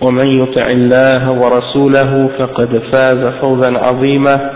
ومن 0.00 0.26
يطع 0.42 0.66
الله 0.66 1.30
ورسوله 1.30 2.30
فقد 2.38 2.82
فاز 2.92 3.18
فوزا 3.40 3.78
عظيما 3.78 4.50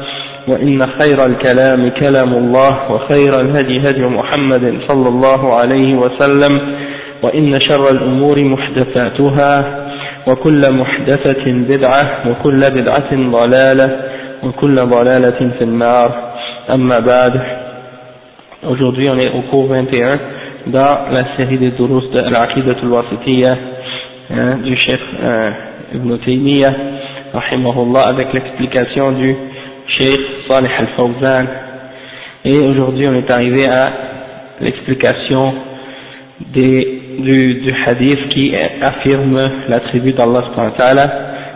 وإن 0.49 0.87
خير 0.87 1.27
الكلام 1.27 1.89
كلام 1.91 2.35
الله 2.35 2.93
وخير 2.93 3.41
الهدي 3.41 3.91
هدي 3.91 4.07
محمد 4.07 4.79
صلى 4.89 5.09
الله 5.09 5.55
عليه 5.55 5.95
وسلم 5.95 6.61
وإن 7.23 7.61
شر 7.61 7.91
الأمور 7.91 8.45
محدثاتها 8.45 9.85
وكل 10.27 10.73
محدثة 10.73 11.45
بدعة 11.53 12.29
وكل 12.31 12.59
بدعة 12.59 13.11
ضلالة 13.13 13.97
وكل 14.43 14.77
ضلالة 14.81 15.51
في 15.59 15.65
النار. 15.65 16.11
أما 16.75 16.99
بعد 17.01 17.41
Aujourd'hui, 18.69 19.09
on 19.09 19.17
est 19.21 19.29
au 19.29 19.43
cours 19.53 19.69
21 19.69 20.19
dans 20.67 20.99
la 21.13 21.37
série 21.37 21.59
des 21.59 21.71
durus 21.71 22.11
de 22.11 22.19
l'Aqidat 22.19 22.75
al-Wasitiyya 22.83 23.57
hein, 24.32 24.58
du 24.64 24.76
chef 24.78 25.00
euh, 25.22 25.52
Ibn 25.96 26.18
Taymiyyah, 26.18 26.74
rahimahullah, 27.34 28.08
avec 28.08 28.34
l'explication 28.34 29.12
du 29.12 29.36
chef 29.88 30.20
Salih 30.48 30.70
al-Fawzan. 30.78 31.46
Et 32.46 32.60
aujourd'hui, 32.60 33.08
on 33.08 33.16
est 33.16 33.32
arrivé 33.32 33.66
à 33.68 33.92
l'explication 34.62 35.42
du, 36.54 36.84
du 37.20 37.76
hadith 37.86 38.30
qui 38.30 38.54
affirme 38.82 39.52
l'attribut 39.70 40.14
d'Allah 40.14 40.44
subhanahu 40.50 40.72
wa 40.72 40.78
ta'ala. 40.78 41.12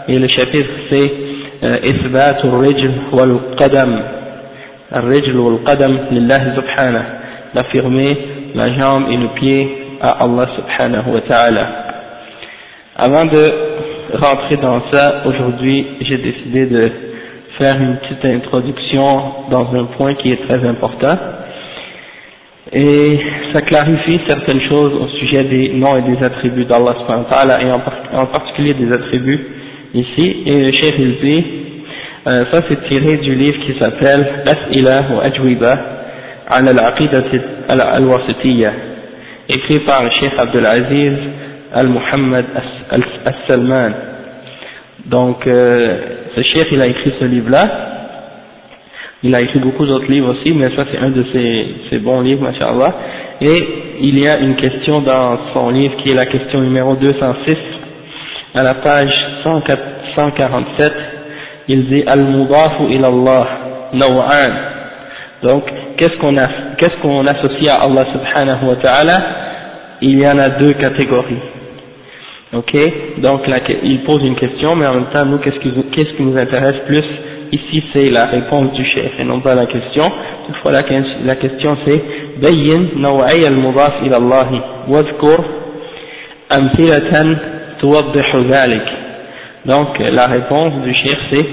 Et 0.07 0.19
le 0.19 0.27
chapitre 0.29 0.69
c'est 0.89 1.27
إثبات 1.63 2.45
الرجل 2.45 2.91
والقدم 3.11 3.99
الرجل 4.95 5.37
والقدم 5.37 5.97
لله 6.11 6.55
سبحانه 6.55 7.03
d'affirmer 7.55 8.17
la 8.55 8.69
jambe 8.77 9.05
et 9.09 9.17
le 9.17 9.29
pied 9.29 9.67
à 10.01 10.23
Allah 10.23 10.47
subhanahu 10.55 11.13
wa 11.13 11.21
ta'ala 11.21 11.67
avant 12.96 13.24
de 13.24 13.52
rentrer 14.14 14.56
dans 14.58 14.82
ça 14.90 15.22
aujourd'hui 15.26 15.86
j'ai 16.00 16.18
décidé 16.18 16.66
de 16.66 16.90
faire 17.58 17.80
une 17.80 17.96
petite 17.96 18.24
introduction 18.24 19.48
dans 19.50 19.74
un 19.74 19.84
point 19.96 20.14
qui 20.14 20.30
est 20.32 20.46
très 20.48 20.66
important. 20.66 21.16
Et 22.72 23.18
ça 23.52 23.60
clarifie 23.62 24.20
certaines 24.26 24.60
choses 24.62 24.94
au 24.94 25.08
sujet 25.18 25.44
des 25.44 25.72
noms 25.74 25.96
et 25.96 26.02
des 26.02 26.22
attributs 26.24 26.64
d'Allah 26.64 26.94
et 27.60 28.16
en 28.16 28.26
particulier 28.26 28.74
des 28.74 28.90
attributs 28.92 29.46
ici, 29.94 30.42
et 30.46 30.64
le 30.64 30.70
chef 30.72 30.98
il 30.98 31.16
dit, 31.20 31.44
ça 32.24 32.62
c'est 32.68 32.88
tiré 32.88 33.18
du 33.18 33.34
livre 33.34 33.58
qui 33.66 33.78
s'appelle 33.78 34.26
As'ila 34.46 35.04
wa 35.12 35.24
Ajwiba 35.24 35.78
al 36.48 36.68
al-Aqidat 36.68 37.24
al-Wasitiyya, 37.68 38.72
écrit 39.50 39.80
par 39.80 40.02
le 40.02 40.10
chef 40.18 40.38
Abdelaziz 40.38 41.18
al-Muhammad 41.72 42.46
al-Salman. 42.90 43.92
Donc, 45.06 45.46
euh, 45.46 45.98
ce 46.34 46.42
chef 46.42 46.70
il 46.70 46.80
a 46.80 46.86
écrit 46.86 47.12
ce 47.18 47.24
livre-là, 47.24 47.92
il 49.24 49.34
a 49.34 49.40
écrit 49.40 49.58
beaucoup 49.60 49.86
d'autres 49.86 50.10
livres 50.10 50.30
aussi, 50.30 50.52
mais 50.52 50.74
ça 50.74 50.84
c'est 50.90 50.98
un 50.98 51.10
de 51.10 51.24
ses, 51.32 51.66
ses 51.90 51.98
bons 51.98 52.20
livres, 52.20 52.42
mashallah. 52.42 52.94
Et 53.40 53.62
il 54.00 54.18
y 54.18 54.28
a 54.28 54.38
une 54.38 54.56
question 54.56 55.00
dans 55.00 55.38
son 55.52 55.70
livre 55.70 55.96
qui 56.02 56.10
est 56.10 56.14
la 56.14 56.26
question 56.26 56.60
numéro 56.60 56.94
206, 56.94 57.56
à 58.54 58.62
la 58.62 58.74
page 58.74 59.12
147, 59.44 60.92
il 61.68 61.86
dit 61.88 62.04
Al-Mudafu 62.06 62.84
ilallah 62.90 63.46
naw'an. 63.94 64.52
Donc, 65.42 65.64
qu'est-ce 65.96 66.16
qu'on 66.18 66.36
qu'est-ce 66.78 67.00
qu'on 67.00 67.26
associe 67.26 67.70
à 67.70 67.82
Allah 67.82 68.06
subhanahu 68.12 68.66
wa 68.68 68.76
ta'ala? 68.76 69.22
Il 70.00 70.20
y 70.20 70.26
en 70.26 70.38
a 70.38 70.50
deux 70.50 70.74
catégories. 70.74 71.51
Ok? 72.54 72.72
Donc, 73.18 73.46
là, 73.46 73.58
il 73.82 74.02
pose 74.04 74.22
une 74.24 74.36
question, 74.36 74.76
mais 74.76 74.86
en 74.86 74.94
même 74.94 75.10
temps, 75.12 75.24
nous, 75.24 75.38
qu'est-ce 75.38 75.58
qui, 75.60 75.72
qui 76.16 76.22
nous 76.22 76.36
intéresse 76.36 76.80
plus 76.86 77.04
Ici, 77.52 77.84
c'est 77.92 78.08
la 78.08 78.26
réponse 78.26 78.72
du 78.72 78.84
chef 78.84 79.12
et 79.18 79.24
non 79.24 79.40
pas 79.40 79.54
la 79.54 79.66
question. 79.66 80.04
Toutefois, 80.46 80.72
la, 80.72 80.82
la 81.26 81.36
question 81.36 81.76
c'est 81.84 82.02
Bayyin 82.40 82.92
naw'ay 82.96 83.44
al-mudaf 83.44 83.92
ilallahi 84.02 84.58
wadhkur 84.88 85.44
amthilatan 86.48 87.36
donc 89.64 89.98
la 89.98 90.26
réponse 90.26 90.74
du 90.84 90.94
chef 90.94 91.18
c'est 91.30 91.46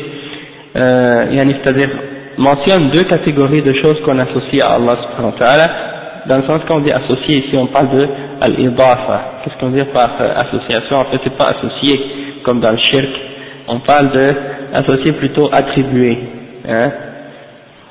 euh, 0.75 1.25
c'est-à-dire 1.63 1.89
mentionne 2.37 2.91
deux 2.91 3.03
catégories 3.05 3.63
de 3.63 3.73
choses 3.73 3.99
qu'on 4.05 4.19
associe 4.19 4.61
à 4.63 4.75
Allah 4.75 4.97
subhanahu 5.01 5.33
wa 5.33 5.39
ta'ala 5.39 5.71
dans 6.29 6.37
le 6.37 6.43
sens 6.43 6.61
qu'on 6.67 6.79
dit 6.81 6.91
associé 6.91 7.39
ici 7.39 7.57
on 7.57 7.65
parle 7.65 7.89
de 7.89 8.07
al-idafa 8.39 9.41
qu'est-ce 9.43 9.57
qu'on 9.59 9.71
dit 9.71 9.83
par 9.91 10.11
euh, 10.21 10.31
association? 10.37 10.97
En 10.97 11.05
fait 11.05 11.19
c'est 11.23 11.35
pas 11.35 11.47
associé 11.57 11.99
comme 12.43 12.59
dans 12.61 12.71
le 12.71 12.77
shirk. 12.77 13.09
On 13.67 13.79
parle 13.79 14.11
de 14.11 14.33
associé 14.73 15.13
plutôt 15.13 15.49
attribué 15.51 16.17
hein. 16.67 16.91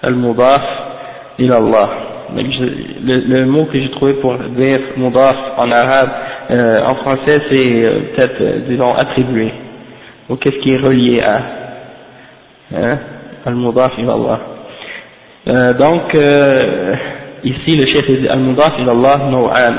Al-mudaf 0.03 0.62
ila 1.41 1.56
Allah 1.56 1.88
le, 2.37 3.21
le, 3.27 3.47
mot 3.47 3.65
que 3.65 3.81
j'ai 3.81 3.91
trouvé 3.91 4.15
pour 4.15 4.34
dire 4.37 4.81
mudaf 4.97 5.37
en 5.56 5.71
arabe 5.72 6.10
euh, 6.53 6.81
en 6.84 6.94
français 6.97 7.43
c'est 7.50 7.84
euh, 7.84 8.00
peut-être 8.15 8.41
euh, 8.41 8.59
disons 8.69 8.94
attribué. 8.94 9.53
Ou 10.28 10.37
qu'est-ce 10.37 10.59
qui 10.59 10.75
est 10.75 10.78
relié 10.78 11.21
à 11.22 11.41
hein 12.77 12.98
al-mudaf 13.44 13.93
ila 13.98 14.12
Allah 14.12 14.41
euh, 15.48 15.72
donc 15.75 16.15
ici 17.44 17.76
le 17.76 17.87
chef 17.87 18.06
al-mudaf 18.31 18.78
ila 18.78 18.93
Allah 18.93 19.19
نوعان. 19.31 19.75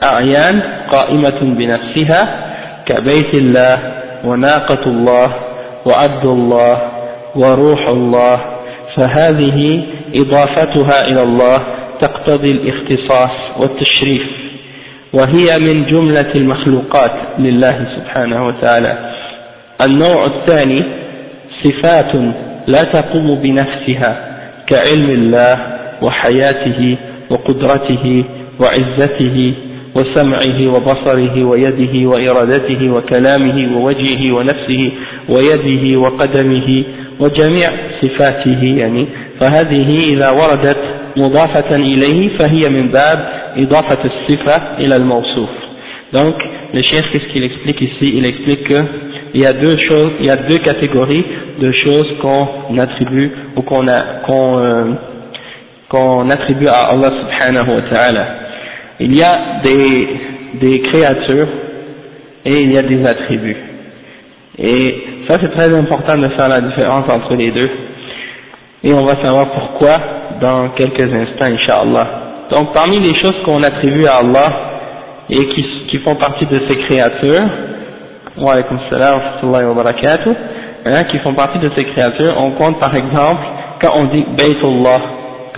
أعيان 0.00 0.62
قائمة 0.90 1.40
بنفسها 1.40 2.22
كبيت 2.86 3.34
الله 3.34 3.78
وناقة 4.24 4.84
الله 4.86 5.28
وعبد 5.86 6.24
الله 6.24 6.76
وروح 7.36 7.88
الله. 7.88 8.40
فهذه 8.96 9.82
إضافتها 10.14 10.96
إلى 11.08 11.22
الله 11.22 11.58
تقتضي 12.00 12.50
الاختصاص 12.50 13.36
والتشريف. 13.60 14.26
وهي 15.12 15.48
من 15.58 15.86
جملة 15.86 16.30
المخلوقات 16.34 17.12
لله 17.38 17.86
سبحانه 17.96 18.46
وتعالى. 18.46 18.92
النوع 19.86 20.26
الثاني 20.26 20.84
صفات 21.64 22.12
لا 22.66 22.78
تقوم 22.78 23.34
بنفسها 23.34 24.12
كعلم 24.66 25.10
الله 25.10 25.79
وحياته 26.02 26.96
وقدرته 27.30 28.24
وعزته 28.60 29.54
وسمعه 29.94 30.74
وبصره 30.74 31.44
ويده 31.44 32.08
وإرادته 32.08 32.90
وكلامه 32.90 33.76
ووجهه 33.76 34.32
ونفسه 34.32 34.92
ويده 35.28 36.00
وقدمه 36.00 36.84
وجميع 37.20 37.70
صفاته 38.02 38.62
يعني 38.78 39.06
فهذه 39.40 40.14
إذا 40.14 40.30
وردت 40.30 40.80
مضافة 41.16 41.76
إليه 41.76 42.38
فهي 42.38 42.68
من 42.68 42.88
باب 42.88 43.18
إضافة 43.56 44.04
الصفة 44.04 44.78
إلى 44.78 44.96
الموصوف. 44.96 45.50
Donc 46.12 46.34
le 46.74 46.82
chef 46.82 47.04
qu'est-ce 47.12 47.28
qu'il 47.32 47.44
explique 47.44 47.80
ici? 47.80 48.12
Il 48.18 48.24
explique 48.26 48.64
que 48.64 48.82
il 49.34 49.40
y 49.42 49.46
a 49.46 49.52
deux 49.52 49.76
choses 49.88 50.12
il 50.20 50.26
y 50.26 50.30
a 50.30 50.36
deux 50.36 50.58
catégories 50.58 51.24
de 51.60 51.70
choses 51.72 52.08
qu'on 52.20 52.78
attribue 52.78 53.30
ou 53.56 53.62
qu'on 53.62 53.86
qu'on 54.26 54.58
euh, 54.58 54.84
qu'on 55.90 56.30
attribue 56.30 56.68
à 56.68 56.92
Allah 56.92 57.12
subhanahu 57.20 57.74
wa 57.76 57.82
ta'ala 57.90 58.26
il 59.00 59.14
y 59.14 59.22
a 59.22 59.60
des 59.62 60.08
des 60.54 60.80
créatures 60.82 61.48
et 62.44 62.62
il 62.62 62.72
y 62.72 62.78
a 62.78 62.82
des 62.82 63.04
attributs 63.04 63.56
Et 64.62 64.94
ça 65.26 65.38
c'est 65.40 65.50
très 65.52 65.74
important 65.74 66.18
de 66.18 66.28
faire 66.28 66.48
la 66.48 66.60
différence 66.60 67.08
entre 67.10 67.34
les 67.34 67.50
deux. 67.50 67.70
Et 68.84 68.92
on 68.92 69.04
va 69.04 69.16
savoir 69.22 69.50
pourquoi 69.52 69.98
dans 70.40 70.68
quelques 70.70 71.12
instants, 71.12 71.46
Inch'Allah. 71.46 72.06
Donc 72.50 72.74
parmi 72.74 72.98
les 72.98 73.14
choses 73.20 73.36
qu'on 73.46 73.62
attribue 73.62 74.06
à 74.06 74.16
Allah 74.16 74.52
et 75.30 75.46
qui, 75.46 75.64
qui 75.90 75.98
font 75.98 76.16
partie 76.16 76.46
de 76.46 76.60
ses 76.66 76.76
créatures, 76.78 77.48
wa 78.38 78.52
alaykum 78.52 78.78
salam 78.90 79.20
wa 79.44 79.74
barakatuh, 79.74 80.34
hein, 80.84 81.04
qui 81.04 81.18
font 81.20 81.34
partie 81.34 81.58
de 81.58 81.70
ces 81.74 81.84
créatures, 81.84 82.34
on 82.38 82.52
compte 82.52 82.78
par 82.80 82.94
exemple, 82.94 83.42
quand 83.80 83.92
on 83.94 84.04
dit 84.06 84.24
Baytullah, 84.36 85.00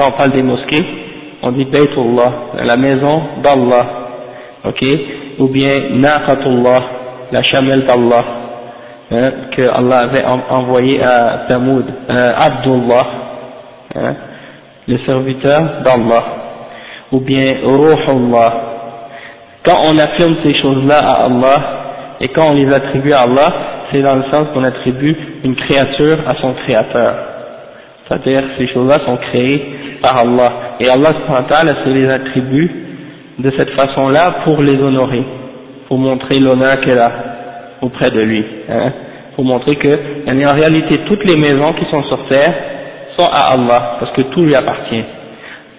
quand 0.03 0.09
on 0.09 0.17
parle 0.17 0.33
des 0.33 0.43
mosquées, 0.43 0.85
on 1.43 1.53
dit 1.53 1.65
Baytullah, 1.65 2.33
la 2.65 2.77
maison 2.77 3.23
d'Allah, 3.43 3.87
ok, 4.65 4.85
ou 5.39 5.47
bien 5.47 5.91
Naqatullah, 5.93 6.83
la 7.31 7.43
chamelle 7.45 7.87
d'Allah, 7.87 8.25
hein, 9.13 9.33
que 9.57 9.63
Allah 9.63 9.99
avait 9.99 10.25
envoyé 10.25 11.01
à 11.03 11.47
Tamoud, 11.49 11.85
euh, 12.11 12.33
Abdullah, 12.37 13.07
hein, 13.95 14.15
le 14.89 14.99
serviteur 15.07 15.63
d'Allah, 15.85 16.25
ou 17.13 17.21
bien 17.21 17.59
Ruhullah. 17.63 18.53
Quand 19.65 19.79
on 19.85 19.99
affirme 19.99 20.37
ces 20.43 20.61
choses-là 20.61 20.99
à 20.99 21.27
Allah, 21.27 21.63
et 22.21 22.29
quand 22.29 22.51
on 22.51 22.55
les 22.55 22.73
attribue 22.73 23.13
à 23.13 23.21
Allah, 23.21 23.53
c'est 23.93 24.03
dans 24.03 24.17
le 24.17 24.25
sens 24.33 24.49
qu'on 24.53 24.65
attribue 24.65 25.17
une 25.45 25.55
créature 25.55 26.19
à 26.27 26.35
son 26.41 26.55
créateur. 26.55 27.15
C'est-à-dire 28.09 28.43
ces 28.59 28.67
choses-là 28.69 28.99
sont 29.07 29.17
créées 29.17 29.81
par 30.03 30.19
Allah. 30.19 30.53
Et 30.81 30.89
Allah 30.89 31.15
se 31.15 31.89
les 31.89 32.09
attribue 32.11 32.71
de 33.39 33.51
cette 33.57 33.71
façon-là 33.71 34.43
pour 34.45 34.61
les 34.63 34.79
honorer, 34.79 35.25
pour 35.89 35.99
montrer 35.99 36.39
l'honneur 36.39 36.81
qu'elle 36.81 36.99
a 36.99 37.13
auprès 37.81 38.11
de 38.11 38.21
lui. 38.21 38.45
Hein, 38.69 38.93
pour 39.35 39.45
montrer 39.45 39.77
que, 39.77 39.89
en 40.29 40.55
réalité, 40.55 41.01
toutes 41.07 41.25
les 41.25 41.37
maisons 41.37 41.73
qui 41.73 41.85
sont 41.91 42.03
sur 42.05 42.29
terre 42.29 42.55
sont 43.17 43.27
à 43.27 43.53
Allah, 43.53 43.97
parce 44.01 44.13
que 44.13 44.23
tout 44.23 44.43
lui 44.43 44.55
appartient. 44.55 45.05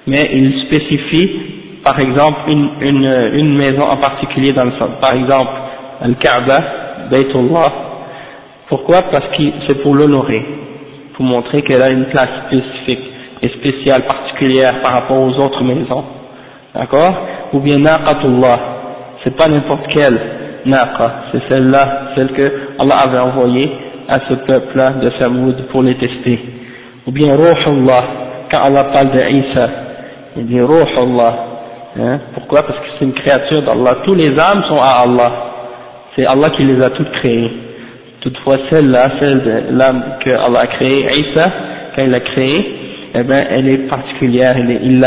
Mais 0.08 0.30
il 0.34 0.66
spécifie, 0.66 1.82
par 1.84 2.00
exemple, 2.00 2.40
une, 2.48 2.70
une, 2.82 3.30
une 3.34 3.56
maison 3.56 3.84
en 3.84 3.98
particulier 3.98 4.54
dans 4.54 4.66
le 4.66 4.72
sens. 4.72 4.90
Par 5.00 5.14
exemple, 5.14 5.52
Al-Kaaba, 6.02 6.64
Baytullah, 7.12 7.72
pourquoi? 8.68 9.04
Parce 9.12 9.28
que 9.38 9.44
c'est 9.68 9.82
pour 9.82 9.94
l'honorer, 9.94 10.44
pour 11.14 11.26
montrer 11.26 11.62
qu'elle 11.62 11.82
a 11.82 11.92
une 11.92 12.06
place 12.06 12.30
spécifique 12.48 13.13
et 13.44 13.50
spéciale, 13.50 14.04
particulière 14.04 14.80
par 14.82 14.94
rapport 14.94 15.22
aux 15.22 15.38
autres 15.38 15.64
maisons. 15.64 16.04
D'accord? 16.74 17.14
Ou 17.54 17.60
bien 17.60 17.78
Naqatullah, 17.78 18.60
c'est 19.24 19.36
pas 19.36 19.48
n'importe 19.48 19.86
quelle 19.88 20.18
Naqa, 20.66 21.12
c'est 21.32 21.42
celle-là, 21.52 22.14
celle 22.16 22.32
que 22.32 22.52
Allah 22.80 22.96
avait 23.06 23.20
envoyée 23.20 23.70
à 24.08 24.20
ce 24.28 24.34
peuple-là 24.34 24.92
de 25.02 25.12
Samoud 25.20 25.56
pour 25.72 25.84
les 25.84 25.96
tester. 25.98 26.40
Ou 27.06 27.12
bien 27.12 27.36
Ruhullah, 27.36 28.04
quand 28.50 28.62
Allah 28.64 28.86
parle 28.94 29.12
d'Isa, 29.12 29.70
il 30.38 30.48
dit 30.48 30.62
Ruhullah. 30.62 31.36
Hein? 32.00 32.20
Pourquoi? 32.34 32.64
Parce 32.64 32.80
que 32.80 32.86
c'est 32.98 33.06
une 33.06 33.14
créature 33.14 33.62
d'Allah. 33.62 33.98
Tous 34.04 34.16
les 34.16 34.40
âmes 34.40 34.64
sont 34.68 34.80
à 34.80 35.04
Allah. 35.04 35.32
C'est 36.16 36.26
Allah 36.26 36.50
qui 36.52 36.64
les 36.64 36.82
a 36.82 36.90
toutes 36.92 37.12
créées. 37.12 37.52
Toutefois, 38.22 38.58
celle-là, 38.70 39.12
celle 39.20 39.44
de 39.44 39.64
l'âme 39.78 40.02
que 40.24 40.30
Allah 40.30 40.62
a 40.62 40.68
créée, 40.68 41.06
Isa, 41.20 41.52
quand 41.96 42.04
il 42.04 42.10
l'a 42.10 42.22
créée, 42.22 42.83
eh 43.16 43.24
ben, 43.24 43.46
elle 43.50 43.70
est 43.70 43.88
particulière, 43.90 44.56
il 44.58 45.00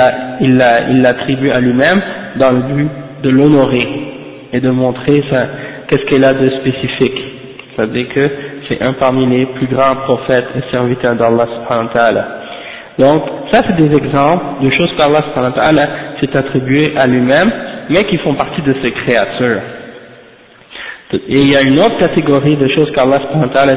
l'attribue 1.03 1.51
à 1.51 1.61
lui-même 1.61 2.01
dans 2.37 2.53
le 2.53 2.63
but 2.75 2.89
de 3.23 3.31
l'honorer 3.31 3.87
et 4.53 4.61
de 4.61 4.71
montrer 4.71 5.25
qu'est-ce 5.89 6.05
qu'elle 6.05 6.25
a 6.25 6.35
de 6.35 6.49
spécifique. 6.61 7.19
C'est-à-dire 7.75 8.09
que 8.15 8.21
c'est 8.69 8.81
un 8.81 8.93
parmi 8.95 9.27
les 9.27 9.47
plus 9.47 9.67
grands 9.67 9.97
prophètes 10.05 10.49
et 10.57 10.73
serviteurs 10.73 11.17
d'Allah 11.17 11.47
subhanahu 11.47 11.89
wa. 11.95 12.25
Donc, 12.99 13.23
ça 13.51 13.63
c'est 13.67 13.77
des 13.77 13.95
exemples 13.95 14.65
de 14.65 14.71
choses 14.71 14.91
qu'Allah 14.97 15.23
subhanahu 15.35 15.77
wa 15.77 15.87
s'est 16.21 16.37
attribué 16.37 16.97
à 16.97 17.07
lui-même, 17.09 17.51
mais 17.91 18.05
qui 18.05 18.19
font 18.19 18.35
partie 18.35 18.63
de 18.63 18.75
ses 18.83 18.93
créatures. 18.93 19.61
Et 21.13 21.19
il 21.29 21.49
y 21.49 21.57
a 21.57 21.63
une 21.63 21.79
autre 21.79 21.99
catégorie 21.99 22.57
de 22.57 22.69
choses 22.69 22.91
qu'Allah 22.93 23.21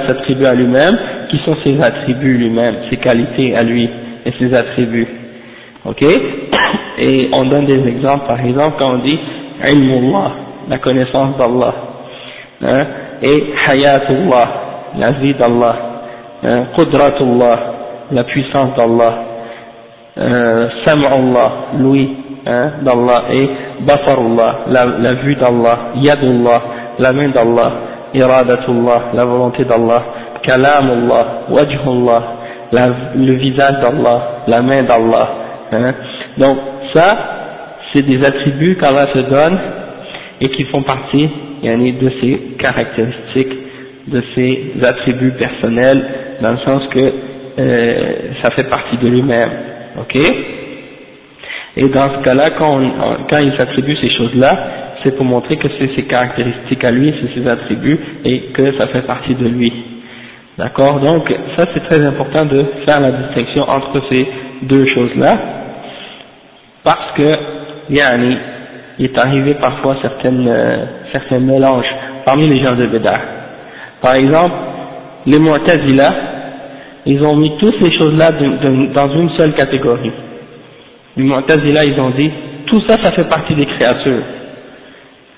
s'attribue 0.07 0.45
à 0.45 0.53
lui-même, 0.53 0.97
qui 1.29 1.39
sont 1.39 1.55
ses 1.63 1.81
attributs 1.81 2.37
lui-même, 2.37 2.75
ses 2.89 2.97
qualités 2.97 3.55
à 3.55 3.63
lui 3.63 3.89
et 4.29 4.33
ses 4.39 4.53
attributs. 4.53 5.07
Ok? 5.85 6.03
Et 7.01 7.29
on 7.31 7.45
donne 7.45 7.65
des 7.65 7.87
exemples, 7.87 8.27
par 8.27 8.43
exemple, 8.45 8.75
quand 8.77 8.95
on 8.95 8.97
dit 8.97 9.17
ilmullah, 9.65 10.31
la 10.67 10.77
connaissance 10.79 11.37
d'Allah, 11.37 11.73
hein, 12.61 12.85
et 13.21 13.43
hayatullah, 13.65 14.47
la 14.97 15.11
vie 15.11 15.33
d'Allah, 15.33 15.75
hein, 16.43 16.63
qudratullah, 16.75 17.59
la 18.11 18.23
puissance 18.25 18.75
d'Allah, 18.75 19.13
euh, 20.17 20.67
sam'ullah, 20.85 21.51
l'ouïe 21.79 22.09
hein, 22.45 22.71
d'Allah, 22.81 23.23
et 23.31 23.49
basarullah, 23.81 24.55
la, 24.67 24.85
la 24.85 25.13
vue 25.13 25.35
d'Allah, 25.35 25.77
yadullah, 25.95 26.61
la 26.99 27.13
main 27.13 27.29
d'Allah, 27.29 27.71
iradatullah, 28.13 29.01
la 29.13 29.23
volonté 29.25 29.63
d'Allah, 29.63 30.03
kalamullah, 30.43 31.25
wajhullah, 31.49 32.38
le 32.71 33.33
visage 33.33 33.79
d'Allah, 33.81 34.43
la 34.47 34.61
main 34.61 34.83
d'Allah. 34.83 35.29
Hein. 35.71 35.93
Donc 36.37 36.57
ça, 36.93 37.17
c'est 37.93 38.03
des 38.03 38.23
attributs 38.23 38.77
qu'Allah 38.77 39.07
se 39.13 39.19
donne 39.19 39.59
et 40.41 40.49
qui 40.49 40.63
font 40.65 40.83
partie 40.83 41.29
de 41.63 42.11
ses 42.21 42.39
caractéristiques, 42.59 43.53
de 44.07 44.23
ses 44.35 44.73
attributs 44.83 45.31
personnels, 45.31 46.05
dans 46.41 46.51
le 46.51 46.57
sens 46.59 46.87
que 46.87 47.13
euh, 47.59 48.13
ça 48.41 48.51
fait 48.51 48.69
partie 48.69 48.97
de 48.97 49.07
lui-même. 49.07 49.49
Ok? 49.99 50.15
Et 51.75 51.87
dans 51.89 52.09
ce 52.17 52.23
cas-là, 52.23 52.51
quand, 52.51 52.79
quand 53.29 53.37
il 53.37 53.53
s'attribue 53.57 53.95
ces 53.97 54.09
choses-là, 54.11 54.57
c'est 55.03 55.15
pour 55.15 55.25
montrer 55.25 55.57
que 55.57 55.67
c'est 55.77 55.95
ses 55.95 56.03
caractéristiques 56.03 56.83
à 56.83 56.91
lui, 56.91 57.13
c'est 57.19 57.39
ses 57.39 57.47
attributs, 57.47 57.99
et 58.25 58.39
que 58.53 58.77
ça 58.77 58.87
fait 58.87 59.03
partie 59.03 59.35
de 59.35 59.47
lui. 59.47 59.71
D'accord? 60.59 60.99
Donc, 60.99 61.33
ça 61.55 61.67
c'est 61.73 61.85
très 61.85 62.05
important 62.05 62.43
de 62.43 62.65
faire 62.85 62.99
la 62.99 63.11
distinction 63.13 63.63
entre 63.63 64.01
ces 64.11 64.27
deux 64.63 64.85
choses-là, 64.87 65.37
parce 66.83 67.13
que, 67.15 67.37
yani, 67.89 68.37
il 68.97 69.05
est 69.05 69.17
arrivé 69.17 69.53
parfois 69.53 69.95
certaines, 70.01 70.45
euh, 70.49 70.85
certains 71.13 71.39
mélanges 71.39 71.87
parmi 72.25 72.49
les 72.49 72.61
gens 72.61 72.75
de 72.75 72.87
Bédar. 72.87 73.21
Par 74.01 74.15
exemple, 74.15 74.53
les 75.27 75.39
Mu'tazila, 75.39 76.13
ils 77.05 77.23
ont 77.23 77.37
mis 77.37 77.57
toutes 77.57 77.81
ces 77.81 77.97
choses-là 77.97 78.31
dans 78.93 79.13
une 79.13 79.29
seule 79.37 79.53
catégorie. 79.53 80.11
Les 81.15 81.23
Mu'tazila, 81.23 81.85
ils 81.85 81.99
ont 82.01 82.09
dit, 82.09 82.29
tout 82.65 82.81
ça, 82.85 83.01
ça 83.01 83.13
fait 83.13 83.29
partie 83.29 83.55
des 83.55 83.65
créatures. 83.65 84.23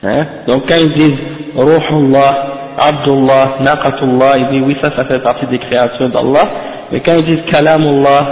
Hein? 0.01 0.25
Donc 0.47 0.63
quand 0.67 0.77
ils 0.77 0.93
disent 0.93 1.19
Ruhullah, 1.55 2.60
Abdullah, 2.81 3.57
Naqatullah, 3.61 4.37
ils 4.37 4.47
disent 4.51 4.63
oui 4.65 4.77
ça 4.81 4.91
ça 4.95 5.05
fait 5.05 5.19
partie 5.19 5.45
des 5.47 5.59
créatures 5.59 6.09
d'Allah, 6.09 6.47
mais 6.91 7.01
quand 7.01 7.13
ils 7.15 7.25
disent 7.25 7.45
Kalamullah, 7.49 8.27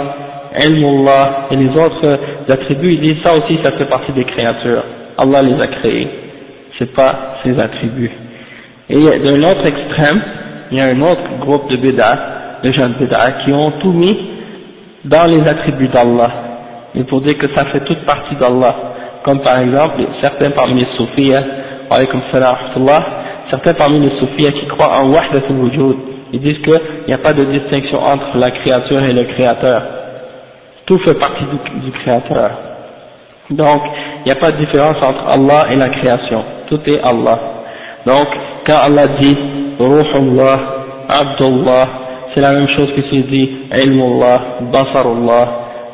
Ilmullah 0.58 1.46
et 1.50 1.56
les 1.56 1.70
autres 1.76 2.18
attributs, 2.48 2.94
ils 2.94 3.00
disent 3.00 3.22
ça 3.22 3.36
aussi 3.36 3.58
ça 3.64 3.76
fait 3.78 3.88
partie 3.88 4.12
des 4.12 4.24
créatures. 4.24 4.84
Allah 5.18 5.38
les 5.42 5.60
a 5.60 5.66
créés, 5.68 6.08
c'est 6.78 6.92
pas 6.94 7.36
ses 7.44 7.58
attributs. 7.58 8.10
Et 8.88 8.96
d'un 8.96 9.42
autre 9.44 9.66
extrême, 9.66 10.22
il 10.72 10.78
y 10.78 10.80
a 10.80 10.86
un 10.86 11.00
autre 11.00 11.38
groupe 11.40 11.70
de 11.70 11.76
bid'ah, 11.76 12.60
de 12.62 12.72
gens 12.72 12.88
de 12.88 13.04
bid'ah, 13.04 13.32
qui 13.44 13.52
ont 13.52 13.72
tout 13.80 13.92
mis 13.92 14.18
dans 15.04 15.26
les 15.26 15.46
attributs 15.48 15.88
d'Allah, 15.88 16.30
et 16.94 17.04
pour 17.04 17.20
dire 17.20 17.38
que 17.38 17.54
ça 17.54 17.66
fait 17.66 17.84
toute 17.84 18.04
partie 18.04 18.34
d'Allah 18.36 18.74
comme 19.22 19.40
par 19.40 19.58
exemple 19.60 20.00
certains 20.22 20.50
parmi 20.50 20.80
les 20.80 20.86
soufis, 20.96 21.30
certains 23.50 23.74
parmi 23.74 24.00
les 24.00 24.18
soufis 24.18 24.52
qui 24.52 24.66
croient 24.68 25.00
en 25.00 25.10
wahdatul 25.10 25.56
wujud, 25.56 25.96
ils 26.32 26.40
disent 26.40 26.58
qu'il 26.62 26.80
n'y 27.08 27.14
a 27.14 27.18
pas 27.18 27.32
de 27.32 27.44
distinction 27.44 27.98
entre 28.00 28.36
la 28.36 28.50
créature 28.52 29.02
et 29.04 29.12
le 29.12 29.24
créateur. 29.24 29.82
Tout 30.86 30.98
fait 30.98 31.14
partie 31.14 31.44
du, 31.84 31.90
créateur. 31.90 32.50
Donc, 33.50 33.82
il 34.20 34.26
n'y 34.26 34.32
a 34.32 34.36
pas 34.36 34.52
de 34.52 34.56
différence 34.58 34.96
entre 35.02 35.26
Allah 35.28 35.66
et 35.72 35.76
la 35.76 35.88
création. 35.88 36.42
Tout 36.68 36.80
est 36.86 37.00
Allah. 37.00 37.38
Donc, 38.06 38.28
quand 38.66 38.76
Allah 38.76 39.08
dit 39.18 39.36
Ruhullah, 39.78 40.58
Abdullah, 41.08 41.88
c'est 42.34 42.40
la 42.40 42.52
même 42.52 42.68
chose 42.68 42.90
que 42.94 43.02
s'il 43.02 43.26
dit 43.26 43.50
Ilmullah, 43.76 44.40
Basarullah, 44.72 45.48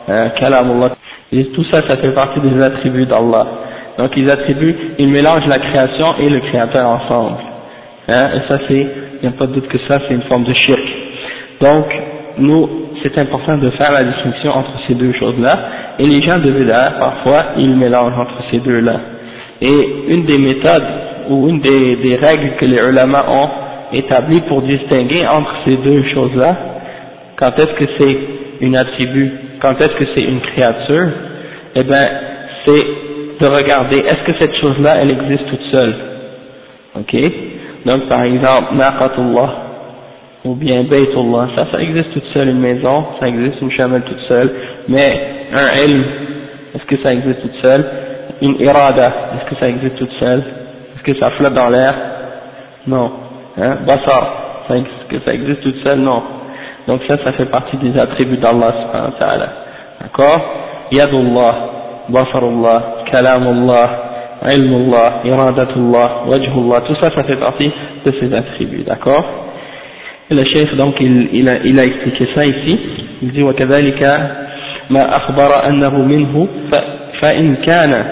euh, 0.08 0.28
Kalamullah. 0.38 0.90
Tout 1.30 1.64
ça, 1.72 1.80
ça 1.86 1.96
fait 1.96 2.12
partie 2.12 2.40
des 2.40 2.62
attributs 2.62 3.06
d'Allah. 3.06 3.46
Donc 3.98 4.10
ils 4.16 4.30
attribuent, 4.30 4.76
ils 4.98 5.08
mélangent 5.08 5.46
la 5.46 5.58
création 5.58 6.16
et 6.18 6.28
le 6.28 6.40
créateur 6.40 6.88
ensemble. 6.88 7.38
Hein, 8.08 8.28
et 8.34 8.48
ça 8.48 8.58
c'est, 8.68 8.86
il 9.22 9.28
n'y 9.28 9.28
a 9.28 9.38
pas 9.38 9.46
de 9.46 9.54
doute 9.54 9.68
que 9.68 9.78
ça 9.88 10.00
c'est 10.06 10.14
une 10.14 10.22
forme 10.22 10.44
de 10.44 10.52
shirk. 10.52 10.84
Donc, 11.60 11.86
nous, 12.38 12.68
c'est 13.02 13.16
important 13.18 13.56
de 13.56 13.70
faire 13.70 13.92
la 13.92 14.04
distinction 14.04 14.50
entre 14.50 14.72
ces 14.86 14.94
deux 14.94 15.12
choses-là. 15.14 15.58
Et 15.98 16.06
les 16.06 16.22
gens 16.22 16.38
de 16.38 16.50
Véda, 16.50 16.94
parfois, 16.98 17.44
ils 17.56 17.74
mélangent 17.74 18.18
entre 18.18 18.42
ces 18.50 18.58
deux-là. 18.58 19.00
Et 19.62 19.88
une 20.08 20.26
des 20.26 20.38
méthodes, 20.38 20.86
ou 21.30 21.48
une 21.48 21.60
des, 21.60 22.18
règles 22.22 22.56
que 22.58 22.66
les 22.66 22.78
ulama 22.78 23.24
ont 23.28 23.48
établi 23.92 24.42
pour 24.42 24.62
distinguer 24.62 25.26
entre 25.26 25.54
ces 25.64 25.76
deux 25.78 26.02
choses-là, 26.12 26.56
quand 27.36 27.58
est-ce 27.58 27.74
que 27.74 27.90
c'est 27.98 28.18
une 28.60 28.76
attribut, 28.76 29.32
quand 29.60 29.80
est-ce 29.80 29.96
que 29.96 30.04
c'est 30.14 30.22
une 30.22 30.40
créature, 30.40 31.08
eh 31.74 31.84
bien, 31.84 32.08
c'est 32.64 33.05
de 33.40 33.46
regarder, 33.46 33.98
est-ce 33.98 34.22
que 34.24 34.38
cette 34.38 34.54
chose-là, 34.56 34.96
elle 35.00 35.10
existe 35.10 35.46
toute 35.46 35.62
seule? 35.70 35.94
Ok? 36.98 37.14
Donc, 37.84 38.08
par 38.08 38.22
exemple, 38.22 38.74
Naqatullah, 38.74 39.50
ou 40.44 40.54
bien 40.54 40.84
Baytullah, 40.84 41.48
ça, 41.54 41.66
ça 41.70 41.80
existe 41.80 42.12
toute 42.12 42.26
seule, 42.32 42.48
une 42.48 42.60
maison, 42.60 43.04
ça 43.20 43.28
existe 43.28 43.60
une 43.60 43.70
chamelle 43.72 44.02
toute 44.02 44.20
seule, 44.28 44.50
mais 44.88 45.48
un 45.52 45.84
ilm, 45.84 46.04
est-ce 46.74 46.84
que 46.84 46.96
ça 47.02 47.12
existe 47.12 47.42
toute 47.42 47.56
seule? 47.62 47.84
Une 48.42 48.56
irada, 48.60 49.08
est-ce 49.34 49.50
que 49.50 49.60
ça 49.60 49.68
existe 49.68 49.96
toute 49.96 50.12
seule? 50.20 50.42
Est-ce 50.94 51.02
que 51.02 51.18
ça 51.18 51.30
flotte 51.32 51.54
dans 51.54 51.68
l'air? 51.68 51.94
Non. 52.86 53.10
Hein? 53.58 53.78
Est-ce 53.86 55.08
que 55.08 55.20
ça 55.24 55.32
existe 55.32 55.62
toute 55.62 55.82
seule? 55.82 56.00
Non. 56.00 56.22
Donc 56.86 57.02
ça, 57.08 57.16
ça 57.24 57.32
fait 57.32 57.46
partie 57.46 57.76
des 57.78 57.98
attributs 57.98 58.36
d'Allah 58.36 58.74
subhanahu 58.82 59.12
wa 59.12 59.18
ta'ala. 59.18 59.48
D'accord? 60.00 60.40
Yadullah, 60.92 61.54
Basarullah, 62.08 62.95
كلام 63.12 63.48
الله 63.48 63.98
علم 64.42 64.74
الله 64.74 65.08
إرادة 65.34 65.76
الله 65.76 66.28
وجه 66.28 66.52
الله 66.54 66.78
تصفت 66.78 67.30
أطي 67.42 67.70
تصفت 68.04 68.32
أتخبي 68.32 68.82
دكور 68.82 69.24
الشيخ 70.32 70.74
دونك 70.74 71.00
إلى 71.00 71.56
إلى 71.56 71.88
كسايسي 72.18 72.78
يقول 73.22 73.42
وكذلك 73.42 74.02
ما 74.90 75.16
أخبر 75.16 75.68
أنه 75.68 75.98
منه 75.98 76.48
فإن 77.22 77.54
كان 77.56 78.04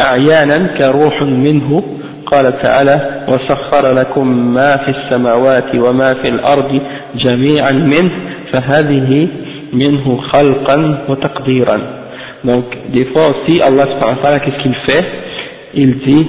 أعيانا 0.00 0.66
كروح 0.66 1.22
منه 1.22 1.82
قال 2.26 2.62
تعالى 2.62 3.24
وسخر 3.28 3.92
لكم 3.92 4.54
ما 4.54 4.76
في 4.76 4.90
السماوات 4.90 5.74
وما 5.74 6.14
في 6.14 6.28
الأرض 6.28 6.80
جميعا 7.14 7.72
منه 7.72 8.10
فهذه 8.52 9.28
منه 9.72 10.16
خلقا 10.16 10.98
وتقديرا. 11.08 12.01
donc 12.43 12.65
des 12.93 13.05
fois 13.05 13.29
aussi 13.29 13.61
Allah 13.61 13.83
subhanahu 13.83 14.17
wa 14.17 14.21
ta'ala 14.21 14.39
qu'est-ce 14.39 14.61
qu'il 14.63 14.75
fait 14.87 15.05
il 15.73 15.99
dit 15.99 16.27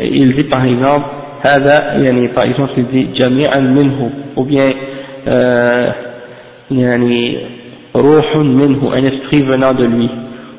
il 0.00 0.34
dit 0.34 0.44
par 0.44 0.64
exemple 0.64 1.06
هذا 1.42 2.02
يعني 2.02 2.28
par 2.34 2.44
exemple 2.44 2.72
il 2.76 2.86
dit 2.86 3.06
جميعا 3.18 3.58
منه 3.58 4.10
ou 4.36 4.44
bien 4.44 4.72
euh, 5.26 5.92
يعني 6.70 7.38
روح 7.94 8.36
منه 8.36 8.92
un 8.92 9.04
esprit 9.04 9.42
venant 9.42 9.74
de 9.74 9.84
lui 9.84 10.10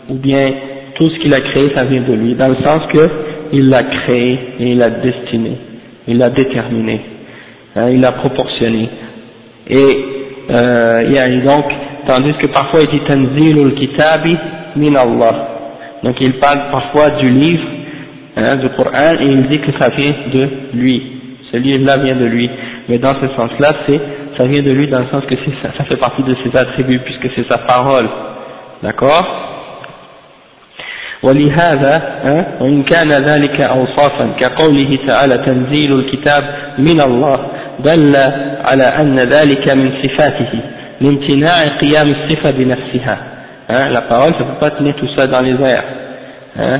ou 0.10 0.16
bien 0.16 0.50
tout 0.96 1.10
ce 1.10 1.20
qu'il 1.20 1.34
a 1.34 1.42
créé 1.42 1.72
ça 1.74 1.86
vient 1.86 2.02
de 2.02 2.14
lui 2.14 2.36
dans 2.36 2.48
le 2.48 2.58
sens 2.64 2.82
que 2.94 3.10
il 3.52 3.70
l'a 3.70 3.84
créé 3.84 4.40
et 4.60 4.72
il 4.72 4.78
l'a 4.78 4.90
destiné, 4.90 5.58
il 6.08 6.18
l'a 6.18 6.30
déterminé, 6.30 7.02
hein, 7.76 7.90
il 7.90 8.02
l'a 8.02 8.12
proportionné. 8.14 8.90
Et 9.68 10.00
euh, 10.50 11.44
donc, 11.44 11.66
tandis 12.08 12.34
que 12.34 12.48
parfois 12.48 12.82
il 12.82 12.90
dit 12.90 13.06
Tanzilul 13.06 13.76
Kitabi 13.76 14.38
min 14.76 14.96
Allah. 14.96 15.48
Donc 16.04 16.16
il 16.22 16.40
parle 16.40 16.72
parfois 16.72 17.12
du 17.12 17.30
livre, 17.30 17.68
hein, 18.38 18.56
du 18.58 18.70
Coran, 18.70 19.16
et 19.20 19.26
il 19.26 19.48
dit 19.48 19.62
que 19.62 19.72
ça 19.80 19.90
vient 19.90 20.14
de 20.34 20.50
lui. 20.74 21.02
Ce 21.52 21.58
livre-là 21.58 21.98
vient 22.04 22.16
de 22.16 22.26
lui. 22.26 22.50
Mais 22.88 22.98
dans 22.98 23.16
ce 23.16 23.28
sens-là, 23.36 23.74
c'est 23.88 24.02
ça 24.38 24.46
vient 24.46 24.64
de 24.64 24.72
lui 24.72 24.88
dans 24.88 25.00
le 25.00 25.08
sens 25.08 25.26
que 25.26 25.36
ça, 25.36 25.70
ça 25.78 25.84
fait 25.84 25.98
partie 25.98 26.24
de 26.24 26.36
ses 26.44 26.58
attributs, 26.58 27.00
puisque 27.00 27.30
c'est 27.36 27.48
sa 27.48 27.58
parole. 27.60 28.10
D'accord 28.82 29.50
ولهذا 31.24 32.02
وإن 32.62 32.84
كان 32.84 33.12
ذلك 33.12 33.62
أوصافا 33.62 34.28
كقوله 34.40 35.00
تعالى 35.08 35.46
تنزيل 35.46 36.00
الكتاب 36.00 36.44
من 36.78 37.02
الله 37.02 37.48
دل 37.80 38.16
على 38.64 38.84
أن 38.84 39.20
ذلك 39.20 39.70
من 39.70 39.92
صفاته 40.04 40.62
لامتناع 41.02 41.78
قيام 41.82 42.08
الصفة 42.08 42.52
بنفسها 42.52 43.33
hein, 43.70 43.90
la 43.90 44.02
parole 44.02 44.34
ça 44.38 44.44
peut 44.44 44.60
pas 44.60 44.72
tenir 44.72 44.96
tout 44.96 45.10
ça 45.16 45.28
dans 45.28 45.42
les 45.42 45.56
airs 45.62 45.84
hein, 46.58 46.80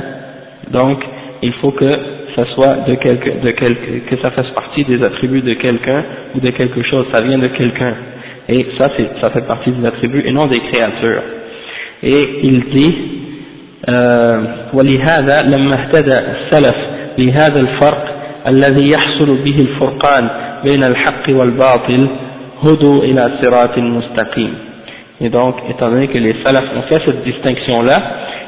donc 0.70 1.04
il 1.42 1.52
faut 1.54 1.72
que 1.72 1.90
ça 2.36 2.44
soit 2.54 2.84
de 2.86 2.94
quelque, 2.94 3.40
de 3.40 3.50
quelque, 3.52 4.08
que 4.08 4.16
ça 4.22 4.30
fasse 4.30 4.50
partie 4.50 4.84
des 4.84 5.02
attributs 5.02 5.42
de 5.42 5.54
quelqu'un 5.54 6.04
ou 6.34 6.40
de 6.40 6.50
quelque 6.50 6.82
chose, 6.82 7.06
ça 7.12 7.22
vient 7.22 7.38
de 7.38 7.48
quelqu'un. 7.48 7.94
Et 8.48 8.66
ça, 8.78 8.90
ça 9.20 9.30
fait 9.30 9.46
partie 9.46 9.70
des 9.70 9.86
attributs 9.86 10.22
et 10.26 10.32
non 10.32 10.46
des 10.46 10.60
créatures. 10.60 11.22
Et 12.02 12.40
il 12.44 12.64
dit, 12.70 12.94
ولهذا 14.74 15.42
لما 15.42 15.74
اهتدى 15.74 16.18
السلف 16.18 16.76
لهذا 17.18 17.60
الفرق 17.60 18.04
الذي 18.48 18.90
يحصل 18.90 19.36
به 19.44 19.58
الفرقان 19.60 20.28
بين 20.64 20.84
الحق 20.84 21.28
والباطل 21.28 22.08
هدوا 22.62 23.04
إلى 23.04 23.30
صراط 23.42 23.78
مستقيم 23.78 24.54
et 25.21 25.29
donc 25.29 25.55
étant 25.69 25.89
donné 25.89 26.07
que 26.07 26.17
les 26.17 26.35
salafs 26.43 26.69
ont 26.75 26.83
fait 26.83 27.01
cette 27.05 27.23
distinction 27.23 27.81
là 27.81 27.95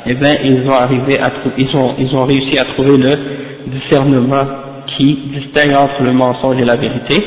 eh 0.05 0.13
bien 0.13 0.36
ils 0.43 0.67
ont 0.67 0.74
arrivé 0.74 1.19
à 1.19 1.31
ils 1.57 1.75
ont 1.75 1.95
ils 1.97 2.15
ont 2.15 2.25
réussi 2.25 2.57
à 2.59 2.65
trouver 2.65 2.97
le 2.97 3.17
discernement 3.67 4.45
qui 4.95 5.19
distingue 5.33 5.75
entre 5.75 6.03
le 6.03 6.12
mensonge 6.13 6.59
et 6.59 6.65
la 6.65 6.75
vérité 6.75 7.24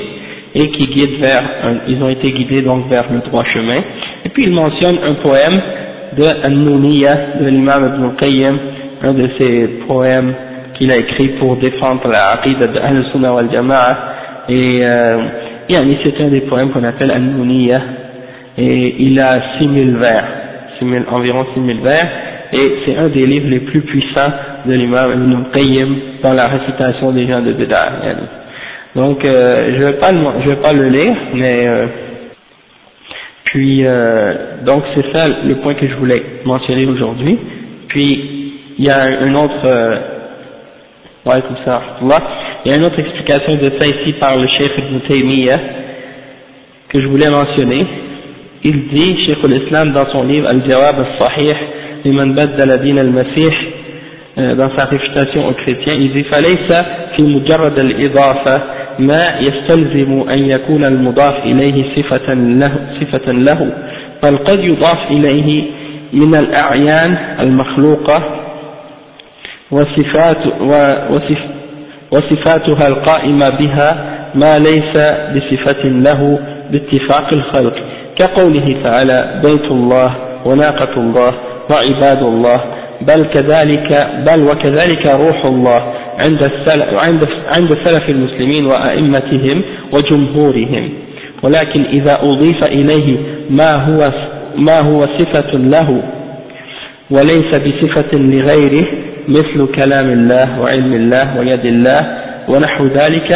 et 0.55 0.71
qui 0.71 0.87
guide 0.87 1.21
vers 1.21 1.43
ils 1.89 2.03
ont 2.03 2.09
été 2.09 2.33
guidés 2.33 2.63
donc 2.63 2.89
vers 2.89 3.07
le 3.13 3.21
droit 3.21 3.45
chemin. 3.45 3.81
Et 4.25 4.29
puis 4.31 4.45
ils 4.47 4.55
mentionnent 4.55 4.99
un 5.03 5.15
poème 5.15 5.61
de 6.17 6.25
An-Nouniya 6.25 7.17
de 7.41 7.47
l'imam 7.47 7.95
Ibn 7.95 8.17
Qayyim, 8.17 8.59
un 9.03 9.15
de 9.15 9.29
ses 9.39 9.69
poèmes 9.87 10.35
qu'il 10.75 10.91
a 10.91 10.97
écrit 10.97 11.29
pour 11.39 11.57
défendre 11.57 12.09
la 12.09 12.33
aqidah 12.33 12.67
de 12.67 12.79
Al-Sunnah 12.79 13.35
wal 13.35 13.51
Jama'a 13.53 13.99
et 14.49 14.81
euh, 14.83 15.19
c'est 15.69 16.21
un 16.21 16.29
des 16.29 16.41
poèmes 16.43 16.71
qu'on 16.71 16.83
appelle 16.83 17.13
An-Nouniya 17.13 17.81
et 18.63 18.97
il 18.99 19.19
a 19.19 19.59
6000 19.59 19.97
vers, 19.97 20.27
6 20.79 20.89
000, 20.89 21.05
environ 21.11 21.47
6000 21.55 21.81
vers 21.81 22.09
et 22.53 22.73
c'est 22.85 22.97
un 22.97 23.09
des 23.09 23.27
livres 23.27 23.49
les 23.49 23.61
plus 23.61 23.83
puissants 23.83 24.33
de 24.67 24.73
l'imam 24.73 25.13
Ibn 25.13 25.53
Qayyim 25.53 25.97
dans 26.23 26.33
la 26.33 26.49
récitation 26.49 27.13
des 27.13 27.27
gens 27.27 27.41
de 27.41 27.53
Bida. 27.53 27.93
Donc 28.95 29.25
euh, 29.25 29.77
je 29.77 29.85
vais, 29.85 29.99
pas 29.99 30.11
le, 30.13 30.21
je 30.45 30.49
vais 30.51 30.63
pas 30.63 30.73
le 30.73 30.89
lire 30.89 31.15
mais 31.35 31.69
euh, 31.69 31.87
puis, 33.51 33.85
euh, 33.85 34.63
donc 34.65 34.85
c'est 34.95 35.13
ça 35.13 35.27
le 35.27 35.57
point 35.57 35.75
que 35.75 35.89
je 35.89 35.95
voulais 35.97 36.23
mentionner 36.45 36.87
aujourd'hui. 36.87 37.37
Puis, 37.89 38.53
il 38.79 38.85
y 38.85 38.89
a 38.89 39.03
un 39.03 39.35
autre, 39.35 39.67
euh, 39.67 39.97
ouais, 41.27 41.43
comme 41.43 41.57
ça, 41.65 41.83
il 42.65 42.71
y 42.71 42.75
a 42.75 42.77
une 42.77 42.85
autre 42.85 43.01
explication 43.01 43.57
de 43.57 43.73
ça 43.77 43.87
ici 43.89 44.13
par 44.21 44.37
le 44.37 44.47
chef 44.47 44.71
Ibn 44.79 45.01
Taymiyyah 45.01 45.59
que 46.91 47.01
je 47.01 47.07
voulais 47.09 47.29
mentionner. 47.29 47.85
Il 48.63 48.89
dit, 48.89 49.27
Cheikh 49.27 49.43
l'Islam 49.45 49.93
dans 49.93 50.07
son 50.13 50.25
livre 50.25 50.49
Al-Jawab 50.49 50.97
al-Sahih, 50.99 51.57
liman 52.05 52.35
baddala 52.35 52.77
din 52.79 52.99
al-Masih, 52.99 53.55
euh, 54.39 54.55
dans 54.55 54.71
sa 54.77 54.85
réfutation 54.85 55.49
aux 55.49 55.55
chrétiens, 55.55 55.95
il 55.95 56.13
dit, 56.13 56.25
فليس 56.25 56.73
في 57.17 57.23
مجرد 57.23 57.79
الإضافة 57.79 58.63
ما 58.99 59.39
يستلزم 59.41 60.31
أن 60.31 60.39
يكون 60.39 60.85
المضاف 60.85 61.35
إليه 61.45 61.85
صفة 61.97 62.35
له, 62.35 62.73
صفة 63.01 63.33
له 63.33 63.73
بل 64.23 64.37
قد 64.39 64.59
يضاف 64.59 65.11
إليه 65.11 65.65
من 66.13 66.35
الأعيان 66.35 67.17
المخلوقة 67.41 68.23
وصفات 69.71 70.47
وصف 71.11 71.39
وصفاتها 72.11 72.89
القائمة 72.89 73.49
بها 73.59 74.21
ما 74.35 74.59
ليس 74.59 74.97
بصفة 75.37 75.89
له 75.89 76.39
باتفاق 76.71 77.33
الخلق 77.33 77.75
كقوله 78.21 78.67
تعالى 78.85 79.19
بيت 79.45 79.67
الله 79.71 80.11
وناقة 80.45 80.95
الله 80.97 81.33
وعباد 81.71 82.23
الله 82.23 82.61
بل 83.01 83.21
كذلك 83.35 83.91
بل 84.27 84.41
وكذلك 84.49 85.05
روح 85.07 85.45
الله 85.45 85.81
عند 86.19 86.43
السلف 86.43 86.89
عند 86.95 87.23
عند 87.49 87.71
سلف 87.85 88.09
المسلمين 88.09 88.67
وأئمتهم 88.67 89.63
وجمهورهم. 89.93 90.89
ولكن 91.43 91.85
إذا 91.85 92.19
أضيف 92.23 92.65
إليه 92.65 93.17
ما 93.51 93.71
هو 93.87 94.13
ما 94.57 94.81
هو 94.81 95.01
صفة 95.03 95.53
له 95.57 96.03
وليس 97.11 97.55
بصفة 97.55 98.13
لغيره 98.13 98.87
مثل 99.29 99.67
كلام 99.75 100.09
الله 100.11 100.61
وعلم 100.61 100.93
الله 100.93 101.39
ويد 101.39 101.65
الله 101.65 102.01
ونحو 102.49 102.87
ذلك 102.87 103.31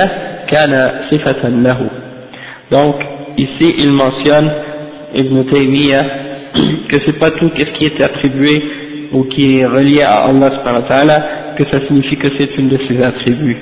كان 0.50 0.72
صفة 1.10 1.48
له. 1.48 1.80
Donc 2.70 2.96
ici 3.36 3.74
il 3.78 3.90
mentionne 3.92 4.50
Ibn 5.14 5.44
Taymiyyah 5.44 6.04
que 6.88 6.96
c'est 7.04 7.18
pas 7.18 7.30
tout 7.32 7.50
ce 7.56 7.78
qui 7.78 7.86
est 7.86 8.00
attribué 8.00 8.62
ou 9.12 9.24
qui 9.24 9.58
est 9.58 9.66
relié 9.66 10.02
à 10.02 10.24
Allah 10.24 10.50
que 11.56 11.64
ça 11.64 11.86
signifie 11.86 12.16
que 12.16 12.28
c'est 12.38 12.56
une 12.56 12.68
de 12.68 12.78
ses 12.88 13.02
attributs. 13.02 13.56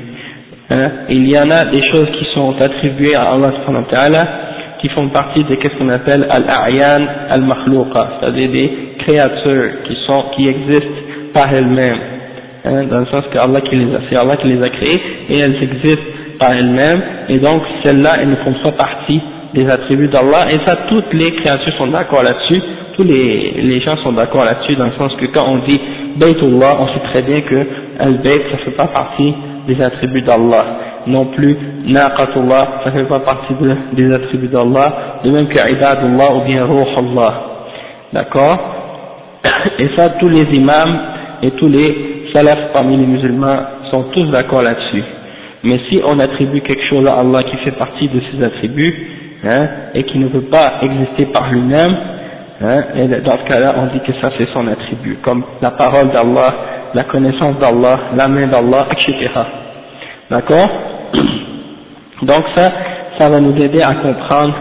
Hein? 0.71 0.91
Il 1.11 1.31
y 1.31 1.39
en 1.39 1.51
a 1.51 1.67
des 1.67 1.83
choses 1.91 2.09
qui 2.19 2.25
sont 2.35 2.55
attribuées 2.61 3.15
à 3.15 3.33
Allah 3.33 3.53
qui 4.81 4.89
font 4.91 5.09
partie 5.09 5.45
de 5.45 5.55
ce 5.55 5.79
qu'on 5.79 5.89
appelle 5.91 6.27
al-a'yan 6.29 7.07
al-makhlouqa, 7.31 8.19
c'est-à-dire 8.19 8.51
des 8.51 8.71
créatures 8.99 9.83
qui 9.87 9.97
sont, 10.07 10.25
qui 10.35 10.49
existent 10.49 11.01
par 11.33 11.55
elles-mêmes, 11.55 12.01
hein, 12.65 12.85
dans 12.91 12.99
le 13.01 13.07
sens 13.07 13.25
que 13.33 13.39
Allah 13.39 13.61
qui 13.61 13.77
les 13.77 13.95
a, 13.95 14.01
c'est 14.11 14.17
Allah 14.17 14.37
qui 14.37 14.49
les 14.49 14.61
a 14.61 14.69
créées 14.71 15.01
et 15.29 15.39
elles 15.39 15.63
existent 15.63 16.03
par 16.41 16.53
elles-mêmes, 16.53 17.01
et 17.29 17.39
donc 17.39 17.63
celles-là, 17.85 18.11
elles 18.23 18.31
ne 18.31 18.37
font 18.37 18.55
pas 18.65 18.73
partie 18.73 19.21
des 19.55 19.69
attributs 19.69 20.09
d'Allah, 20.09 20.53
et 20.53 20.59
ça, 20.67 20.77
toutes 20.89 21.13
les 21.13 21.33
créatures 21.33 21.75
sont 21.77 21.89
d'accord 21.89 22.23
là-dessus, 22.23 22.63
tous 22.97 23.03
les, 23.03 23.55
les 23.63 23.81
gens 23.81 23.97
sont 23.99 24.13
d'accord 24.13 24.45
là-dessus, 24.45 24.77
dans 24.77 24.87
le 24.87 24.93
sens 24.93 25.15
que 25.17 25.27
quand 25.27 25.47
on 25.47 25.59
dit 25.59 25.81
Baytullah, 26.17 26.79
on 26.81 26.89
sait 26.89 27.05
très 27.13 27.23
bien 27.23 27.41
que 27.43 27.67
Al-Bayt, 27.99 28.43
ça 28.51 28.59
fait 28.59 28.77
pas 28.77 28.89
partie 28.89 29.35
des 29.67 29.81
attributs 29.81 30.23
d'Allah, 30.23 30.67
non 31.07 31.27
plus 31.27 31.57
Naqatullah, 31.87 32.83
ça 32.85 32.93
fait 32.93 33.05
pas 33.05 33.21
partie 33.21 33.55
des 33.93 34.13
attributs 34.13 34.49
d'Allah, 34.49 35.21
de 35.25 35.31
même 35.31 35.49
que 35.49 35.59
Ibadullah 35.59 36.35
ou 36.37 36.45
bien 36.45 36.65
Ruh 36.65 36.85
Allah, 36.97 37.43
d'accord? 38.13 38.59
Et 39.79 39.89
ça, 39.97 40.11
tous 40.21 40.29
les 40.29 40.45
imams 40.55 40.99
et 41.43 41.51
tous 41.53 41.69
les 41.69 42.23
salafs 42.33 42.73
parmi 42.73 42.97
les 42.97 43.07
musulmans 43.07 43.59
sont 43.91 44.05
tous 44.13 44.31
d'accord 44.31 44.63
là-dessus. 44.63 45.03
Mais 45.65 45.81
si 45.89 46.01
on 46.05 46.19
attribue 46.19 46.61
quelque 46.61 46.85
chose 46.85 47.07
à 47.07 47.15
Allah 47.15 47.43
qui 47.45 47.57
fait 47.59 47.77
partie 47.77 48.09
de 48.09 48.21
ses 48.31 48.43
attributs, 48.43 49.22
hein, 49.45 49.69
et 49.95 50.05
qui 50.05 50.19
ne 50.19 50.29
peut 50.29 50.49
pas 50.51 50.75
exister 50.83 51.27
par 51.27 51.51
lui-même, 51.51 51.97
hein, 52.63 52.85
et 52.97 53.09
dans 53.09 53.39
ce 53.39 53.45
cas-là, 53.45 53.75
on 53.79 53.87
dit 53.87 54.01
que 54.01 54.13
ça 54.21 54.31
c'est 54.39 54.49
son 54.53 54.67
attribut, 54.69 55.19
comme 55.23 55.45
la 55.61 55.73
parole 55.73 56.11
d'Allah, 56.11 56.55
la 56.95 57.05
connaissance 57.05 57.59
d'Allah, 57.59 58.01
la 58.17 58.29
main 58.29 58.47
d'Allah, 58.47 58.87
etc. 58.93 59.31
D'accord? 60.31 60.71
Donc 62.23 62.45
ça, 62.55 62.73
ça 63.19 63.29
va 63.29 63.41
nous 63.41 63.57
aider 63.61 63.83
à 63.83 63.95
comprendre 63.95 64.55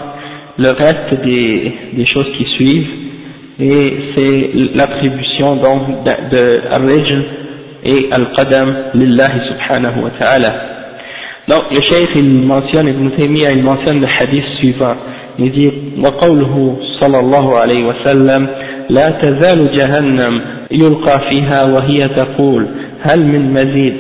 le 0.58 0.72
reste 0.72 1.14
des, 1.24 1.74
des 1.94 2.06
choses 2.06 2.28
qui 2.38 2.46
suivent, 2.56 2.90
et 3.60 3.94
c'est 4.16 4.52
l'attribution 4.76 5.58
donc 5.58 6.04
de, 6.04 6.36
de 6.36 6.62
al 6.72 6.90
et 7.84 8.10
al-qadam 8.12 8.76
lillahi 8.94 9.40
subhanahu 9.50 10.04
wa 10.04 10.12
ta'ala. 10.20 10.71
Donc 11.48 11.64
le 11.72 11.82
cheikh 11.82 12.10
il 12.16 12.46
mentionne, 12.46 12.88
Ibn 12.88 13.10
Taymiyyah 13.12 13.52
il 13.54 13.64
mentionne 13.64 14.00
le 14.00 14.08
hadith 14.08 14.46
suivant, 14.60 14.96
il 15.40 15.52
dit 15.52 15.72
وقوله 16.06 16.78
صلى 17.00 17.20
الله 17.20 17.58
عليه 17.60 17.84
وسلم 17.88 18.48
لا 18.90 19.08
تزال 19.10 19.72
جهنم 19.74 20.42
يلقى 20.72 21.20
فيها 21.30 21.64
وهي 21.64 22.08
تقول 22.08 22.68
هل 23.02 23.20
من 23.26 23.54
مزيد 23.54 23.98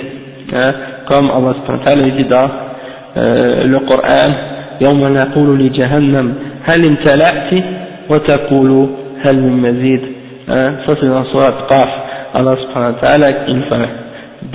comme 1.08 1.32
Allah 1.32 1.56
subhanahu 1.66 2.12
dit 2.18 2.26
dans 2.30 2.50
euh, 3.18 3.64
le 3.66 3.80
Coran 3.88 4.32
يوم 4.82 5.00
نقول 5.00 5.60
لجهنم 5.66 6.34
هل 6.64 6.86
امتلأت 6.86 7.52
وتقول 8.10 8.90
هل 9.26 9.36
من 9.40 9.54
مزيد 9.62 10.02
ça 10.86 10.94
c'est 11.00 11.08
dans 11.08 11.26
surat 11.32 11.54
Qaf 11.70 11.90
Allah 12.34 12.56
subhanahu 12.64 12.94
wa 12.96 13.00
ta'ala 13.02 13.28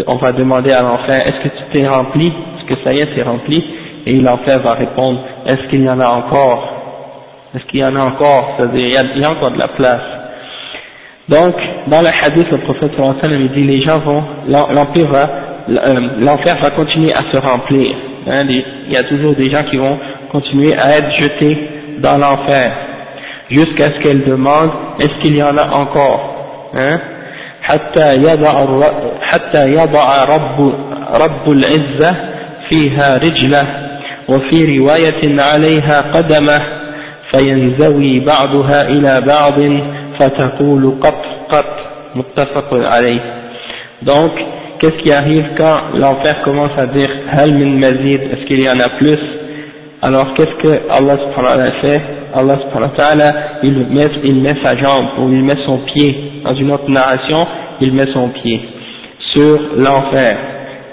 on 0.07 0.17
va 0.17 0.33
demander 0.33 0.73
à 0.73 0.83
l'enfer 0.83 1.23
est-ce 1.27 1.49
que 1.49 1.49
tu 1.57 1.63
t'es 1.73 1.87
rempli 1.89 2.33
que 2.68 2.76
ça 2.84 2.94
y 2.94 3.00
est, 3.00 3.10
c'est 3.16 3.24
rempli, 3.24 3.64
et 4.06 4.14
l'enfer 4.20 4.60
va 4.60 4.74
répondre, 4.74 5.20
est-ce 5.46 5.68
qu'il 5.70 5.84
y 5.84 5.90
en 5.90 6.00
a 6.00 6.08
encore 6.08 6.70
Est-ce 7.56 7.66
qu'il 7.66 7.80
y 7.80 7.86
en 7.86 7.96
a 7.96 8.02
encore 8.02 8.56
C'est-à-dire, 8.58 9.02
il 9.16 9.22
y, 9.22 9.26
a 9.26 9.32
encore 9.32 9.52
de 9.52 9.60
la 9.60 9.68
place. 9.70 10.02
Donc, 11.30 11.56
dans 11.88 12.02
le 12.02 12.08
hadith, 12.08 12.50
le 12.52 12.58
prophète 12.60 12.92
sallallahu 12.96 13.50
dit, 13.50 13.64
les 13.64 13.82
gens 13.82 14.00
vont, 14.00 14.24
l'empire 14.48 15.08
va, 15.08 15.30
euh, 15.70 16.00
l'enfer 16.20 16.58
va 16.62 16.72
continuer 16.72 17.14
à 17.14 17.24
se 17.32 17.38
remplir. 17.38 17.96
Hein, 18.28 18.46
il 18.48 18.92
y 18.92 18.98
a 18.98 19.04
toujours 19.04 19.36
des 19.36 19.50
gens 19.50 19.64
qui 19.64 19.78
vont 19.78 19.98
continuer 20.32 20.76
à 20.78 20.98
être 20.98 21.12
jetés 21.16 21.58
dans 22.00 22.18
l'enfer, 22.18 22.72
jusqu'à 23.50 23.92
ce 23.92 24.00
qu'elle 24.00 24.24
demande, 24.24 24.72
est-ce 25.00 25.22
qu'il 25.22 25.36
y 25.36 25.44
en 25.44 25.58
a 25.58 25.70
encore 25.70 26.72
hein 26.74 27.00
حتى 27.62 28.16
يضع 28.16 28.66
حتى 29.22 29.70
يضع 29.70 30.24
رب 30.24 30.74
رب 31.14 31.52
العزة 31.52 32.16
فيها 32.70 33.16
رجله 33.18 33.68
وفي 34.28 34.78
رواية 34.80 35.42
عليها 35.42 36.02
قدمه 36.14 36.62
فينزوي 37.36 38.20
بعضها 38.20 38.82
إلى 38.90 39.22
بعض 39.28 39.60
فتقول 40.20 40.94
قط 41.02 41.26
قط 41.50 41.76
متفق 42.16 42.74
عليه 42.74 43.22
donc 44.04 44.32
qu'est-ce 44.80 44.98
qui 45.04 45.12
arrive 45.12 45.46
quand 45.58 45.80
l'enfer 45.96 46.42
commence 46.42 46.72
à 46.78 46.88
dire 46.88 47.10
hal 47.32 47.54
min 47.54 47.78
mazid 47.80 48.22
est-ce 48.32 48.46
qu'il 48.48 48.60
y 48.62 48.68
en 48.70 48.80
a 48.84 48.90
plus 48.98 49.20
alors 50.02 50.34
qu'est-ce 50.34 50.56
que 50.64 50.82
Allah 50.90 51.18
subhanahu 51.24 51.52
wa 51.52 51.58
ta'ala 51.58 51.72
fait 51.82 52.02
Allah 52.34 52.58
subhanahu 52.64 52.92
wa 52.92 52.98
ta'ala 52.98 53.34
il 53.64 53.74
met, 53.92 54.12
il 54.24 54.36
met 54.42 54.56
sa 54.64 54.76
jambe 54.76 55.08
ou 55.20 55.32
il 55.32 55.44
met 55.44 55.58
son 55.66 55.78
pied 55.80 56.42
dans 56.44 56.56
une 56.56 56.72
autre 56.72 56.90
narration 56.90 57.46
il 57.82 57.94
met 57.94 58.08
son 58.08 58.30
pied 58.30 58.60
sur 59.34 59.60
l'enfer 59.78 60.38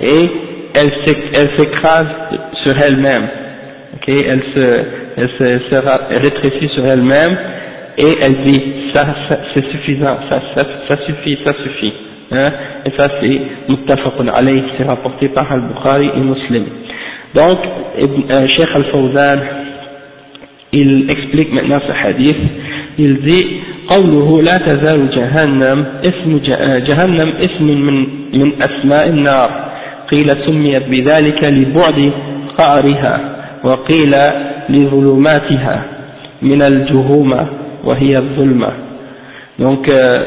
et 0.00 0.30
elle 0.74 1.50
s'écrase 1.56 2.06
sur 2.62 2.74
elle-même, 2.80 3.28
ok, 3.94 4.08
elle 4.08 4.42
se, 4.54 4.84
elle 5.16 5.30
se, 5.38 6.20
rétrécit 6.22 6.68
sur 6.74 6.86
elle-même 6.86 7.36
et 7.96 8.16
elle 8.22 8.42
dit 8.44 8.62
ça, 8.94 9.06
c'est 9.54 9.64
suffisant, 9.70 10.18
ça, 10.30 10.42
ça, 10.54 10.64
ça, 10.88 10.96
suffit, 11.06 11.38
ça 11.44 11.52
suffit, 11.62 11.92
hein, 12.30 12.52
et 12.84 12.90
ça 12.96 13.08
c'est 13.20 13.40
muttafaqun 13.68 14.28
alayhi, 14.28 14.62
c'est 14.76 14.84
rapporté 14.84 15.28
par 15.28 15.50
Al-Bukhari 15.50 16.10
et 16.14 16.20
Muslim. 16.20 16.64
Donc, 17.34 17.58
euh, 17.98 18.46
Cheikh 18.46 18.68
Al-Fawzan, 18.74 19.40
il 20.72 21.10
explique 21.10 21.52
maintenant 21.52 21.80
ce 21.86 22.06
hadith, 22.06 22.38
il 22.98 23.20
dit 23.22 23.60
قوله 23.88 24.42
لا 24.42 24.58
تزال 24.58 25.10
جهنم 25.10 25.86
اسم 26.08 26.38
جهنم 26.88 27.32
اسم 27.40 27.64
من 27.64 28.06
من 28.32 28.52
أسماء 28.62 29.08
النار 29.08 29.50
قيل 30.12 30.28
سميت 30.46 30.88
بذلك 30.88 31.44
لبعد 31.44 32.12
قعرها 32.58 33.20
وقيل 33.64 34.14
لظلماتها 34.68 35.82
من 36.42 36.62
الجهومة 36.62 37.46
وهي 37.84 38.18
الظلمة 38.18 38.72
donc 39.58 39.88
euh, 39.88 40.22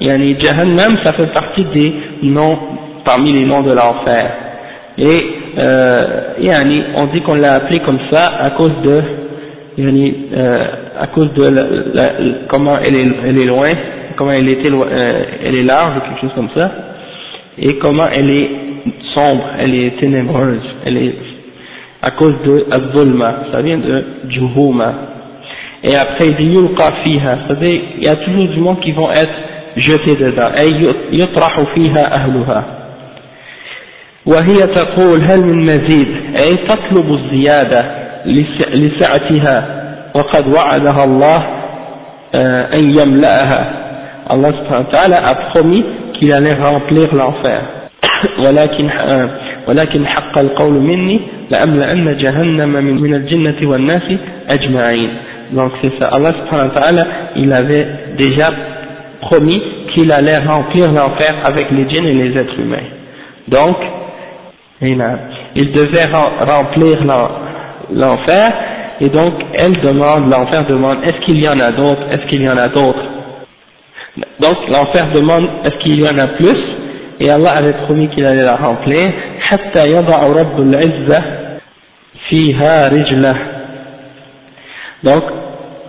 yani 0.00 0.36
Jahannam 0.40 0.98
ça 1.04 1.12
fait 1.12 1.32
partie 1.32 1.64
des 1.74 1.94
noms 2.22 2.58
parmi 3.04 3.32
les 3.32 3.44
noms 3.44 3.62
de 3.62 3.72
l'enfer 3.72 4.30
et 4.98 5.26
euh, 5.58 6.06
yani, 6.40 6.82
on 6.96 7.06
dit 7.06 7.20
qu'on 7.22 7.34
l'a 7.34 7.54
appelé 7.54 7.80
comme 7.80 8.00
ça 8.10 8.26
à 8.40 8.50
cause 8.50 8.72
de 8.82 9.02
yani, 9.78 10.14
euh, 10.36 10.64
à 11.00 11.06
cause 11.08 11.32
de 11.34 11.42
la, 11.44 11.62
la, 11.62 12.04
comment 12.48 12.78
elle 12.78 12.94
est, 12.96 13.08
elle 13.26 13.38
est 13.38 13.46
loin 13.46 13.68
comment 14.16 14.32
elle, 14.32 14.48
était, 14.48 14.70
euh, 14.70 15.24
elle 15.44 15.54
est 15.54 15.62
large 15.64 15.96
ou 15.96 16.00
quelque 16.00 16.20
chose 16.20 16.32
comme 16.34 16.50
ça 16.56 16.70
et 17.58 17.78
comment 17.78 18.06
elle 18.12 18.30
est 18.30 18.50
sombre, 19.19 19.43
elle 19.59 19.75
est 19.75 19.99
ténébreuse, 19.99 20.63
elle 20.85 20.97
est 20.97 21.15
à 22.01 22.11
cause 22.11 22.35
de 22.45 22.65
Abdulma, 22.71 23.35
ça 23.51 23.61
vient 23.61 23.77
de 23.77 24.05
Juhuma. 24.29 24.93
Et 25.83 25.95
après 25.95 26.27
il 26.27 26.35
dit 26.35 26.45
Yulqa 26.45 26.93
il 27.05 28.03
y 28.03 28.09
a 28.09 28.15
toujours 28.17 28.47
du 28.47 28.59
monde 28.59 28.79
qui 28.79 28.91
vont 28.91 29.11
être 29.11 29.33
jetés 29.75 30.15
dedans, 30.15 30.49
et 30.57 31.15
yutrahu 31.15 31.65
fiha 31.75 32.03
ahluha. 32.03 32.63
وهي 34.25 34.67
تقول 34.67 35.21
هل 35.23 35.41
من 35.41 35.65
مزيد 35.65 36.07
أي 36.41 36.57
تطلب 36.57 37.13
الزيادة 37.13 37.85
لسعتها 38.73 39.67
وقد 40.15 40.47
وعدها 40.47 41.03
الله 41.03 41.43
أن 42.75 42.91
يملأها 43.01 43.73
subhanahu 44.29 44.85
wa 44.85 44.91
ta'ala 44.91 45.17
a 45.25 45.35
promis 45.49 45.83
qu'il 46.13 46.31
allait 46.31 46.53
remplir 46.53 47.15
l'enfer 47.15 47.78
ولكن 48.38 48.90
ولكن 49.68 50.06
حق 50.06 50.38
القول 50.38 50.72
مني 50.72 51.20
لأملأن 51.50 52.16
جهنم 52.16 52.68
من, 52.68 53.02
من 53.02 53.14
الجنة 53.14 53.70
والناس 53.70 54.02
أجمعين 54.50 55.10
donc 55.52 55.72
c'est 55.82 55.92
ça 56.00 56.08
Allah 56.08 56.32
subhanahu 56.32 56.68
wa 56.74 56.80
ta'ala 56.80 57.06
il 57.36 57.52
avait 57.52 57.86
déjà 58.16 58.50
promis 59.20 59.62
qu'il 59.92 60.10
allait 60.10 60.38
remplir 60.38 60.90
l'enfer 60.90 61.34
avec 61.44 61.70
les 61.70 61.88
djinns 61.88 62.06
et 62.06 62.14
les 62.14 62.36
êtres 62.40 62.58
humains 62.58 62.88
donc 63.48 63.76
il 64.80 65.70
devait 65.72 66.06
remplir 66.40 67.04
l'enfer 67.92 68.52
et 69.00 69.08
donc 69.10 69.34
elle 69.54 69.76
demande 69.80 70.30
l'enfer 70.30 70.64
demande 70.66 70.98
est-ce 71.04 71.20
qu'il 71.26 71.44
y 71.44 71.48
en 71.48 71.60
a 71.60 71.70
d'autres 71.72 72.02
est-ce 72.10 72.26
qu'il 72.26 72.42
y 72.42 72.48
en 72.48 72.56
a 72.56 72.68
d'autres 72.68 73.04
donc 74.40 74.56
l'enfer 74.68 75.08
demande 75.14 75.46
est-ce 75.64 75.76
qu'il 75.84 76.00
y 76.00 76.08
en 76.08 76.18
a 76.18 76.28
plus 76.28 76.56
Et 77.19 77.29
Allah 77.29 77.51
avait 77.51 77.73
promis 77.85 78.07
qu'il 78.09 78.25
allait 78.25 78.43
la 78.43 78.55
remplir 78.55 79.11
حتى 79.41 79.87
يضع 79.91 80.19
رب 80.27 80.59
العزة 80.59 81.23
فيها 82.29 82.87
رجله. 82.87 83.35
Donc 85.03 85.23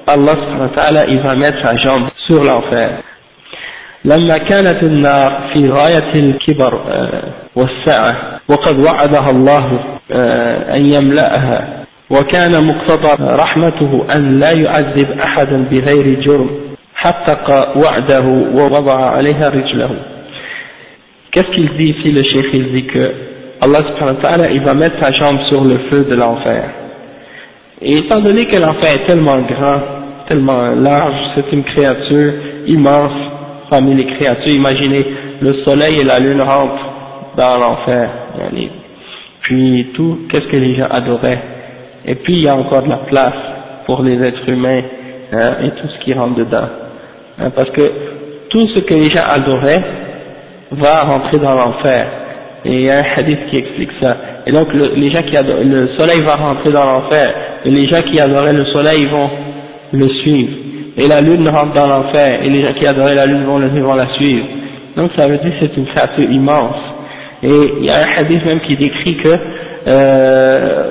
Allah 0.06 0.32
subhanahu 0.32 0.70
wa 0.70 0.74
ta'ala 0.74 1.06
il 1.06 1.20
va 1.20 1.34
mettre 1.36 1.62
sa 1.62 1.76
jambe 1.76 2.08
sur 2.26 2.42
l'enfer. 2.42 2.90
لما 4.04 4.38
كانت 4.38 4.82
النار 4.82 5.32
في 5.52 5.68
غاية 5.68 6.14
الكبر 6.14 6.80
والسعة 7.56 8.40
وقد 8.48 8.78
وعدها 8.78 9.30
الله 9.30 9.66
أن 10.74 10.86
يملأها. 10.86 11.68
وكان 12.10 12.64
مقتضى 12.64 13.34
رحمته 13.42 14.06
أن 14.14 14.40
لا 14.40 14.52
يعذب 14.52 15.10
أحدا 15.10 15.68
بغير 15.70 16.20
جرم 16.20 16.50
حقق 16.94 17.76
وعده 17.76 18.26
ووضع 18.54 19.10
عليها 19.10 19.48
رجله. 19.48 19.90
Qu'est-ce 21.32 21.50
qu'il 21.50 21.68
dit 21.76 21.94
ici 21.96 22.10
le 22.10 22.22
cheikh? 22.22 22.46
Il 22.52 22.72
dit 22.72 22.86
que 22.86 23.12
Allah 23.62 23.82
subhanahu 23.88 24.16
wa 24.16 24.22
ta'ala, 24.22 24.50
il 24.50 24.62
va 24.62 24.74
mettre 24.74 24.98
sa 25.00 25.12
jambe 25.12 25.38
sur 25.48 25.62
le 25.64 25.78
feu 25.90 26.06
de 26.10 26.16
l'enfer. 26.16 26.64
Et 27.82 27.98
étant 27.98 28.20
donné 28.20 28.46
que 28.46 28.56
l'enfer 28.56 28.94
est 28.94 29.06
tellement 29.06 29.40
grand, 29.42 29.80
tellement 30.28 30.70
large, 30.74 31.14
c'est 31.34 31.52
une 31.52 31.64
créature 31.64 32.32
immense 32.66 33.12
parmi 33.70 33.94
les 33.94 34.06
créatures, 34.06 34.52
imaginez, 34.52 35.06
le 35.40 35.54
soleil 35.64 36.00
et 36.00 36.04
la 36.04 36.16
lune 36.16 36.40
rentrent 36.40 36.86
dans 37.36 37.58
l'enfer, 37.58 38.10
puis 39.42 39.88
tout, 39.94 40.20
qu'est-ce 40.28 40.46
que 40.48 40.56
les 40.56 40.74
gens 40.74 40.88
adoraient, 40.90 41.40
et 42.04 42.16
puis 42.16 42.34
il 42.38 42.44
y 42.44 42.48
a 42.48 42.56
encore 42.56 42.82
de 42.82 42.88
la 42.88 42.98
place 43.08 43.38
pour 43.86 44.02
les 44.02 44.20
êtres 44.20 44.48
humains, 44.48 44.82
hein, 45.32 45.54
et 45.62 45.70
tout 45.70 45.88
ce 45.88 46.04
qui 46.04 46.12
rentre 46.12 46.34
dedans, 46.34 46.68
hein, 47.38 47.50
parce 47.54 47.70
que 47.70 47.92
tout 48.50 48.66
ce 48.74 48.80
que 48.80 48.94
les 48.94 49.08
gens 49.10 49.24
adoraient 49.26 49.82
va 50.72 51.02
rentrer 51.02 51.38
dans 51.38 51.54
l'enfer, 51.54 52.06
et 52.64 52.72
il 52.74 52.82
y 52.82 52.90
a 52.90 52.98
un 52.98 53.04
hadith 53.16 53.40
qui 53.50 53.56
explique 53.56 53.90
ça, 54.00 54.16
et 54.46 54.52
donc 54.52 54.68
les 54.72 55.10
gens 55.10 55.22
qui 55.22 55.36
adoraient, 55.36 55.64
le 55.64 55.88
soleil 55.98 56.20
va 56.20 56.36
rentrer 56.36 56.70
dans 56.70 56.84
l'enfer, 56.84 57.34
et 57.64 57.70
les 57.70 57.88
gens 57.88 58.02
qui 58.02 58.20
adoraient 58.20 58.52
le 58.52 58.64
soleil 58.66 59.06
vont 59.06 59.30
le 59.92 60.08
suivre, 60.08 60.52
et 60.96 61.08
la 61.08 61.20
lune 61.20 61.48
rentre 61.48 61.72
dans 61.72 61.86
l'enfer, 61.86 62.40
et 62.42 62.48
les 62.48 62.62
gens 62.62 62.72
qui 62.74 62.86
adoraient 62.86 63.14
la 63.14 63.26
lune 63.26 63.44
vont, 63.44 63.58
vont 63.58 63.94
la 63.94 64.08
suivre, 64.14 64.46
donc 64.96 65.10
ça 65.16 65.26
veut 65.26 65.38
dire 65.38 65.50
que 65.50 65.66
c'est 65.66 65.76
une 65.76 65.86
créature 65.86 66.30
immense, 66.30 66.76
et 67.42 67.72
il 67.78 67.84
y 67.84 67.90
a 67.90 67.98
un 67.98 68.18
hadith 68.18 68.44
même 68.44 68.60
qui 68.60 68.76
décrit 68.76 69.16
que 69.16 69.36
euh, 69.88 70.90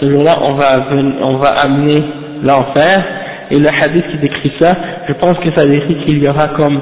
ce 0.00 0.10
jour-là 0.10 0.38
on 0.42 0.54
va, 0.54 0.80
on 1.22 1.36
va 1.36 1.48
amener 1.48 2.02
l'enfer 2.42 3.04
et 3.50 3.58
le 3.58 3.68
hadith 3.68 4.06
qui 4.10 4.18
décrit 4.18 4.52
ça 4.58 4.76
je 5.08 5.12
pense 5.14 5.38
que 5.38 5.50
ça 5.56 5.66
décrit 5.66 5.96
qu'il 6.04 6.18
y 6.18 6.28
aura 6.28 6.48
comme 6.48 6.80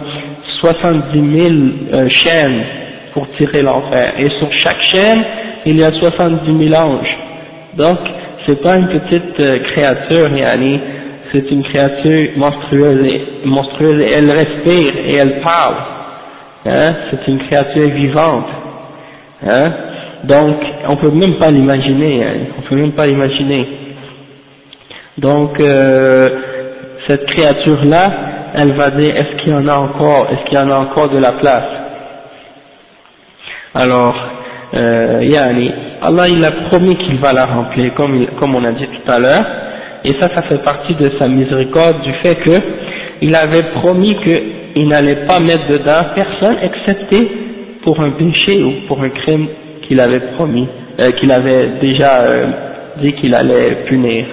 70 0.61 1.39
000 1.39 1.55
euh, 1.93 2.09
chaînes 2.09 2.63
pour 3.13 3.29
tirer 3.37 3.63
l'enfer. 3.63 4.15
Et 4.19 4.29
sur 4.39 4.53
chaque 4.63 4.81
chaîne 4.95 5.25
il 5.67 5.77
y 5.77 5.85
a 5.85 5.93
70 5.93 6.69
000 6.69 6.75
anges. 6.75 7.17
Donc 7.77 7.99
c'est 8.47 8.61
pas 8.63 8.77
une 8.77 8.89
petite 8.89 9.41
euh, 9.41 9.59
créature 9.73 10.37
yani, 10.37 10.81
c'est 11.33 11.51
une 11.51 11.63
créature 11.63 12.31
monstrueuse 12.37 13.07
et, 13.07 14.13
elle 14.15 14.31
respire 14.31 14.93
et 15.07 15.15
elle 15.15 15.41
parle. 15.41 15.77
Hein, 16.67 16.95
c'est 17.11 17.29
une 17.29 17.39
créature 17.47 17.89
vivante. 17.91 18.47
Hein? 19.45 19.73
Donc, 20.25 20.57
on 20.89 20.97
peut 20.97 21.11
même 21.11 21.35
pas 21.35 21.51
l'imaginer, 21.51 22.25
hein, 22.25 22.35
on 22.59 22.63
peut 22.63 22.77
même 22.77 22.93
pas 22.93 23.07
l'imaginer. 23.07 23.67
Donc, 25.19 25.59
euh, 25.59 26.29
cette 27.07 27.27
créature-là, 27.27 28.11
elle 28.55 28.73
va 28.73 28.91
dire, 28.91 29.17
est-ce 29.17 29.43
qu'il 29.43 29.53
y 29.53 29.57
en 29.57 29.67
a 29.69 29.77
encore, 29.77 30.29
est-ce 30.31 30.49
qu'il 30.49 30.59
y 30.59 30.63
en 30.63 30.71
a 30.71 30.77
encore 30.77 31.09
de 31.11 31.19
la 31.19 31.33
place? 31.33 31.65
Alors, 33.75 34.15
euh, 34.75 35.21
Allah 36.03 36.29
il 36.29 36.45
a 36.45 36.53
promis 36.69 36.97
qu'il 36.97 37.19
va 37.19 37.33
la 37.33 37.47
remplir, 37.47 37.95
comme, 37.95 38.27
comme 38.39 38.55
on 38.55 38.65
a 38.65 38.73
dit 38.73 38.87
tout 38.87 39.11
à 39.11 39.19
l'heure, 39.19 39.47
et 40.05 40.15
ça, 40.19 40.29
ça 40.35 40.43
fait 40.43 40.63
partie 40.63 40.95
de 40.95 41.11
sa 41.19 41.29
miséricorde, 41.29 42.03
du 42.03 42.13
fait 42.23 42.37
que 42.37 42.61
il 43.23 43.35
avait 43.37 43.71
promis 43.75 44.17
qu'il 44.17 44.89
n'allait 44.89 45.27
pas 45.27 45.39
mettre 45.39 45.69
dedans 45.69 46.03
personne 46.15 46.57
excepté 46.63 47.29
pour 47.85 48.01
un 48.01 48.11
péché 48.11 48.63
ou 48.65 48.87
pour 48.89 49.01
un 49.01 49.11
crime 49.11 49.47
qu'il 49.83 50.01
avait 50.01 50.35
promis, 50.37 50.69
euh, 50.99 51.13
qu'il 51.13 51.31
avait 51.31 51.69
déjà 51.81 52.23
euh, 52.23 52.47
dit 53.01 53.13
qu'il 53.15 53.35
allait 53.35 53.85
punir. 53.87 54.27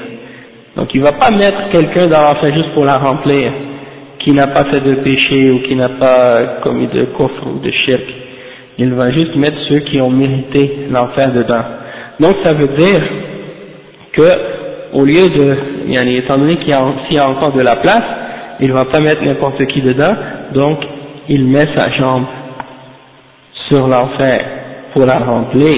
Donc 0.75 0.93
il 0.93 1.01
ne 1.01 1.05
va 1.05 1.13
pas 1.13 1.32
mettre 1.32 1.69
quelqu'un 1.71 2.08
dans 2.08 2.21
l'enfer 2.21 2.53
juste 2.53 2.73
pour 2.73 2.86
la 2.86 2.97
remplir, 2.97 3.51
qui 4.19 4.32
n'a 4.32 4.47
pas 4.47 4.65
fait 4.65 4.82
de 4.82 4.95
péché 4.95 5.51
ou 5.51 5.60
qui 5.63 5.75
n'a 5.75 5.89
pas 5.89 6.60
commis 6.63 6.88
de 6.88 7.05
coffre 7.17 7.47
ou 7.47 7.60
de 7.60 7.71
shirk. 7.71 8.03
Il 8.77 8.93
va 8.93 9.12
juste 9.12 9.36
mettre 9.36 9.58
ceux 9.67 9.79
qui 9.79 9.99
ont 9.99 10.10
mérité 10.10 10.88
l'enfer 10.89 11.34
dedans. 11.34 11.63
Donc 12.19 12.38
ça 12.43 12.53
veut 12.53 12.69
dire 12.69 13.01
que 14.13 14.60
au 14.93 15.03
lieu 15.03 15.29
de, 15.29 15.58
étant 16.17 16.38
donné 16.38 16.58
qu'il 16.58 16.69
y, 16.69 17.13
y 17.13 17.17
a 17.17 17.29
encore 17.29 17.53
de 17.53 17.62
la 17.62 17.75
place, 17.77 18.03
il 18.60 18.69
ne 18.69 18.73
va 18.73 18.86
pas 18.86 18.99
mettre 18.99 19.23
n'importe 19.23 19.65
qui 19.67 19.82
dedans, 19.82 20.15
donc 20.53 20.79
il 21.27 21.45
met 21.45 21.67
sa 21.75 21.91
jambe 21.91 22.25
sur 23.67 23.88
l'enfer 23.88 24.45
pour 24.93 25.05
la 25.05 25.19
remplir. 25.19 25.77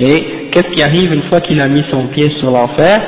Et 0.00 0.24
qu'est-ce 0.50 0.70
qui 0.72 0.82
arrive 0.82 1.12
une 1.12 1.22
fois 1.24 1.40
qu'il 1.40 1.60
a 1.60 1.68
mis 1.68 1.84
son 1.90 2.08
pied 2.08 2.30
sur 2.40 2.50
l'enfer? 2.50 3.00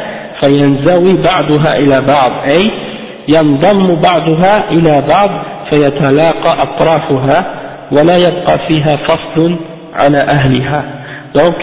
فينزوي 0.44 1.22
بعضها 1.24 1.78
إلى 1.78 2.02
بعض 2.02 2.32
أي 2.48 2.72
ينضم 3.28 4.02
بعضها 4.02 4.72
إلى 4.72 5.04
بعض 5.10 5.30
فيتلاقى 5.70 6.64
أطرافها 6.64 7.46
ولا 7.92 8.18
يبقى 8.18 8.60
فيها 8.68 8.96
فصل 8.96 9.60
على 9.94 10.18
أهلها 10.18 10.84
donc 11.36 11.56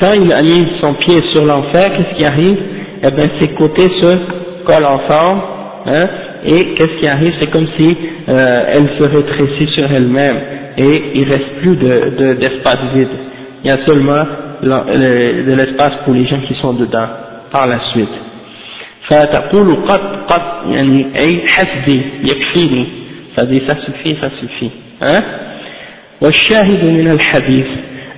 quand 0.00 0.12
il 0.12 0.32
a 0.32 0.42
mis 0.42 0.66
son 0.80 0.94
pied 0.94 1.22
sur 1.32 1.44
l'enfer 1.44 1.90
qu'est-ce 1.96 2.16
qui 2.18 2.24
arrive 2.24 2.58
eh 3.02 3.10
bien 3.10 3.30
ses 3.40 3.48
côtés 3.54 3.88
se 4.00 4.18
collent 4.64 4.84
ensemble 4.84 5.42
hein, 5.86 6.08
et 6.44 6.74
qu'est-ce 6.74 6.98
qui 7.00 7.06
arrive 7.06 7.34
c'est 7.38 7.50
comme 7.50 7.68
si 7.78 7.96
euh, 8.28 8.64
elle 8.72 8.88
se 8.98 9.04
rétrécit 9.04 9.72
sur 9.74 9.90
elle-même 9.92 10.38
et 10.78 11.02
il 11.14 11.26
ne 11.26 11.30
reste 11.30 11.52
plus 11.60 11.76
d'espace 11.76 12.78
de, 12.92 12.98
vide. 12.98 13.08
Il 13.64 13.68
y 13.68 13.70
a 13.70 13.78
seulement 13.86 14.24
de 14.62 15.54
l'espace 15.54 15.92
pour 16.04 16.12
les 16.12 16.26
gens 16.26 16.40
qui 16.46 16.54
sont 16.60 16.74
dedans 16.74 17.08
Par 17.51 17.67
la 17.67 17.79
suite. 17.93 18.15
فتقول 19.09 19.75
قد 19.75 20.25
قد 20.27 20.71
يعني 20.71 21.05
أي 21.17 21.47
حسبي 21.47 22.01
يكفيني. 22.23 22.87
فدي 23.37 23.61
ça 23.67 23.75
suffit 23.85 24.17
ça 24.21 24.29
والشاهد 26.21 26.83
من 26.83 27.11
الحديث 27.11 27.65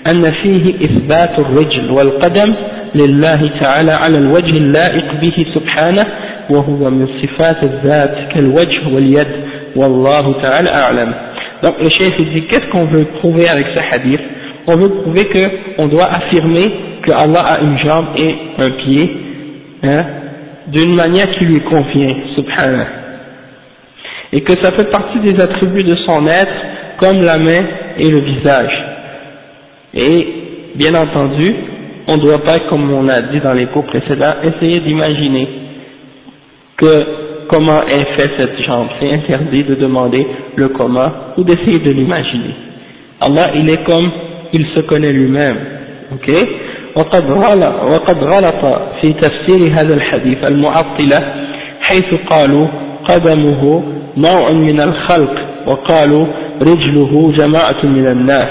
أن 0.07 0.31
فيه 0.43 0.75
إثبات 0.75 1.39
الرجل 1.39 1.91
والقدم 1.91 2.55
لله 2.95 3.59
تعالى 3.59 3.91
على 3.91 4.17
الوجه 4.17 4.57
اللائق 4.57 5.21
به 5.21 5.45
سبحانه 5.55 6.05
وهو 6.49 6.89
من 6.89 7.07
صفات 7.07 7.63
الذات 7.63 8.33
كالوجه 8.33 8.87
واليد 8.93 9.27
والله 9.75 10.33
تعالى 10.41 10.69
أعلم. 10.69 11.13
Donc 11.63 11.79
le 11.79 11.89
chef 11.89 12.17
dit 12.17 12.41
qu'est-ce 12.49 12.69
qu'on 12.71 12.85
veut 12.85 13.05
prouver 13.19 13.47
avec 13.47 13.67
ce 13.67 13.79
hadith? 13.79 14.21
On 14.67 14.75
veut 14.75 14.89
prouver 14.89 15.25
qu'on 15.77 15.87
doit 15.87 16.09
affirmer 16.11 16.71
que 17.03 17.13
Allah 17.13 17.41
a 17.41 17.59
une 17.61 17.77
jambe 17.85 18.07
et 18.17 18.35
un 18.57 18.71
pied 18.71 19.11
hein, 19.83 20.05
d'une 20.67 20.95
manière 20.95 21.31
qui 21.31 21.45
lui 21.45 21.59
convient, 21.61 22.15
subhanallah. 22.35 22.87
Et 24.31 24.41
que 24.41 24.53
ça 24.61 24.71
fait 24.71 24.89
partie 24.89 25.19
des 25.19 25.39
attributs 25.39 25.83
de 25.83 25.95
son 26.07 26.25
être 26.27 26.53
comme 26.97 27.21
la 27.21 27.37
main 27.37 27.65
et 27.97 28.09
le 28.09 28.19
visage. 28.19 28.83
Et 29.93 30.27
bien 30.75 30.95
entendu, 30.95 31.53
on 32.07 32.17
ne 32.17 32.21
doit 32.21 32.43
pas, 32.43 32.59
comme 32.61 32.91
on 32.91 33.07
a 33.07 33.21
dit 33.21 33.39
dans 33.39 33.53
les 33.53 33.67
cours 33.67 33.85
précédents, 33.85 34.35
essayer 34.43 34.79
d'imaginer 34.81 35.47
que 36.77 37.05
comment 37.47 37.83
est 37.83 38.05
fait 38.15 38.31
cette 38.37 38.61
jambe. 38.63 38.87
C'est 38.99 39.11
interdit 39.11 39.63
de 39.63 39.75
demander 39.75 40.25
le 40.55 40.69
comment 40.69 41.11
ou 41.37 41.43
d'essayer 41.43 41.79
de 41.79 41.91
l'imaginer. 41.91 42.55
Allah, 43.21 43.51
il 43.55 43.69
est 43.69 43.83
comme 43.83 44.11
il 44.53 44.65
se 44.75 44.81
connaît 44.81 45.13
lui-même. 45.13 45.57
Ok? 46.13 46.31
وقد 46.95 47.31
وقد 47.91 48.17
غلط 48.23 48.81
في 49.01 49.13
تفسير 49.13 49.73
هذا 49.73 49.93
الحديث 49.93 50.43
المعطلة 50.43 51.33
حيث 51.81 52.13
قالوا 52.29 52.67
قدمه 53.05 53.83
نوع 54.17 54.51
من 54.51 54.81
الخلق 54.81 55.35
وقالوا 55.67 56.27
رجله 56.61 57.31
جماعة 57.31 57.85
من 57.85 58.07
الناس. 58.07 58.49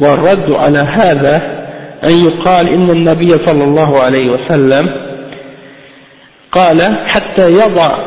والرد 0.00 0.50
على 0.50 0.78
هذا 0.78 1.64
أن 2.04 2.18
يقال 2.18 2.68
إن 2.68 2.90
النبي 2.90 3.32
صلى 3.32 3.64
الله 3.64 4.00
عليه 4.00 4.30
وسلم 4.30 4.88
قال 6.52 6.96
حتى 7.06 7.52
يضع 7.52 7.98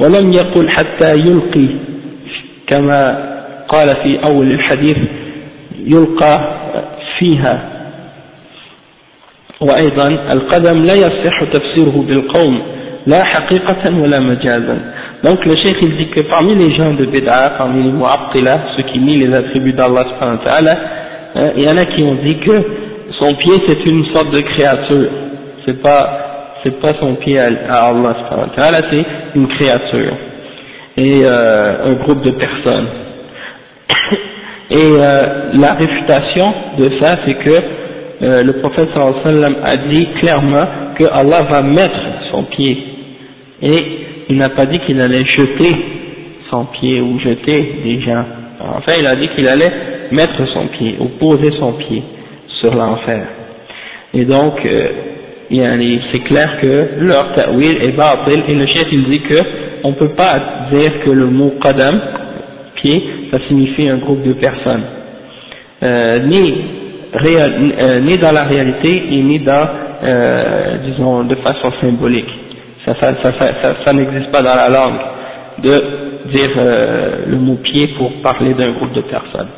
ولم 0.00 0.32
يقل 0.32 0.68
حتى 0.68 1.14
يلقي 1.14 1.68
كما 2.66 3.18
قال 3.68 3.88
في 3.88 4.20
أول 4.30 4.50
الحديث 4.50 4.98
يلقى 5.86 6.40
فيها. 7.18 7.73
وأيضا 9.61 10.07
القدم 10.07 10.83
لا 10.83 10.93
يصح 10.93 11.43
تفسيره 11.43 12.05
بالقوم 12.07 12.61
لا 13.07 13.23
حقيقة 13.23 14.01
ولا 14.01 14.19
مجازا 14.19 14.79
donc 15.21 15.45
le 15.45 15.53
cheikh 15.57 15.75
il 15.81 15.97
dit 15.97 16.07
que 16.11 16.21
parmi 16.21 16.55
les 16.55 16.73
gens 16.75 16.93
de 16.93 17.05
Bid'a, 17.05 17.55
parmi 17.57 17.83
les 17.83 17.91
Mu'abtila, 17.91 18.57
ceux 18.77 18.83
qui 18.83 18.99
nient 18.99 19.17
les 19.17 19.35
attributs 19.35 19.73
d'Allah 19.73 20.05
subhanahu 20.11 20.37
wa 20.37 20.45
ta'ala, 20.45 20.77
hein, 21.35 21.51
il 21.57 21.63
y 21.63 21.67
en 21.67 21.75
a 21.75 21.85
qui 21.85 22.01
ont 22.03 22.15
dit 22.23 22.37
que 22.39 22.53
son 23.19 23.35
pied 23.35 23.61
c'est 23.67 23.85
une 23.85 24.05
sorte 24.13 24.31
de 24.31 24.39
créature, 24.39 25.09
c'est 25.65 25.81
pas 25.81 26.29
c'est 26.63 26.79
pas 26.79 26.93
son 27.01 27.15
pied 27.15 27.37
à, 27.37 27.47
Allah, 27.87 28.15
c'est 28.89 29.05
une 29.35 29.47
créature 29.49 30.13
et 30.97 31.21
euh, 31.23 31.85
un 31.85 31.93
groupe 31.93 32.21
de 32.21 32.31
personnes. 32.31 32.87
Et 34.71 34.75
euh, 34.75 35.17
la 35.53 35.73
réfutation 35.73 36.53
de 36.77 36.91
ça, 36.99 37.17
c'est 37.25 37.33
que 37.35 37.82
euh, 38.22 38.42
le 38.42 38.52
prophète 38.54 38.88
sallam 38.94 39.56
a 39.62 39.76
dit 39.88 40.06
clairement 40.20 40.66
que 40.98 41.04
Allah 41.08 41.42
va 41.42 41.62
mettre 41.62 42.00
son 42.30 42.44
pied. 42.44 42.76
Et 43.62 43.84
il 44.28 44.36
n'a 44.36 44.50
pas 44.50 44.66
dit 44.66 44.78
qu'il 44.80 45.00
allait 45.00 45.24
jeter 45.24 45.74
son 46.50 46.66
pied 46.66 47.00
ou 47.00 47.18
jeter 47.18 47.80
des 47.84 48.00
gens. 48.00 48.24
Enfin, 48.76 48.92
il 48.98 49.06
a 49.06 49.16
dit 49.16 49.28
qu'il 49.28 49.46
allait 49.48 49.72
mettre 50.12 50.46
son 50.52 50.68
pied, 50.68 50.96
ou 51.00 51.08
poser 51.18 51.50
son 51.58 51.72
pied 51.72 52.02
sur 52.60 52.74
l'enfer. 52.74 53.26
Et 54.14 54.24
donc, 54.24 54.64
euh, 54.64 54.88
c'est 56.12 56.24
clair 56.24 56.58
que 56.60 57.00
leur 57.00 57.34
ta'wil 57.34 57.82
est 57.82 57.96
batil, 57.96 58.42
et 58.48 58.54
le 58.54 58.66
chef 58.66 58.86
il 58.92 59.04
dit 59.04 59.20
que 59.20 59.38
on 59.82 59.90
ne 59.90 59.94
peut 59.94 60.14
pas 60.14 60.68
dire 60.72 61.04
que 61.04 61.10
le 61.10 61.26
mot 61.26 61.54
qadam, 61.60 62.00
pied, 62.76 63.02
ça 63.30 63.38
signifie 63.48 63.88
un 63.88 63.98
groupe 63.98 64.22
de 64.22 64.32
personnes, 64.34 64.84
euh, 65.82 66.20
ni, 66.20 66.54
réel, 67.14 67.74
euh, 67.78 68.00
ni 68.00 68.18
dans 68.18 68.32
la 68.32 68.44
réalité 68.44 69.02
et 69.10 69.22
ni 69.22 69.38
dans, 69.40 69.68
euh, 70.02 70.78
disons, 70.84 71.24
de 71.24 71.34
façon 71.36 71.72
symbolique. 71.80 72.30
Ça, 72.84 72.94
ça, 73.00 73.14
ça, 73.22 73.76
ça 73.84 73.92
n'existe 73.92 74.30
pas 74.30 74.42
dans 74.42 74.56
la 74.56 74.68
langue 74.68 75.00
de 75.58 76.30
dire 76.32 76.50
euh, 76.58 77.24
le 77.26 77.36
mot 77.36 77.56
pied 77.56 77.88
pour 77.96 78.12
parler 78.22 78.54
d'un 78.54 78.72
groupe 78.72 78.92
de 78.92 79.02
personnes. 79.02 79.48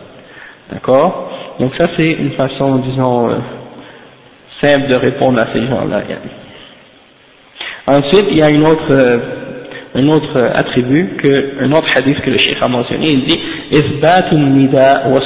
D'accord? 0.73 1.31
Donc 1.59 1.73
ça 1.79 1.89
c'est 1.97 2.11
une 2.11 2.33
façon, 2.33 2.77
disons, 2.77 3.31
euh, 3.31 3.35
simple 4.61 4.89
de 4.89 4.95
répondre 4.95 5.41
à 5.41 5.47
ces 5.53 5.67
gens-là. 5.67 6.03
Ensuite, 7.87 8.27
il 8.31 8.39
y 8.39 8.43
a 8.43 8.51
une 8.51 8.67
autre, 8.67 8.91
euh, 8.91 9.19
un 9.95 10.09
autre 10.09 10.51
attribut, 10.55 11.17
que, 11.19 11.65
un 11.65 11.73
autre 11.73 11.89
hadith 11.95 12.21
que 12.21 12.31
le 12.31 12.39
Cheikh 12.39 12.59
a 12.61 12.69
mentionné, 12.69 13.11
il 13.11 13.25
dit 13.25 13.41
«Isbatun 13.71 14.39
nida 14.51 15.09
wa» 15.09 15.21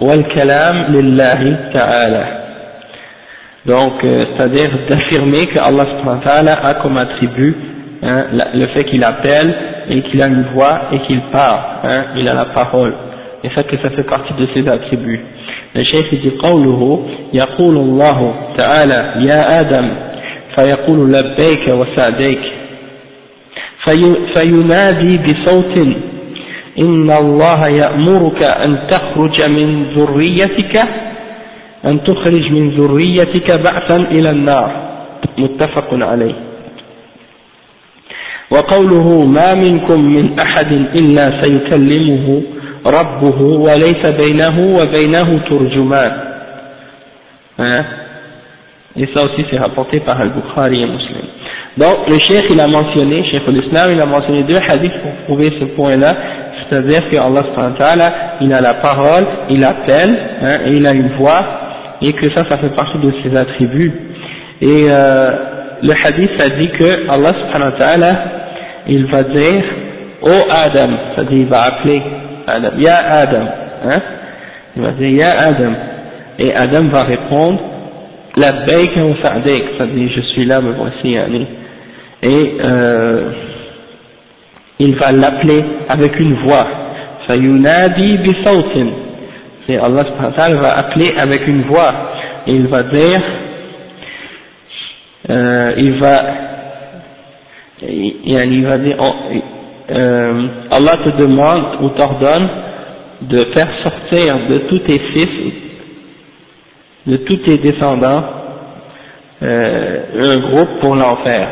والكلام 0.00 0.76
لله 0.94 1.70
تعالى » 1.74 2.42
Donc, 3.64 4.02
euh, 4.02 4.18
c'est-à-dire 4.18 4.70
d'affirmer 4.88 5.46
que 5.46 5.58
Allah 5.60 5.86
subhanahu 5.86 6.18
wa 6.18 6.32
ta'ala 6.32 6.66
a 6.66 6.74
comme 6.82 6.96
attribut 6.96 7.54
hein, 8.02 8.24
le 8.54 8.66
fait 8.68 8.84
qu'il 8.86 9.04
appelle 9.04 9.54
et 9.88 10.02
qu'il 10.02 10.20
a 10.20 10.26
une 10.26 10.46
voix 10.52 10.88
et 10.92 10.98
qu'il 11.06 11.20
parle, 11.30 11.60
hein, 11.84 12.04
il 12.16 12.28
a 12.28 12.34
la 12.34 12.46
parole. 12.46 12.92
Et 13.44 13.50
ça 13.54 13.62
que 13.62 13.76
ça 13.78 13.90
fait 13.90 14.02
partie 14.02 14.34
de 14.34 14.46
ses 14.52 14.68
attributs. 14.68 15.20
الشيخ 15.76 16.08
في 16.10 16.30
قوله 16.30 17.06
يقول 17.32 17.76
الله 17.76 18.34
تعالى 18.58 19.14
يا 19.28 19.60
آدم 19.60 19.88
فيقول 20.56 21.12
لبيك 21.12 21.68
وسعديك 21.68 22.40
في 23.84 24.16
فينادي 24.34 25.18
بصوت 25.18 25.86
إن 26.79 27.11
الله 27.11 27.67
يأمرك 27.67 28.43
أن 28.43 28.87
تخرج 28.89 29.41
من 29.49 29.83
ذريتك 29.83 30.75
أن 31.85 32.03
تخرج 32.03 32.51
من 32.51 32.69
ذريتك 32.69 33.55
بعثا 33.55 33.95
إلى 33.95 34.29
النار 34.29 34.71
متفق 35.37 35.87
عليه 35.93 36.35
وقوله 38.51 39.25
ما 39.25 39.53
منكم 39.53 39.99
من 40.01 40.39
أحد 40.39 40.71
إلا 40.71 41.41
سيكلمه 41.41 42.41
ربه 42.85 43.41
وليس 43.41 44.05
بينه 44.05 44.75
وبينه 44.77 45.39
ترجمان 45.49 46.11
et 48.99 49.07
ça 49.13 49.25
aussi 49.25 49.45
c'est 49.49 49.57
rapporté 49.57 49.99
par 49.99 50.19
Al-Bukhari 50.21 50.81
et 50.83 50.85
Muslim 50.85 51.25
donc 51.77 52.07
le 52.07 52.17
cheikh 52.19 52.45
il 52.51 52.59
a 52.59 52.67
mentionné 52.67 53.23
cheikh 53.31 53.47
l'Islam 53.47 53.87
il 53.91 53.99
a 54.01 54.05
mentionné 54.05 54.43
deux 54.43 54.57
hadiths 54.57 54.99
pour 55.01 55.11
prouver 55.25 55.49
ce 55.59 55.65
point 55.75 55.97
là 55.97 56.15
c'est-à-dire 56.69 57.09
que 57.09 57.15
Allah 57.15 58.13
il 58.41 58.53
a 58.53 58.61
la 58.61 58.75
parole 58.75 59.25
il 59.49 59.63
appelle 59.63 60.17
hein, 60.41 60.59
et 60.65 60.73
il 60.73 60.85
a 60.85 60.93
une 60.93 61.09
voix 61.17 61.43
et 62.01 62.13
que 62.13 62.29
ça 62.31 62.45
ça 62.49 62.57
fait 62.57 62.75
partie 62.75 62.99
de 62.99 63.11
ses 63.23 63.35
attributs. 63.35 63.93
Et 64.61 64.87
euh, 64.89 65.31
le 65.83 65.93
hadith 65.93 66.41
a 66.41 66.49
dit 66.49 66.69
que 66.69 67.09
Allah 67.09 67.33
subhanahu 67.33 68.15
il 68.87 69.05
va 69.07 69.23
dire 69.23 69.63
oh 70.21 70.43
Adam 70.49 70.89
c'est-à-dire 71.15 71.37
il 71.37 71.47
va 71.47 71.61
appeler 71.63 72.01
Adam, 72.47 72.71
Ya 72.77 72.95
Adam, 72.95 73.47
hein 73.85 74.01
Il 74.75 74.81
va 74.81 74.91
dire 74.91 75.09
Ya 75.09 75.31
Adam, 75.39 75.73
et 76.39 76.53
Adam 76.53 76.87
va 76.87 77.03
répondre 77.03 77.59
La 78.37 78.65
sa'dik, 78.65 79.63
c'est-à-dire 79.77 80.09
je 80.15 80.21
suis 80.21 80.45
là, 80.45 80.61
me 80.61 80.71
voici, 80.73 81.15
et 82.23 82.57
euh, 82.63 83.31
il 84.79 84.95
va 84.95 85.11
l'appeler 85.11 85.63
avec 85.89 86.19
une 86.19 86.35
voix, 86.45 86.67
Fayunadi 87.27 88.17
bi 88.19 88.31
sawtin, 88.43 88.87
c'est 89.67 89.77
Allah 89.77 90.03
va 90.25 90.77
appeler 90.77 91.13
avec 91.17 91.47
une 91.47 91.61
voix, 91.63 91.93
et 92.47 92.53
il 92.53 92.67
va 92.67 92.83
dire, 92.83 93.21
euh, 95.29 95.73
il 95.77 95.93
va, 95.99 96.21
il 97.81 98.65
va 98.65 98.77
dire, 98.77 98.97
euh, 99.89 100.47
Allah 100.71 100.97
te 101.03 101.17
demande 101.17 101.81
ou 101.81 101.89
t'ordonne 101.89 102.47
de 103.21 103.45
faire 103.53 103.69
sortir 103.83 104.47
de 104.49 104.57
tous 104.69 104.79
tes 104.79 104.99
fils, 104.99 105.53
de 107.07 107.17
tous 107.17 107.37
tes 107.37 107.57
descendants, 107.57 108.23
euh, 109.43 110.33
un 110.33 110.39
groupe 110.39 110.79
pour 110.81 110.95
l'enfer. 110.95 111.47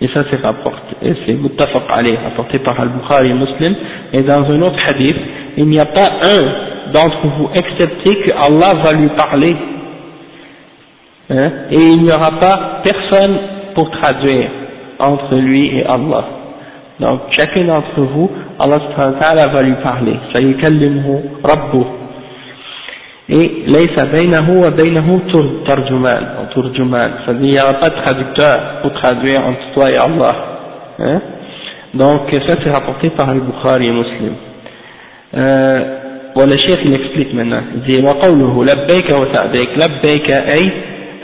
Et 0.00 0.08
ça 0.08 0.22
c'est 0.30 0.40
rapporté, 0.40 0.94
c'est 1.26 1.32
muttafaq 1.34 1.82
rapporté 2.24 2.60
par 2.60 2.78
Al-Bukhari 2.78 3.32
Muslim. 3.34 3.74
Et 4.12 4.22
dans 4.22 4.44
un 4.44 4.62
autre 4.62 4.78
hadith, 4.86 5.18
il 5.56 5.66
n'y 5.66 5.80
a 5.80 5.86
pas 5.86 6.10
un 6.22 6.92
d'entre 6.92 7.26
vous 7.26 7.50
excepté 7.54 8.22
que 8.22 8.30
Allah 8.30 8.74
va 8.74 8.92
lui 8.92 9.08
parler. 9.08 9.56
Hein, 11.30 11.50
et 11.70 11.80
il 11.80 12.02
n'y 12.02 12.12
aura 12.12 12.32
pas 12.38 12.80
personne 12.82 13.38
pour 13.74 13.90
traduire 13.90 14.50
entre 14.98 15.34
lui 15.34 15.78
et 15.78 15.84
Allah. 15.84 16.24
Donc 17.00 17.20
chacun 17.36 17.64
d'entre 17.64 18.00
vous, 18.00 18.30
Allah 18.58 19.48
va 19.48 19.62
lui 19.62 19.74
parler. 19.82 20.14
Et 23.30 23.50
ليس 23.66 24.00
بينه 24.00 24.50
وبينه 24.50 25.20
ترجمان 25.66 26.22
ou 26.38 26.54
ترجمان. 26.54 27.10
C'est-à-dire 27.24 27.44
il 27.44 27.50
n'y 27.50 27.60
aura 27.60 27.74
pas 27.74 27.90
de 27.90 27.96
traducteur 27.96 28.58
pour 28.82 28.92
traduire 28.94 29.40
entre 29.46 29.72
toi 29.74 29.90
et 29.90 29.96
Allah. 29.96 30.34
Hein? 30.98 31.20
Donc 31.94 32.22
ça 32.46 32.54
c'est 32.62 32.70
rapporté 32.70 33.10
par 33.10 33.34
le 33.34 33.40
Bukhari 33.40 33.86
et 33.86 33.92
Muslim. 33.92 34.34
Euh, 35.36 35.80
il 36.36 36.94
explique 36.94 37.34
maintenant. 37.34 37.62
Il 37.74 37.80
dit 37.82 38.02
وقوله 38.04 38.64
لبيك 38.64 39.10
وسعديك 39.10 39.78
لبيك 39.78 40.30
أي 40.30 40.72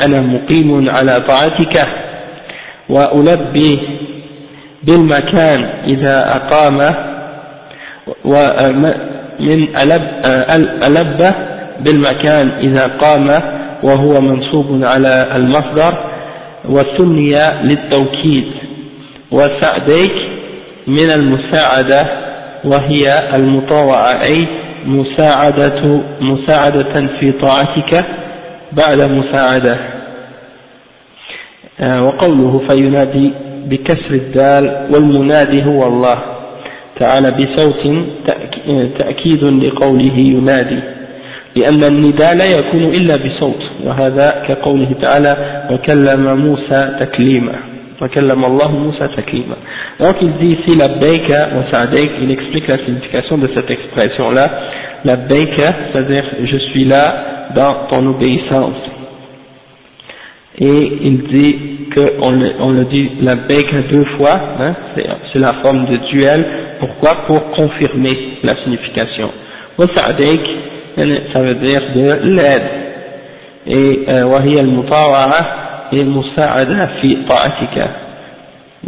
أنا 0.01 0.21
مقيم 0.21 0.91
على 0.91 1.21
طاعتك 1.29 1.87
وألبي 2.89 3.79
بالمكان 4.83 5.65
إذا 5.87 6.37
أقام 6.37 6.95
ومن 8.25 9.77
ألب, 9.83 10.03
ألب 10.87 11.35
بالمكان 11.81 12.49
إذا 12.49 12.87
قام 12.87 13.43
وهو 13.83 14.21
منصوب 14.21 14.85
على 14.85 15.37
المصدر 15.37 15.95
وسمي 16.69 17.37
للتوكيد. 17.63 18.45
وسعديك 19.33 20.13
من 20.87 21.11
المساعدة 21.11 22.07
وهي 22.65 23.35
المطاوعة 23.35 24.23
أي 24.23 24.47
مساعدة 24.87 26.01
مساعدة 26.21 27.07
في 27.21 27.33
طاعتك 27.33 28.05
بعد 28.73 29.05
مساعدة. 29.05 29.79
وقوله 32.01 32.63
فينادي 32.69 33.33
بكسر 33.67 34.11
الدال 34.11 34.89
والمنادي 34.93 35.65
هو 35.65 35.87
الله. 35.87 36.19
تعالى 37.01 37.31
بصوت 37.31 38.07
تأكيد 38.99 39.45
لقوله 39.45 40.19
ينادي. 40.19 40.81
لأن 41.56 41.84
النداء 41.84 42.36
لا 42.36 42.46
يكون 42.60 42.84
إلا 42.84 43.16
بصوت 43.16 43.64
وهذا 43.84 44.44
كقوله 44.48 44.92
تعالى 45.02 45.36
وكلم 45.72 46.38
موسى 46.46 46.96
تكليما 47.00 47.56
وكلم 48.02 48.46
الله 48.46 48.72
موسى 48.72 49.08
تكليما 49.18 49.56
donc 50.00 50.16
il 50.22 50.32
dit 50.40 50.58
ici 50.60 50.78
la 50.78 50.88
baika 50.88 51.50
wa 51.58 51.64
sa'daik 51.72 52.12
il 52.22 52.32
explique 52.32 52.68
la 52.68 52.78
signification 52.86 53.38
de 53.38 53.50
cette 53.56 53.70
expression 53.70 54.32
là 54.32 54.50
la 55.04 55.16
baika 55.16 55.74
c'est 55.92 56.00
à 56.00 56.04
dire 56.04 56.24
je 56.44 56.58
suis 56.58 56.86
là 56.86 57.50
dans 57.56 57.74
ton 57.90 58.06
obéissance 58.08 58.78
et 60.62 60.92
il 61.02 61.24
dit 61.24 61.56
qu'on 61.96 62.32
le, 62.32 62.52
on 62.60 62.72
le 62.72 62.86
dit 62.86 63.10
la 63.22 63.36
bec 63.36 63.66
deux 63.90 64.04
fois, 64.18 64.40
hein, 64.60 64.76
c'est 65.32 65.40
la 65.40 65.54
forme 65.64 65.86
de 65.86 65.98
duel, 66.12 66.46
pourquoi 66.80 67.16
Pour 67.28 67.52
confirmer 67.52 68.18
la 68.44 68.56
signification. 68.64 69.32
ça 71.34 71.40
veut 71.42 71.56
dire 71.56 71.82
de 71.96 72.20
l'aide. 72.36 72.70
Et 73.68 74.24
وهي 74.24 74.60
المطاوعة 74.60 75.46
المساعدة 75.94 76.86
في 77.02 77.18
طاعتك 77.30 77.90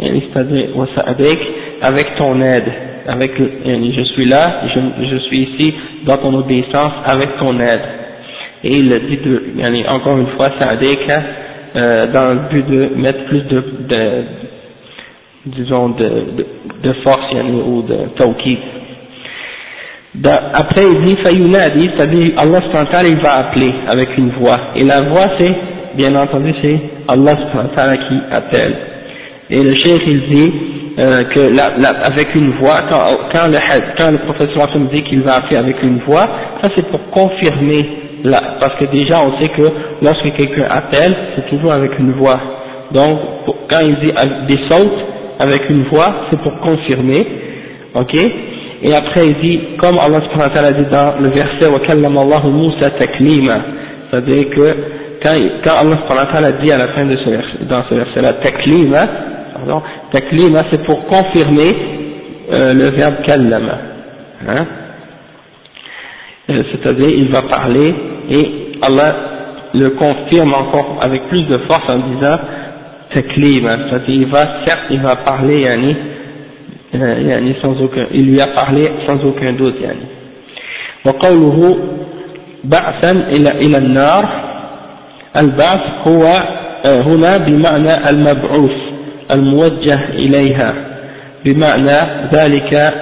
c'est-à-dire 0.00 0.76
وسعديك 0.76 1.38
avec 1.82 2.14
ton 2.16 2.40
aide 2.40 2.72
avec 3.06 3.32
je 3.36 4.02
suis 4.14 4.24
là 4.26 4.62
je, 4.74 4.80
je 5.10 5.16
suis 5.26 5.40
ici 5.42 5.74
dans 6.06 6.16
ton 6.18 6.34
obéissance 6.34 6.92
avec 7.04 7.36
ton 7.38 7.58
aide 7.60 7.80
et 8.64 8.76
il 8.78 8.88
dit 9.08 9.16
de, 9.18 9.88
encore 9.88 10.18
une 10.18 10.28
fois 10.36 10.48
sa'adeka 10.58 11.22
euh, 11.76 12.06
dans 12.12 12.34
le 12.34 12.40
but 12.50 12.66
de 12.68 12.94
mettre 12.96 13.24
plus 13.24 13.40
de, 13.42 13.64
de 13.88 14.22
disons 15.46 15.88
de, 15.90 16.08
de, 16.36 16.46
de 16.82 16.92
force 17.04 17.32
yani, 17.32 17.60
ou 17.60 17.82
de 17.82 17.96
tawkid. 18.16 18.58
après 20.23 20.83
il 20.91 21.05
dit 21.05 21.15
Fayunadi, 21.21 21.89
c'est-à-dire 21.95 22.33
Allah 22.37 22.59
il 23.05 23.17
va 23.17 23.33
appeler 23.37 23.73
avec 23.87 24.17
une 24.17 24.29
voix. 24.31 24.59
Et 24.75 24.83
la 24.83 25.01
voix 25.09 25.29
c'est, 25.39 25.55
bien 25.95 26.15
entendu, 26.15 26.53
c'est 26.61 26.79
Allah 27.07 27.35
qui 27.35 28.19
appelle. 28.31 28.75
Et 29.49 29.61
le 29.61 29.75
cheikh 29.75 30.01
il 30.07 30.21
dit 30.29 30.53
euh, 30.99 31.23
que 31.25 31.39
la, 31.39 31.77
la, 31.77 31.89
avec 32.05 32.33
une 32.35 32.51
voix, 32.59 32.79
quand, 32.89 33.17
quand, 33.31 33.47
le, 33.47 33.57
quand 33.97 34.11
le 34.11 34.17
professeur 34.19 34.67
dit 34.91 35.03
qu'il 35.03 35.21
va 35.21 35.33
appeler 35.35 35.57
avec 35.57 35.81
une 35.83 35.99
voix, 35.99 36.27
ça 36.61 36.69
c'est 36.75 36.87
pour 36.89 36.99
confirmer, 37.11 37.85
la, 38.23 38.41
parce 38.59 38.75
que 38.79 38.85
déjà 38.85 39.21
on 39.23 39.39
sait 39.39 39.49
que 39.49 39.61
lorsque 40.01 40.33
quelqu'un 40.35 40.67
appelle, 40.69 41.15
c'est 41.35 41.47
toujours 41.49 41.71
avec 41.71 41.97
une 41.99 42.13
voix. 42.13 42.39
Donc 42.91 43.19
quand 43.69 43.79
il 43.81 43.95
dit 43.99 44.11
des 44.47 44.59
avec 45.39 45.69
une 45.69 45.83
voix, 45.83 46.25
c'est 46.31 46.41
pour 46.41 46.59
confirmer, 46.59 47.27
ok? 47.93 48.15
et 48.82 48.94
après 48.94 49.28
il 49.28 49.34
dit, 49.40 49.60
comme 49.78 49.98
Allah 49.98 50.20
subhanahu 50.22 50.48
wa 50.48 50.54
ta'ala 50.54 50.72
dit 50.72 50.90
dans 50.90 51.20
le 51.20 51.28
verset 51.30 51.66
وَكَلَّمَ 51.66 52.18
اللَّهُ 52.18 52.50
مُوسَى 52.50 52.86
تَكْلِيمًا 52.98 53.60
c'est-à-dire 54.10 54.50
que 54.50 54.76
quand, 55.22 55.38
quand 55.64 55.76
Allah 55.76 55.98
subhanahu 56.02 56.26
wa 56.26 56.32
ta'ala 56.32 56.52
dit 56.60 56.70
à 56.70 56.78
la 56.78 56.88
fin 56.88 57.06
de 57.06 57.16
ce 57.16 57.30
verset, 57.30 57.64
dans 57.68 57.84
ce 57.88 57.94
verset-là 57.94 58.34
taklima, 58.42 59.06
pardon, 59.54 59.82
taklima 60.12 60.64
c'est 60.70 60.84
pour 60.84 61.06
confirmer 61.06 61.76
euh, 62.52 62.74
le 62.74 62.90
verbe 62.90 63.22
kallama 63.24 63.78
hein 64.48 64.66
euh, 66.50 66.62
c'est-à-dire 66.72 67.08
il 67.08 67.30
va 67.30 67.42
parler 67.42 67.94
et 68.30 68.50
Allah 68.82 69.16
le 69.74 69.90
confirme 69.90 70.52
encore 70.52 70.98
avec 71.00 71.28
plus 71.28 71.44
de 71.44 71.58
force 71.58 71.88
en 71.88 71.98
disant 71.98 72.38
taklima 73.14 73.76
c'est-à-dire 73.88 74.14
il 74.14 74.26
va 74.26 74.64
certes 74.66 74.86
il 74.90 75.00
va 75.00 75.16
parler 75.16 75.60
yani 75.62 75.96
آه، 76.95 77.17
يعني 77.17 77.53
sans 77.61 77.75
aucun 77.81 78.07
il 78.13 78.25
lui 78.27 78.41
a 78.41 78.47
parlé 78.47 78.89
يعني. 79.81 80.05
وقوله 81.05 81.77
بعثا 82.63 83.11
إلى 83.11 83.51
إلى 83.65 83.77
النار 83.77 84.25
البعث 85.41 86.07
هو 86.07 86.23
آه، 86.85 87.01
هنا 87.01 87.37
بمعنى 87.37 88.09
المبعوث 88.09 88.77
الموجه 89.35 90.09
إليها. 90.09 90.73
بمعنى 91.45 91.97
ذلك 92.33 92.93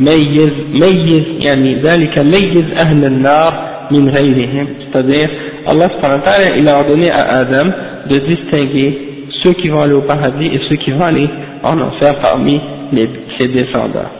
ميز 0.00 0.52
ميز 0.82 1.24
يعني 1.46 1.74
ذلك 1.74 2.18
ميز 2.18 2.66
أهل 2.76 3.04
النار 3.04 3.52
من 3.90 4.08
غيرهم. 4.08 4.68
استدير 4.86 5.28
الله 5.72 5.88
سبحانه 5.88 6.14
وتعالى 6.14 6.60
إلى 6.60 6.80
ادني 6.80 7.14
آدم 7.40 7.72
de 8.08 8.18
distinguer 8.18 8.98
ceux 9.42 9.54
qui 9.54 9.68
vont 9.68 9.80
aller 9.80 9.94
au 9.94 10.02
paradis 10.02 10.46
et 10.46 10.60
ceux 10.68 10.76
qui 10.76 10.92
vont 10.92 11.04
aller 11.04 11.28
en 11.62 11.80
enfer 11.80 12.14
parmi 12.20 12.60
les, 12.92 13.08
ses 13.38 13.48
descendants. 13.48 14.10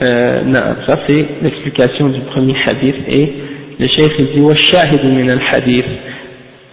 Euh, 0.00 0.42
non, 0.44 0.76
ça 0.86 0.98
c'est 1.06 1.26
l'explication 1.42 2.08
du 2.08 2.20
premier 2.20 2.54
hadith 2.66 2.96
et 3.08 3.32
le 3.78 3.88
cheikh 3.88 4.34
dit 4.34 4.40
والشاهد 4.40 5.04
من 5.04 5.30
الحديث 5.30 5.84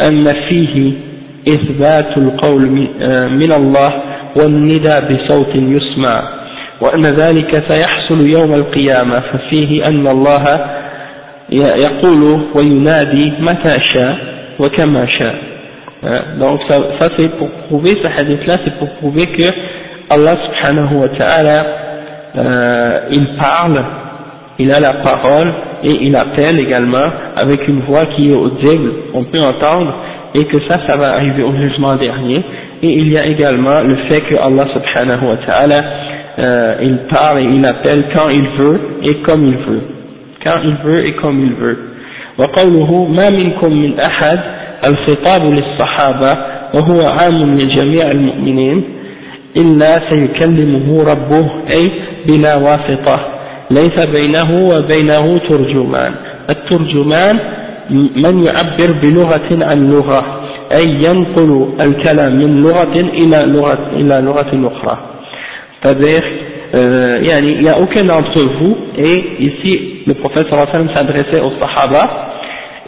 أن 0.02 0.34
فيه 0.50 0.92
إثبات 1.48 2.18
القول 2.18 2.62
من 3.32 3.52
الله 3.52 3.94
والندى 4.36 4.96
بصوت 5.10 5.56
يسمع 5.56 6.44
وأن 6.82 7.06
ذلك 7.06 7.64
سيحصل 7.70 8.22
يوم 8.28 8.54
القيامة 8.54 9.20
ففيه 9.20 9.88
أن 9.88 10.08
الله 10.08 10.44
يقول 11.52 12.42
وينادي 12.56 13.34
متى 13.40 13.80
شاء 13.94 14.18
وكما 14.60 15.06
شاء 15.06 15.36
donc 16.38 16.60
ça, 16.68 16.76
ça 17.00 17.10
c'est 17.16 17.30
pour 17.38 17.50
prouver 17.68 17.96
ce 18.02 18.08
hadith 18.08 18.46
là 18.46 18.60
c'est 18.66 18.78
pour 18.78 18.90
prouver 18.96 19.26
que 19.28 19.48
Allah 20.11 20.37
subhanahu 20.47 20.95
wa 21.01 21.09
ta'ala, 21.09 21.67
euh, 22.37 23.01
il 23.11 23.37
parle, 23.37 23.85
il 24.59 24.73
a 24.73 24.81
la 24.81 24.95
parole 24.95 25.53
et 25.85 25.93
il 26.01 26.17
appelle 26.17 26.59
également 26.59 27.09
avec 27.37 27.67
une 27.69 27.81
voix 27.83 28.07
qui 28.07 28.31
est 28.31 28.35
audible, 28.35 28.91
on 29.15 29.25
peut 29.25 29.43
entendre, 29.43 29.95
et 30.35 30.45
que 30.47 30.59
ça, 30.69 30.87
ça 30.87 30.97
va 30.97 31.13
arriver 31.13 31.43
au 31.43 31.55
jugement 31.55 31.97
dernier. 31.97 32.45
Et 32.83 32.89
il 32.89 33.13
y 33.13 33.19
a 33.19 33.27
également 33.27 33.81
le 33.83 33.97
fait 34.09 34.23
que 34.23 34.37
Allah 34.37 34.67
subhanahu 34.73 35.27
wa 35.27 35.37
ta'ala, 35.47 35.85
euh, 36.39 36.75
il 36.83 36.99
parle 37.11 37.39
et 37.41 37.45
il 37.45 37.65
appelle 37.67 38.05
quand 38.13 38.29
il 38.29 38.49
veut 38.59 38.81
et 39.03 39.15
comme 39.23 39.47
il 39.47 39.57
veut. 39.57 39.83
Quand 40.45 40.61
il 40.63 40.75
veut 40.85 41.07
et 41.07 41.15
comme 41.15 41.41
il 41.41 41.55
veut. 41.55 41.79
وقوله 42.39 43.05
ما 43.05 43.31
منكم 43.31 43.73
من 43.73 44.01
أحد 44.01 44.41
الخطاب 44.91 45.53
للصحابة 45.53 46.31
وهو 46.75 47.07
عام 47.07 47.55
لجميع 47.55 48.11
المؤمنين 48.11 48.85
إلا 49.58 50.10
سيكلمه 50.10 51.04
ربه 51.12 51.52
أي 51.72 51.92
بلا 52.28 52.58
واسطة. 52.58 53.20
ليس 53.72 53.98
بينه 54.00 54.70
وبينه 54.70 55.38
ترجمان. 55.38 56.14
الترجمان 56.50 57.40
من 58.16 58.44
يعبر 58.44 58.92
بلغة 59.04 59.66
عن 59.66 59.90
لغة 59.92 60.26
أي 60.72 60.90
ينقل 61.08 61.70
الكلام 61.82 62.36
من 62.36 62.62
لغة 62.62 62.96
إلى 63.00 63.38
لغة, 63.46 63.80
إلى 63.94 64.22
لغة 64.22 64.72
أخرى. 64.72 64.98
C'est-à-dire 65.82 66.24
euh, 66.76 67.20
il 67.22 67.62
n'y 67.62 67.70
a 67.70 67.78
aucun 67.80 68.04
d'entre 68.04 68.42
vous 68.42 68.78
et 68.98 69.44
ici 69.44 70.04
le 70.08 70.14
prophète 70.16 70.48
s'adressait 70.50 71.42
aux 71.42 71.52
sahaba 71.60 72.32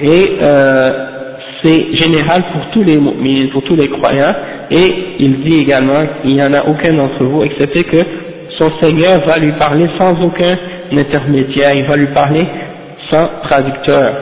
et 0.02 0.38
euh, 0.42 1.15
c'est 1.64 1.96
général 1.98 2.44
pour 2.52 2.70
tous 2.72 2.84
les 2.84 2.98
pour 3.52 3.64
tous 3.64 3.76
les 3.76 3.90
croyants, 3.90 4.34
et 4.72 5.16
il 5.20 5.44
dit 5.44 5.62
également 5.62 6.06
qu'il 6.22 6.34
n'y 6.34 6.44
en 6.44 6.54
a 6.54 6.66
aucun 6.66 6.94
d'entre 6.94 7.24
vous, 7.24 7.44
excepté 7.44 7.84
que 7.84 7.98
son 8.58 8.72
Seigneur 8.82 9.26
va 9.26 9.38
lui 9.40 9.52
parler 9.54 9.88
sans 9.98 10.22
aucun 10.22 10.58
intermédiaire, 10.92 11.74
il 11.76 11.86
va 11.86 11.96
lui 11.98 12.08
parler 12.08 12.46
sans 13.10 13.28
traducteur. 13.44 14.16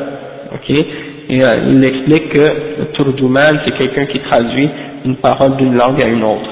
Ok? 0.53 0.69
Et, 0.69 1.43
euh, 1.43 1.57
il 1.69 1.83
explique 1.83 2.29
que 2.29 2.39
le 2.39 2.85
Turdouman, 2.93 3.59
c'est 3.65 3.73
quelqu'un 3.75 4.05
qui 4.05 4.19
traduit 4.19 4.69
une 5.05 5.15
parole 5.17 5.57
d'une 5.57 5.75
langue 5.75 6.01
à 6.01 6.07
une 6.07 6.23
autre. 6.23 6.49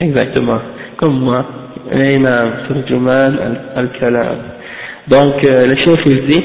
Exactement, 0.00 0.58
comme 0.96 1.20
moi. 1.20 1.44
Al-Kalam. 1.90 2.52
Donc, 5.08 5.42
euh, 5.42 5.66
le 5.66 5.74
chef 5.76 6.00
il 6.04 6.26
dit, 6.26 6.44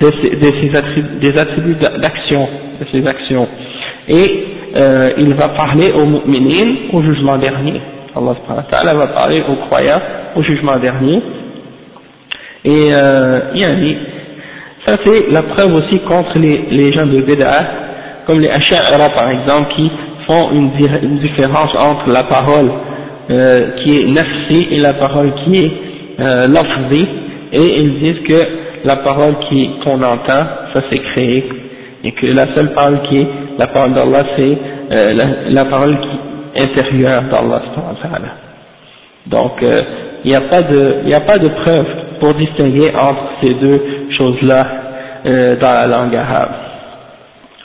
de 0.00 0.10
ses, 0.10 0.76
attributs, 0.76 1.18
des 1.20 1.38
attributs 1.38 1.76
d'action, 2.00 2.48
de 2.80 2.86
ses 2.92 3.06
actions. 3.06 3.48
Et 4.08 4.44
euh, 4.76 5.12
il 5.18 5.34
va 5.34 5.48
parler 5.50 5.92
aux 5.92 6.06
mu'minin 6.06 6.74
au 6.92 7.02
jugement 7.02 7.36
dernier. 7.36 7.80
Allah 8.14 8.94
va 8.94 9.06
parler 9.08 9.42
aux 9.48 9.66
croyants 9.66 10.00
au 10.34 10.42
jugement 10.42 10.76
dernier. 10.78 11.22
Et 12.64 12.90
euh, 12.92 13.40
il 13.54 13.96
ça 14.86 14.94
c'est 15.04 15.30
la 15.30 15.42
preuve 15.42 15.74
aussi 15.74 15.98
contre 16.00 16.38
les, 16.38 16.66
les 16.70 16.92
gens 16.92 17.06
de 17.06 17.20
Bid'ah, 17.20 17.66
comme 18.26 18.40
les 18.40 18.48
Asha'ira 18.48 19.10
par 19.10 19.30
exemple, 19.30 19.74
qui 19.76 19.90
font 20.26 20.50
une, 20.52 20.70
une 21.02 21.18
différence 21.18 21.70
entre 21.76 22.08
la 22.10 22.24
parole 22.24 22.70
euh, 23.30 23.70
qui 23.82 24.00
est 24.00 24.06
nafsi 24.06 24.68
et 24.70 24.78
la 24.78 24.94
parole 24.94 25.32
qui 25.44 25.64
est 25.64 25.72
euh, 26.20 26.48
et 27.52 27.80
ils 27.80 27.98
disent 28.00 28.22
que 28.26 28.67
la 28.88 28.96
parole 28.96 29.34
qu'on 29.84 30.02
entend, 30.02 30.42
ça 30.72 30.80
c'est 30.90 30.98
créé, 31.10 31.44
et 32.04 32.12
que 32.12 32.26
la 32.26 32.54
seule 32.54 32.72
parole 32.72 33.02
qui 33.02 33.18
est 33.18 33.28
la 33.58 33.66
parole 33.66 33.92
d'Allah, 33.92 34.24
c'est 34.36 34.58
euh, 34.94 35.12
la, 35.50 35.64
parole 35.66 35.98
qui, 36.00 36.62
intérieure 36.62 37.24
d'Allah. 37.24 37.62
Donc, 39.26 39.62
il 40.24 40.30
n'y 40.30 40.34
a 40.34 40.40
pas 40.42 40.62
de, 40.62 41.02
il 41.04 41.14
a 41.14 41.20
pas 41.20 41.38
de 41.38 41.48
preuve 41.48 41.86
pour 42.18 42.34
distinguer 42.34 42.90
entre 42.96 43.24
ces 43.42 43.54
deux 43.54 44.08
choses-là 44.16 44.66
euh, 45.26 45.56
dans 45.56 45.74
la 45.74 45.86
langue 45.86 46.16
arabe. 46.16 46.54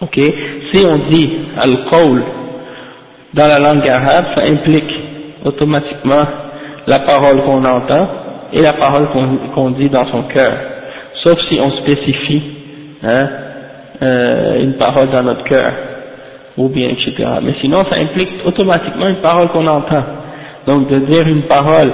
Ok, 0.01 0.19
si 0.73 0.85
on 0.85 0.97
dit 1.07 1.31
al-qawl 1.57 2.23
dans 3.33 3.45
la 3.47 3.59
langue 3.59 3.87
arabe, 3.87 4.25
ça 4.35 4.43
implique 4.43 4.93
automatiquement 5.45 6.23
la 6.85 6.99
parole 6.99 7.41
qu'on 7.43 7.63
entend 7.63 8.07
et 8.51 8.61
la 8.61 8.73
parole 8.73 9.07
qu'on 9.55 9.71
dit 9.71 9.89
dans 9.89 10.05
son 10.07 10.23
cœur 10.23 10.72
sauf 11.23 11.39
si 11.49 11.59
on 11.59 11.71
spécifie 11.71 12.41
hein, 13.03 13.27
euh, 14.01 14.63
une 14.63 14.73
parole 14.73 15.09
dans 15.11 15.23
notre 15.23 15.43
cœur, 15.43 15.71
ou 16.57 16.69
bien 16.69 16.89
etc. 16.89 17.13
Mais 17.41 17.55
sinon, 17.61 17.85
ça 17.85 17.95
implique 17.95 18.31
automatiquement 18.45 19.07
une 19.07 19.21
parole 19.21 19.49
qu'on 19.49 19.67
entend. 19.67 20.03
Donc 20.67 20.89
de 20.89 20.99
dire 20.99 21.27
une 21.27 21.43
parole 21.43 21.91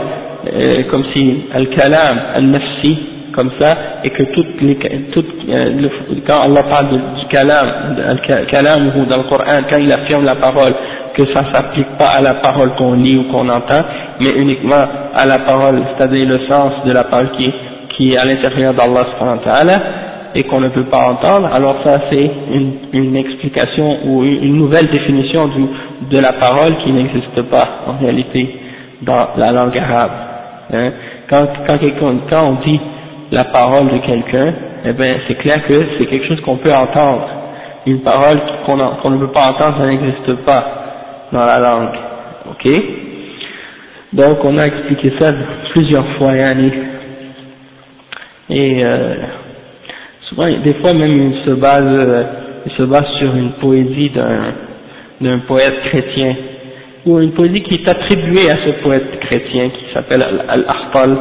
euh, 0.48 0.84
comme 0.90 1.04
si 1.14 1.44
al-kalam, 1.54 2.20
al-nafsi, 2.36 2.98
comme 3.36 3.52
ça, 3.60 3.78
et 4.04 4.10
que 4.10 4.24
toutes 4.24 4.62
les, 4.62 4.78
toutes, 5.12 5.28
euh, 5.50 5.90
quand 6.28 6.40
Allah 6.42 6.64
parle 6.64 6.90
du 6.90 7.26
kalam, 7.30 7.96
al-kalam 8.30 8.92
ou 8.98 9.06
dans 9.06 9.18
le 9.18 9.24
Coran, 9.24 9.62
quand 9.70 9.78
il 9.78 9.92
affirme 9.92 10.26
la 10.26 10.36
parole, 10.36 10.74
que 11.16 11.26
ça 11.34 11.44
s'applique 11.52 11.98
pas 11.98 12.12
à 12.18 12.22
la 12.22 12.36
parole 12.36 12.76
qu'on 12.76 12.94
lit 12.94 13.18
ou 13.18 13.24
qu'on 13.32 13.50
entend, 13.50 13.84
mais 14.22 14.34
uniquement 14.36 14.86
à 15.14 15.26
la 15.26 15.40
parole, 15.40 15.84
c'est-à-dire 15.98 16.28
le 16.28 16.40
sens 16.48 16.86
de 16.86 16.92
la 16.92 17.04
parole 17.04 17.32
qui, 17.32 17.52
qui 18.00 18.14
est 18.14 18.18
à 18.18 18.24
l'intérieur 18.24 18.74
d'Allah 18.74 19.82
et 20.34 20.44
qu'on 20.46 20.62
ne 20.62 20.70
peut 20.70 20.86
pas 20.86 21.10
entendre, 21.10 21.50
alors 21.52 21.78
ça 21.84 22.00
c'est 22.10 22.32
une, 22.54 22.74
une, 22.94 23.16
explication 23.18 24.06
ou 24.06 24.24
une 24.24 24.56
nouvelle 24.56 24.88
définition 24.88 25.48
du, 25.50 25.66
de 26.10 26.22
la 26.22 26.32
parole 26.34 26.78
qui 26.78 26.94
n'existe 26.94 27.42
pas 27.50 27.68
en 27.88 27.98
réalité 27.98 28.56
dans 29.02 29.30
la 29.36 29.52
langue 29.52 29.78
arabe. 29.78 30.12
Hein. 30.72 30.92
Quand, 31.30 31.46
quand, 31.68 31.78
quand 32.30 32.48
on 32.48 32.54
dit 32.66 32.80
la 33.34 33.46
parole 33.46 33.90
de 33.90 33.98
quelqu'un, 33.98 34.54
eh 34.86 34.94
bien 34.94 35.16
c'est 35.28 35.36
clair 35.36 35.66
que 35.68 35.74
c'est 35.98 36.06
quelque 36.06 36.28
chose 36.28 36.40
qu'on 36.42 36.58
peut 36.58 36.72
entendre. 36.74 37.28
Une 37.86 38.00
parole 38.00 38.40
qu'on 38.66 39.10
ne 39.10 39.18
peut 39.18 39.32
pas 39.32 39.50
entendre, 39.50 39.78
ça 39.78 39.86
n'existe 39.88 40.46
pas 40.46 40.64
dans 41.34 41.44
la 41.44 41.60
langue. 41.60 41.98
Ok? 42.52 42.72
Donc 44.14 44.38
on 44.46 44.58
a 44.58 44.68
expliqué 44.68 45.12
ça 45.20 45.34
plusieurs 45.74 46.08
fois, 46.18 46.34
Yannick. 46.34 46.74
Et 48.51 48.85
euh, 48.85 49.15
souvent, 50.29 50.47
des 50.63 50.75
fois 50.75 50.93
même 50.93 51.33
il 51.33 51.45
se 51.45 51.51
base, 51.51 51.85
euh, 51.85 52.23
il 52.67 52.73
se 52.73 52.83
base 52.83 53.07
sur 53.19 53.35
une 53.35 53.53
poésie 53.53 54.11
d'un 54.11 54.53
d'un 55.21 55.39
poète 55.41 55.81
chrétien, 55.85 56.35
ou 57.07 57.21
une 57.21 57.33
poésie 57.33 57.63
qui 57.63 57.75
est 57.77 57.89
attribuée 57.89 58.51
à 58.51 58.57
ce 58.67 58.83
poète 58.83 59.21
chrétien 59.21 59.71
qui 59.71 59.93
s'appelle 59.95 60.23
Al-Akhtal. 60.49 61.17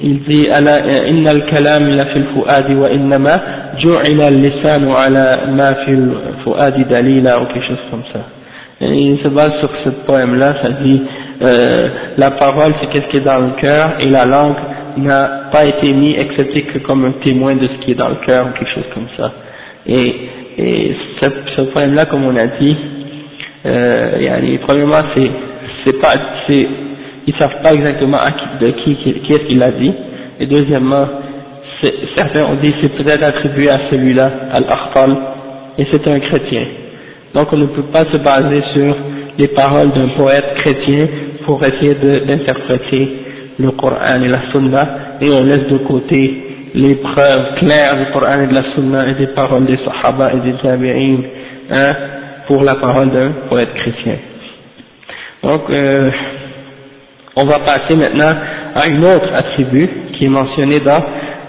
Il 0.00 0.24
dit 0.24 0.48
إن 0.50 1.28
الكلام 1.28 1.88
لا 1.88 2.04
في 2.04 2.16
الفؤاد 2.16 2.70
وإنما 2.70 3.40
جعل 3.78 4.20
اللسان 4.20 4.90
على 4.90 5.40
ما 5.48 5.72
في 5.72 5.90
الفؤاد 5.90 6.88
دليلا 6.88 7.38
ou 7.38 7.46
quelque 7.46 7.66
chose 7.66 7.84
comme 7.90 8.04
ça. 8.12 8.20
Et 8.80 8.90
il 8.90 9.18
se 9.22 9.28
base 9.28 9.52
sur 9.60 9.70
ce 9.84 9.90
poème-là, 10.06 10.56
ça 10.62 10.68
dit 10.82 11.02
euh, 11.40 11.88
la 12.18 12.32
parole 12.32 12.74
c'est 12.80 12.88
qu'est-ce 12.90 13.08
qui 13.08 13.16
est 13.18 13.24
dans 13.24 13.40
le 13.40 13.52
cœur 13.60 14.00
et 14.00 14.08
la 14.10 14.26
langue 14.26 14.56
n'a 14.97 15.49
pas 15.51 15.65
été 15.65 15.93
mis 15.93 16.15
excepté 16.15 16.63
que 16.63 16.79
comme 16.79 17.05
un 17.05 17.13
témoin 17.23 17.55
de 17.55 17.67
ce 17.67 17.85
qui 17.85 17.91
est 17.91 17.95
dans 17.95 18.09
le 18.09 18.17
cœur 18.25 18.47
ou 18.47 18.57
quelque 18.57 18.73
chose 18.73 18.89
comme 18.93 19.07
ça. 19.17 19.31
Et, 19.87 20.15
et 20.57 20.95
ce, 21.19 21.27
ce 21.55 21.61
poème-là, 21.73 22.05
comme 22.07 22.25
on 22.25 22.35
a 22.35 22.47
dit, 22.59 22.77
euh, 23.65 24.57
premièrement, 24.65 25.03
c'est, 25.13 25.31
c'est 25.85 25.99
pas, 26.01 26.11
c'est, 26.47 26.67
ils 27.27 27.35
savent 27.35 27.61
pas 27.61 27.73
exactement 27.73 28.17
qui, 28.59 28.65
de 28.65 28.71
qui, 28.71 28.95
qui, 28.95 29.33
est-ce 29.33 29.43
qu'il 29.45 29.59
l'a 29.59 29.71
dit. 29.71 29.93
Et 30.39 30.45
deuxièmement, 30.47 31.07
certains 32.15 32.45
ont 32.45 32.55
dit 32.55 32.73
c'est 32.81 32.95
peut-être 32.95 33.23
attribué 33.23 33.69
à 33.69 33.79
celui-là, 33.89 34.31
Al-Akhtal, 34.51 35.17
et 35.77 35.85
c'est 35.91 36.07
un 36.07 36.19
chrétien. 36.19 36.65
Donc 37.33 37.53
on 37.53 37.57
ne 37.57 37.67
peut 37.67 37.89
pas 37.93 38.05
se 38.05 38.17
baser 38.17 38.63
sur 38.73 38.95
les 39.37 39.47
paroles 39.49 39.91
d'un 39.93 40.09
poète 40.09 40.55
chrétien 40.57 41.07
pour 41.45 41.63
essayer 41.63 41.95
d'interpréter 41.95 43.09
le 43.59 43.71
Coran 43.71 44.21
et 44.23 44.27
la 44.27 44.51
Sunna 44.51 44.87
et 45.21 45.29
on 45.29 45.43
laisse 45.43 45.67
de 45.67 45.77
côté 45.79 46.69
les 46.73 46.95
preuves 46.95 47.55
claires 47.57 47.97
du 47.97 48.11
Coran 48.11 48.41
et 48.43 48.47
de 48.47 48.53
la 48.53 48.63
Sunna 48.73 49.07
et 49.09 49.15
des 49.15 49.27
paroles 49.27 49.65
des 49.65 49.77
Sahaba 49.77 50.31
et 50.33 50.39
des 50.39 50.57
Tabi'in 50.57 51.17
hein, 51.69 51.95
pour 52.47 52.63
la 52.63 52.75
parole 52.75 53.11
d'un 53.11 53.31
poète 53.49 53.73
chrétien. 53.75 54.15
Donc, 55.43 55.69
euh, 55.69 56.11
on 57.35 57.45
va 57.45 57.59
passer 57.59 57.95
maintenant 57.95 58.33
à 58.75 58.87
une 58.87 59.03
autre 59.03 59.29
attribut 59.33 59.89
qui 60.13 60.25
est 60.25 60.29
mentionnée 60.29 60.79
dans 60.81 61.01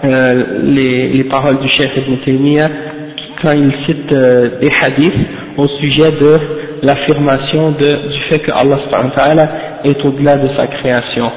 euh, 0.03 0.43
les, 0.63 1.09
les, 1.09 1.23
paroles 1.25 1.59
du 1.59 1.69
chef 1.69 1.91
Ibn 1.95 2.17
Taymiyyah 2.25 2.69
quand 3.41 3.51
il 3.51 3.71
cite 3.85 4.11
euh, 4.11 4.59
des 4.59 4.71
hadiths 4.81 5.27
au 5.57 5.67
sujet 5.67 6.11
de 6.11 6.39
l'affirmation 6.81 7.71
du 7.71 8.19
fait 8.29 8.39
que 8.39 8.51
Allah 8.51 8.79
est 9.83 10.05
au-delà 10.05 10.37
de 10.37 10.49
sa 10.55 10.67
création. 10.67 11.31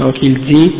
Donc 0.00 0.16
il 0.22 0.34
dit 0.44 0.72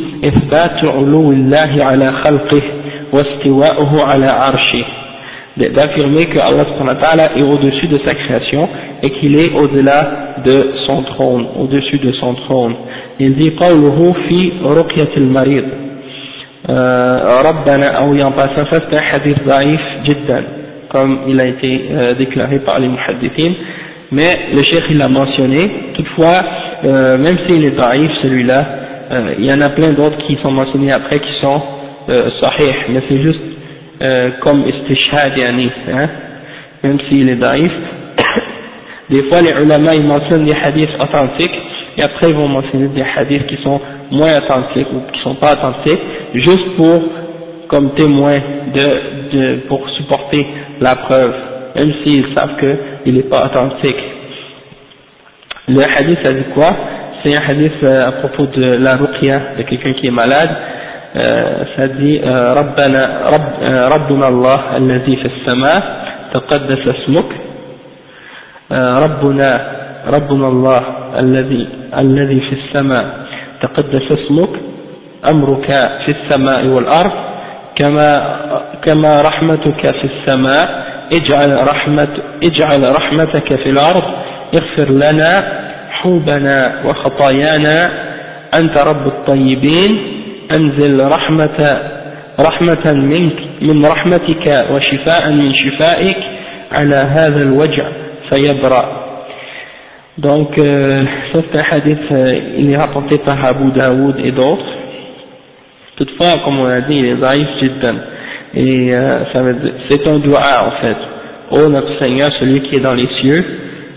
d'affirmer 5.57 6.27
que 6.27 6.39
Allah 6.39 7.31
est 7.37 7.45
au-dessus 7.45 7.87
de 7.87 7.99
sa 8.05 8.15
création 8.15 8.69
et 9.03 9.11
qu'il 9.11 9.37
est 9.37 9.53
au-delà 9.55 10.35
de 10.45 10.73
son 10.87 11.03
trône, 11.03 11.47
au-dessus 11.61 11.99
de 11.99 12.13
son 12.13 12.35
trône. 12.35 12.75
Il 13.21 13.35
dit 13.37 13.51
قوله 13.51 14.15
في 14.29 14.53
رقية 14.65 15.17
المريض 15.17 15.65
ربنا 17.45 17.87
أو 17.99 18.15
ينبع 18.15 18.47
ça 18.55 18.65
c'est 18.71 18.97
un 18.97 19.03
hadith 19.13 19.39
ضعيف 19.47 19.81
جدا 20.05 20.45
comme 20.89 21.19
il 21.29 21.41
a 21.41 21.47
été 21.47 21.91
euh, 21.91 22.15
déclaré 22.15 22.61
par 22.61 22.79
les 22.79 22.89
muhaddithin 22.89 23.53
mais 24.13 24.33
le 24.55 24.63
cheikh 24.63 24.85
il 24.91 24.99
l'a 24.99 25.09
mentionné 25.09 25.71
toutefois 25.95 26.37
euh, 26.85 27.19
même 27.19 27.37
s'il 27.47 27.65
est 27.65 27.77
daif 27.77 28.13
celui-là 28.23 28.65
euh, 29.12 29.36
il 29.40 29.46
y 29.46 29.54
en 29.54 29.62
a 29.62 29.70
plein 29.70 29.92
d'autres 29.94 30.18
qui 30.28 30.38
sont 30.44 30.52
mentionnés 30.52 30.92
après 30.92 31.20
qui 31.20 31.34
sont 31.42 31.62
euh, 32.10 32.30
sahih, 32.42 32.76
mais 32.90 33.02
c'est 33.10 33.22
juste 33.22 33.40
euh, 34.02 34.32
comme 34.42 34.66
istishhad 34.68 35.36
yani, 35.38 35.72
hein, 35.92 36.10
même 36.84 37.00
s'il 37.10 37.28
est 37.28 37.36
daif. 37.36 37.72
des 39.10 39.24
fois 39.24 39.42
les 39.42 39.52
ulama 39.64 39.96
ils 39.96 40.06
mentionnent 40.06 40.44
des 40.44 40.54
hadiths 40.54 40.94
authentiques 41.00 41.60
et 41.98 42.04
après 42.04 42.30
ils 42.30 42.36
vont 42.36 42.48
mentionner 42.48 42.88
des 42.90 43.02
hadiths 43.04 43.48
qui 43.48 43.58
sont 43.64 43.82
moins 44.12 44.38
authentiques 44.38 44.88
ou 44.94 45.12
qui 45.12 45.20
sont 45.22 45.36
pas 45.36 45.54
authentiques, 45.54 46.02
juste 46.34 46.76
pour 46.78 47.02
comme 47.68 47.94
témoin 47.96 48.40
de, 48.74 49.32
de 49.32 49.56
pour 49.68 49.90
supporter 49.92 50.46
la 50.80 50.96
preuve, 50.96 51.34
même 51.76 51.94
s'ils 52.04 52.34
savent 52.36 52.58
qu'il 52.60 53.14
n'est 53.16 53.24
pas 53.24 53.46
authentique. 53.48 54.04
Le 55.68 55.82
hadith 55.84 56.20
ça 56.22 56.34
dit 56.34 56.46
quoi? 56.54 56.76
C'est 57.24 57.36
un 57.36 57.42
hadith 57.42 57.84
euh, 57.84 58.08
à 58.08 58.12
propos 58.14 58.46
de 58.48 58.66
la 58.78 58.96
ruqya 58.96 59.42
de 59.58 59.64
quelqu'un 59.64 59.94
qui 59.94 60.08
est 60.08 60.12
malade. 60.12 60.50
Euh, 61.16 61.64
ça 61.76 61.88
dit 61.88 62.20
ربنا 62.60 63.02
رب 63.34 63.48
ربنا 63.96 64.28
الله 64.28 64.78
الذي 64.78 65.16
في 65.16 65.26
السماء 65.26 65.84
تقدس 66.34 66.88
اسمك 66.88 67.30
ربنا 69.06 69.50
ربنا 70.08 70.48
الله 70.48 70.82
الذي 71.20 71.68
الذي 71.98 72.40
في 72.40 72.54
السماء 72.54 73.06
تقدس 73.62 74.12
اسمك 74.12 74.50
أمرك 75.32 75.68
في 76.06 76.12
السماء 76.18 76.66
والأرض 76.68 77.12
كما 77.76 78.10
كما 78.84 79.22
رحمتك 79.22 79.82
في 79.82 80.04
السماء 80.14 80.86
اجعل 81.14 81.68
رحمة 81.68 82.08
اجعل 82.44 82.96
رحمتك 82.96 83.56
في 83.56 83.70
الأرض 83.70 84.04
اغفر 84.56 84.90
لنا 84.92 85.69
حوبنا 85.92 86.82
وخطايانا 86.86 87.92
أنت 88.56 88.78
رب 88.78 89.08
الطيبين 89.08 89.98
أنزل 90.58 91.12
رحمة 91.12 91.82
رحمة 92.40 92.94
منك 92.94 93.34
من 93.62 93.86
رحمتك 93.86 94.58
وشفاء 94.72 95.32
من 95.32 95.54
شفائك 95.54 96.18
على 96.72 96.96
هذا 96.96 97.44
الوجع 97.44 97.84
فيبرأ 98.30 99.10
Donc, 100.18 100.58
euh, 100.58 101.06
ça 101.32 101.40
c'est 101.50 101.60
un 101.60 101.64
hadith, 101.72 102.12
euh, 102.12 102.40
il 102.58 102.70
est 102.70 102.76
rapporté 102.76 103.16
par 103.26 103.42
Abu 103.46 103.72
Daoud 103.72 104.16
et 104.22 104.32
d'autres. 104.32 104.66
Toutefois, 105.96 106.40
comme 106.44 106.60
on 106.60 106.66
a 106.66 106.82
dit, 106.82 106.96
il 106.96 107.06
est 107.06 107.18
zaïf 107.22 107.48
jiddan. 107.62 107.96
Et 108.54 108.94
euh, 108.94 109.20
ça 109.32 109.42
veut 109.42 109.54
dire, 109.54 109.74
c'est 109.90 110.06
un 110.06 110.20
doua 110.20 110.68
en 110.68 110.72
fait. 110.82 110.98
Ô 111.52 111.70
notre 111.70 112.04
Seigneur, 112.04 112.34
celui 112.38 112.62
qui 112.64 112.76
est 112.76 112.82
dans 112.82 112.96
les 112.96 113.08
cieux, 113.22 113.46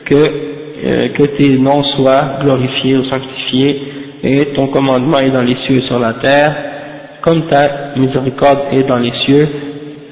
que 0.05 0.52
euh, 0.85 1.09
que 1.11 1.23
tes 1.37 1.59
noms 1.59 1.83
soient 1.97 2.39
glorifiés 2.43 2.97
ou 2.97 3.05
sanctifiés 3.05 3.83
et 4.25 4.47
ton 4.55 4.69
commandement 4.69 5.19
est 5.19 5.31
dans 5.31 5.43
les 5.43 5.57
cieux 5.67 5.79
et 5.79 5.83
sur 5.83 5.99
la 5.99 6.15
terre, 6.15 6.55
comme 7.23 7.47
ta 7.47 7.95
miséricorde 7.97 8.59
est 8.73 8.85
dans 8.85 8.99
les 8.99 9.13
cieux, 9.25 9.49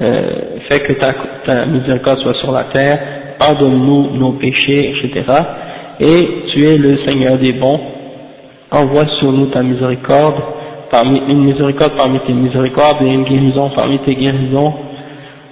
euh, 0.03 0.31
fais 0.69 0.81
que 0.81 0.93
ta, 0.95 1.67
miséricorde 1.67 2.19
soit 2.21 2.35
sur 2.35 2.53
la 2.53 2.65
terre, 2.65 2.99
pardonne-nous 3.39 4.17
nos 4.17 4.33
péchés, 4.33 4.95
etc. 4.97 5.25
Et 6.01 6.29
tu 6.53 6.67
es 6.67 6.79
le 6.79 6.99
Seigneur 7.05 7.39
des 7.39 7.53
bons, 7.53 7.81
envoie 8.71 9.07
sur 9.19 9.33
nous 9.33 9.47
ta 9.47 9.63
miséricorde, 9.63 10.37
une 11.29 11.45
miséricorde 11.45 11.93
parmi 11.97 12.19
tes 12.21 12.33
miséricordes 12.33 13.03
et 13.03 13.13
une 13.13 13.25
guérison 13.25 13.71
parmi 13.75 13.99
tes 14.01 14.15
guérisons, 14.15 14.75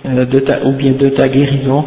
euh, 0.07 0.27
ou 0.65 0.73
bien 0.73 0.93
de 0.93 1.09
ta 1.11 1.29
guérison, 1.29 1.85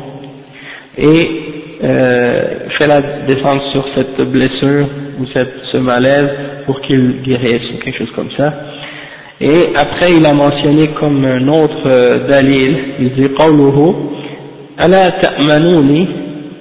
et 0.98 1.51
euh, 1.83 2.69
fais-la 2.79 3.01
descendre 3.27 3.63
sur 3.73 3.85
cette 3.95 4.21
blessure 4.31 4.89
ou 5.21 5.27
cette, 5.35 5.53
ce 5.73 5.77
malaise 5.77 6.31
pour 6.67 6.81
qu'il 6.81 7.23
guérisse 7.23 7.71
ou 7.75 7.85
quelque 7.85 7.99
chose 7.99 8.13
comme 8.15 8.31
ça. 8.37 8.53
Et 9.41 9.69
après 9.77 10.15
il 10.17 10.25
a 10.27 10.33
mentionné 10.33 10.89
comme 10.99 11.25
un 11.25 11.47
autre 11.49 11.87
euh, 11.87 12.27
dalil, 12.29 12.77
il 13.01 13.11
dit 13.13 13.29
قوله 13.35 13.95
ألا 14.87 15.11
تأمنوني 15.11 16.07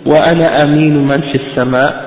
وأنا 0.06 0.64
أمين 0.64 1.08
من 1.08 1.22
في 1.22 1.36
السماء 1.36 2.06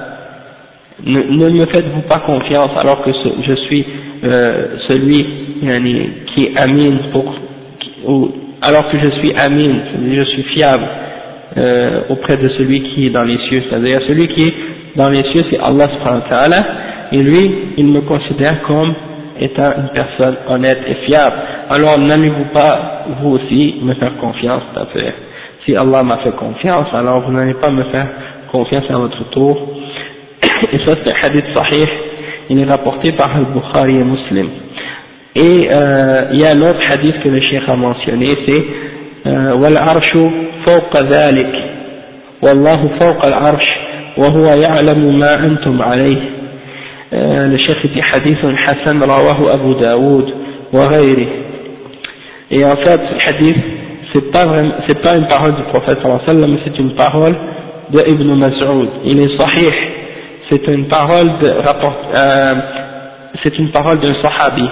ne, 1.07 1.21
ne 1.23 1.49
me 1.51 1.67
faites-vous 1.67 2.03
pas 2.09 2.19
confiance 2.27 2.73
alors 2.77 3.03
que 3.03 3.11
je 3.47 3.55
suis 3.55 3.85
euh, 4.25 4.67
celui 4.89 5.25
qui 6.27 6.47
est 6.47 6.59
amine 6.59 6.99
pour, 7.13 7.35
ou, 8.07 8.31
alors 8.61 8.91
que 8.91 8.99
je 8.99 9.09
suis 9.21 9.33
amine, 9.35 9.81
je 10.13 10.23
suis 10.25 10.43
fiable 10.55 10.89
euh, 11.56 12.02
auprès 12.10 12.38
de 12.38 12.50
celui 12.50 12.82
qui 12.82 13.08
est 13.08 13.10
dans 13.10 13.24
les 13.24 13.38
cieux, 13.48 13.64
c'est-à-dire 13.70 14.00
celui 14.08 14.28
qui 14.28 14.48
est 14.48 14.54
dans 14.96 15.10
les 15.10 15.24
cieux 15.32 15.46
c'est 15.50 15.60
Allah 15.60 15.88
subhanahu 15.90 16.22
wa 16.24 16.38
ta'ala, 16.38 16.66
et 17.12 17.18
lui 17.18 17.52
il 17.78 17.88
me 17.88 18.02
considère 18.02 18.62
comme 18.64 18.94
étant 19.40 19.72
une 19.78 19.90
personne 19.94 20.38
honnête 20.48 20.80
et 20.88 20.96
fiable. 21.06 21.36
Alors 21.70 22.00
n'allez-vous 22.00 22.46
pas 22.54 23.06
vous 23.20 23.32
aussi 23.32 23.76
me 23.82 23.94
faire 23.96 24.18
confiance, 24.18 24.64
fait. 24.94 25.14
Si 25.66 25.76
Allah 25.76 26.04
m'a 26.04 26.18
fait 26.18 26.36
confiance, 26.36 26.88
alors 26.94 27.22
vous 27.22 27.32
n'allez 27.32 27.54
pas 27.56 27.70
me 27.70 27.84
faire 27.84 28.08
confiance 28.52 28.86
à 28.90 28.98
votre 28.98 29.30
tour. 29.30 29.70
Et 30.72 30.78
ça 30.86 30.96
c'est 31.04 31.12
un 31.12 31.16
hadith 31.24 31.46
sahih, 31.56 31.88
il 32.50 32.60
est 32.60 32.66
rapporté 32.66 33.12
par 33.14 33.36
Al-Bukhari 33.36 33.96
et 33.96 34.04
Muslim. 34.04 34.50
Et 35.36 35.68
euh, 35.72 36.26
il 36.34 36.42
y 36.42 36.46
a 36.46 36.52
un 36.52 36.62
autre 36.62 36.80
hadith 36.92 37.20
que 37.24 37.30
le 37.30 37.42
cheikh 37.42 37.68
a 37.68 37.76
mentionné, 37.76 38.28
c'est 38.46 38.64
والعرش 39.26 40.18
فوق 40.66 41.02
ذلك 41.02 41.56
والله 42.42 42.90
فوق 43.00 43.26
العرش 43.26 43.66
وهو 44.18 44.46
يعلم 44.62 45.20
ما 45.20 45.40
أنتم 45.40 45.82
عليه 45.82 46.34
hadith 47.14 48.42
Hassan 48.66 49.00
rawahu 49.00 49.50
Abu 49.50 49.76
Daoud 49.80 50.28
wa 50.74 50.88
ghayri 50.90 51.28
et 52.52 52.66
en 52.66 52.76
fait 52.78 53.02
ce 53.20 53.26
hadith 53.26 53.58
c'est 54.14 54.32
pas 54.32 54.46
vraiment, 54.46 54.74
c'est 54.88 55.02
pas 55.02 55.16
une 55.16 55.28
parole 55.28 55.56
du 55.56 55.64
prophète 55.64 56.00
sallallahu 56.02 56.22
alayhi 56.22 56.42
sallam 56.42 56.52
mais 56.52 56.60
c'est 56.66 56.80
une 56.80 56.96
parole 56.96 57.36
de 57.92 58.00
Ibn 58.00 58.34
Mas'ud 58.36 58.90
il 59.06 59.20
est 59.20 59.38
sahih 59.38 59.74
c'est 60.50 60.68
une 60.68 60.88
parole 60.88 61.40
de 61.40 61.50
rapport 61.50 61.98
euh, 62.16 62.56
c'est 63.44 63.58
une 63.60 63.70
parole 63.72 64.00
d'un 64.00 64.20
sahabi 64.22 64.68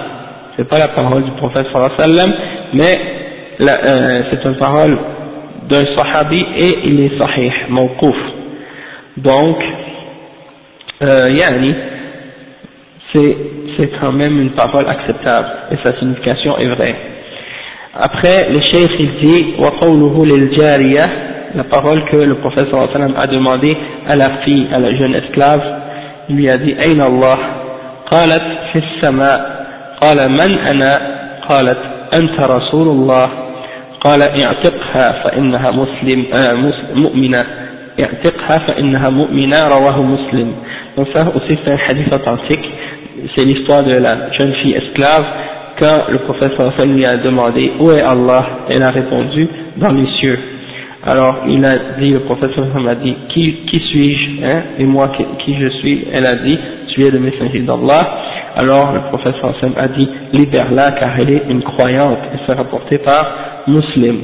c'est 0.56 0.68
pas 0.68 0.78
la 0.78 0.88
parole 0.88 1.22
du 1.22 1.30
prophète 1.32 1.66
sallallahu 1.72 1.92
alayhi 1.98 2.14
sallam 2.14 2.32
mais 2.74 3.00
euh, 3.61 4.23
c'est 4.29 4.43
une 4.45 4.57
parole 4.57 4.97
d'un 5.69 5.83
sahabi 5.95 6.45
et 6.55 6.79
il 6.85 6.99
est 7.01 7.17
sahih 7.17 7.51
mawquf 7.69 8.15
donc 9.17 9.57
euh, 11.01 11.31
yani 11.31 11.75
c'est 13.13 13.91
quand 13.99 14.11
même 14.11 14.39
une 14.41 14.51
parole 14.51 14.85
acceptable 14.87 15.47
et 15.71 15.75
sa 15.83 15.97
signification 15.99 16.57
est 16.57 16.67
vraie. 16.67 16.95
Après, 17.93 18.51
le 18.51 18.59
cheikh 18.59 18.91
il 18.99 19.11
dit 19.21 19.55
la 21.55 21.63
parole 21.63 22.05
que 22.05 22.17
le 22.17 22.35
prophète 22.35 22.67
sallam 22.71 23.15
a 23.17 23.27
demandé 23.27 23.75
à 24.07 24.15
la 24.15 24.37
fille, 24.43 24.67
à 24.71 24.79
la 24.79 24.95
jeune 24.95 25.15
esclave, 25.15 25.63
il 26.29 26.35
lui 26.35 26.49
a 26.49 26.57
dit 26.57 26.75
أين 26.75 27.01
الله 27.01 27.37
قالت 28.11 28.43
في 28.73 28.79
السماء 28.79 29.39
قال 30.01 30.29
من 30.29 30.57
أنا 30.57 31.01
قالت 31.49 31.77
أنت 32.13 32.41
رسول 32.41 32.87
الله 32.87 33.29
قال 34.01 34.21
اعتقها 34.21 35.23
فإنها 35.23 35.71
مسلم 35.71 36.25
مؤمنة 36.93 37.45
اعتقها 37.99 38.57
فإنها 38.67 39.09
مؤمنة 39.09 39.57
رواه 39.57 40.01
مسلم 40.01 40.51
donc 40.97 41.07
ça 41.13 41.25
aussi 41.35 41.57
c'est 41.63 41.71
un 41.71 41.77
hadith 41.87 42.13
authentique 42.13 42.69
c'est 43.35 43.45
l'histoire 43.45 43.83
de 43.83 43.93
la 43.93 44.31
jeune 44.31 44.53
fille 44.53 44.73
esclave, 44.73 45.25
quand 45.79 46.03
le 46.09 46.19
prophète 46.19 46.53
sallallahu 46.57 46.93
lui 46.93 47.05
a 47.05 47.17
demandé 47.17 47.71
où 47.79 47.91
est 47.91 48.01
Allah, 48.01 48.45
elle 48.69 48.83
a 48.83 48.91
répondu 48.91 49.47
dans 49.77 49.91
les 49.91 50.07
cieux. 50.19 50.39
Alors 51.03 51.43
il 51.47 51.63
a 51.63 51.77
dit, 51.99 52.11
le 52.11 52.19
prophète 52.21 52.51
sallallahu 52.55 52.89
a 52.89 52.95
dit, 52.95 53.15
qui, 53.29 53.53
qui 53.65 53.79
suis-je, 53.79 54.45
hein, 54.45 54.61
et 54.79 54.85
moi 54.85 55.09
qui, 55.09 55.25
qui, 55.43 55.59
je 55.59 55.67
suis, 55.79 56.07
elle 56.11 56.25
a 56.25 56.35
dit, 56.35 56.57
tu 56.89 57.05
es 57.05 57.11
le 57.11 57.19
messager 57.19 57.59
d'Allah. 57.59 58.07
Alors 58.55 58.93
le 58.93 59.01
prophète 59.09 59.35
sallallahu 59.41 59.77
a 59.77 59.87
dit, 59.89 60.09
libère-la 60.33 60.91
car 60.91 61.19
elle 61.19 61.31
est 61.31 61.43
une 61.49 61.63
croyante, 61.63 62.19
et 62.33 62.37
c'est 62.45 62.53
rapporté 62.53 62.97
par 62.99 63.31
Muslim. 63.66 64.16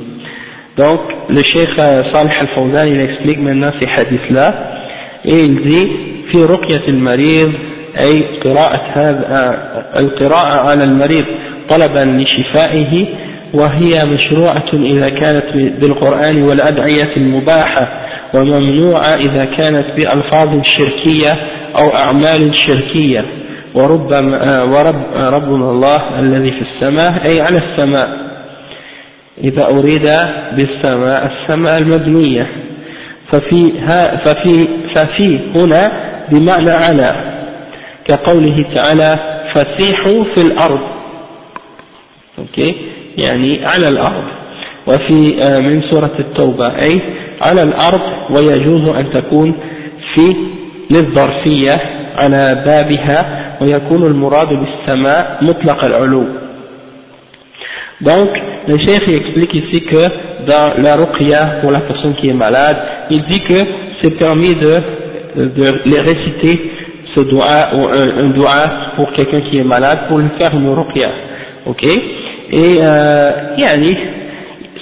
Donc 0.76 1.00
le 1.28 1.42
cheikh 1.42 1.78
euh, 1.78 2.04
Salih 2.12 2.32
al-Fawzan 2.40 2.86
il 2.88 3.00
explique 3.00 3.40
maintenant 3.40 3.72
ces 3.80 3.88
hadiths-là, 3.88 4.54
في 6.32 6.44
رقية 6.44 6.88
المريض 6.88 7.52
أي 8.00 8.40
قراءة 8.44 8.80
هذا 8.92 9.56
القراءة 9.96 10.68
على 10.68 10.84
المريض 10.84 11.24
طلبا 11.68 12.22
لشفائه 12.22 13.06
وهي 13.54 14.02
مشروعة 14.14 14.72
إذا 14.74 15.08
كانت 15.08 15.44
بالقرآن 15.80 16.42
والأدعية 16.42 17.16
المباحة 17.16 17.88
وممنوعة 18.34 19.14
إذا 19.14 19.44
كانت 19.44 19.86
بألفاظ 19.96 20.62
شركية 20.64 21.30
أو 21.82 21.96
أعمال 21.96 22.54
شركية 22.54 23.24
وربما 23.74 24.62
ورب 24.62 25.02
ربنا 25.14 25.70
الله 25.70 26.18
الذي 26.18 26.50
في 26.50 26.62
السماء 26.62 27.24
أي 27.24 27.40
على 27.40 27.58
السماء 27.58 28.27
إذا 29.44 29.64
أريد 29.64 30.12
بالسماء 30.52 31.32
السماء 31.32 31.78
المبنية. 31.78 32.46
ففي, 33.32 33.72
ففي, 34.24 34.68
ففي 34.94 35.40
هنا 35.54 35.92
بمعنى 36.30 36.70
على 36.70 37.14
كقوله 38.04 38.64
تعالى 38.74 39.18
فسيحوا 39.54 40.24
في 40.24 40.40
الأرض 40.40 40.80
أوكي؟ 42.38 42.74
يعني 43.16 43.64
على 43.64 43.88
الأرض. 43.88 44.24
وفي 44.86 45.42
آه، 45.42 45.58
من 45.60 45.82
سورة 45.82 46.12
التوبة 46.18 46.66
أي 46.82 47.00
على 47.42 47.62
الأرض 47.62 48.00
ويجوز 48.30 48.88
أن 48.88 49.10
تكون 49.10 49.54
في 50.14 50.36
للظرفية 50.90 51.80
على 52.16 52.62
بابها 52.66 53.48
ويكون 53.60 54.06
المراد 54.06 54.48
بالسماء 54.48 55.38
مطلق 55.42 55.84
العلو 55.84 56.24
Donc, 58.00 58.30
le 58.66 58.78
chef 58.78 59.08
explique 59.08 59.54
ici 59.54 59.82
que 59.84 60.44
dans 60.46 60.82
la 60.82 60.96
ruqya, 60.96 61.58
pour 61.60 61.70
la 61.70 61.80
personne 61.80 62.14
qui 62.16 62.28
est 62.28 62.34
malade, 62.34 62.76
il 63.10 63.22
dit 63.24 63.42
que 63.42 63.58
c'est 64.02 64.18
permis 64.18 64.54
de, 64.56 64.82
de 65.36 65.88
les 65.88 66.00
réciter 66.00 66.60
ce 67.14 67.20
doigt 67.22 67.70
ou 67.74 67.86
un, 67.88 68.24
un 68.24 68.30
doigt 68.30 68.70
pour 68.96 69.12
quelqu'un 69.12 69.40
qui 69.42 69.58
est 69.58 69.64
malade 69.64 70.00
pour 70.08 70.18
lui 70.18 70.30
faire 70.38 70.54
une 70.54 70.68
ruqya, 70.68 71.10
ok? 71.66 71.84
Et 72.50 72.78
euh, 72.82 73.30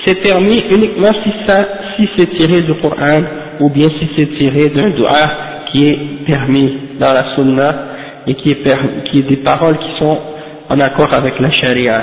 c'est 0.06 0.22
permis 0.22 0.62
uniquement 0.70 1.12
si 1.24 1.30
ça, 1.46 1.66
si 1.96 2.08
c'est 2.16 2.30
tiré 2.36 2.62
du 2.62 2.74
Coran 2.74 3.22
ou 3.60 3.70
bien 3.70 3.88
si 3.98 4.08
c'est 4.16 4.36
tiré 4.38 4.70
d'un 4.70 4.90
doigt 4.90 5.22
qui 5.72 5.88
est 5.88 5.98
permis 6.26 6.72
dans 7.00 7.12
la 7.12 7.34
sunna 7.34 7.74
et 8.26 8.34
qui 8.34 8.50
est, 8.52 8.62
qui 9.10 9.18
est 9.20 9.28
des 9.28 9.36
paroles 9.38 9.78
qui 9.78 9.98
sont 9.98 10.18
en 10.68 10.80
accord 10.80 11.12
avec 11.12 11.38
la 11.40 11.50
charia. 11.50 12.02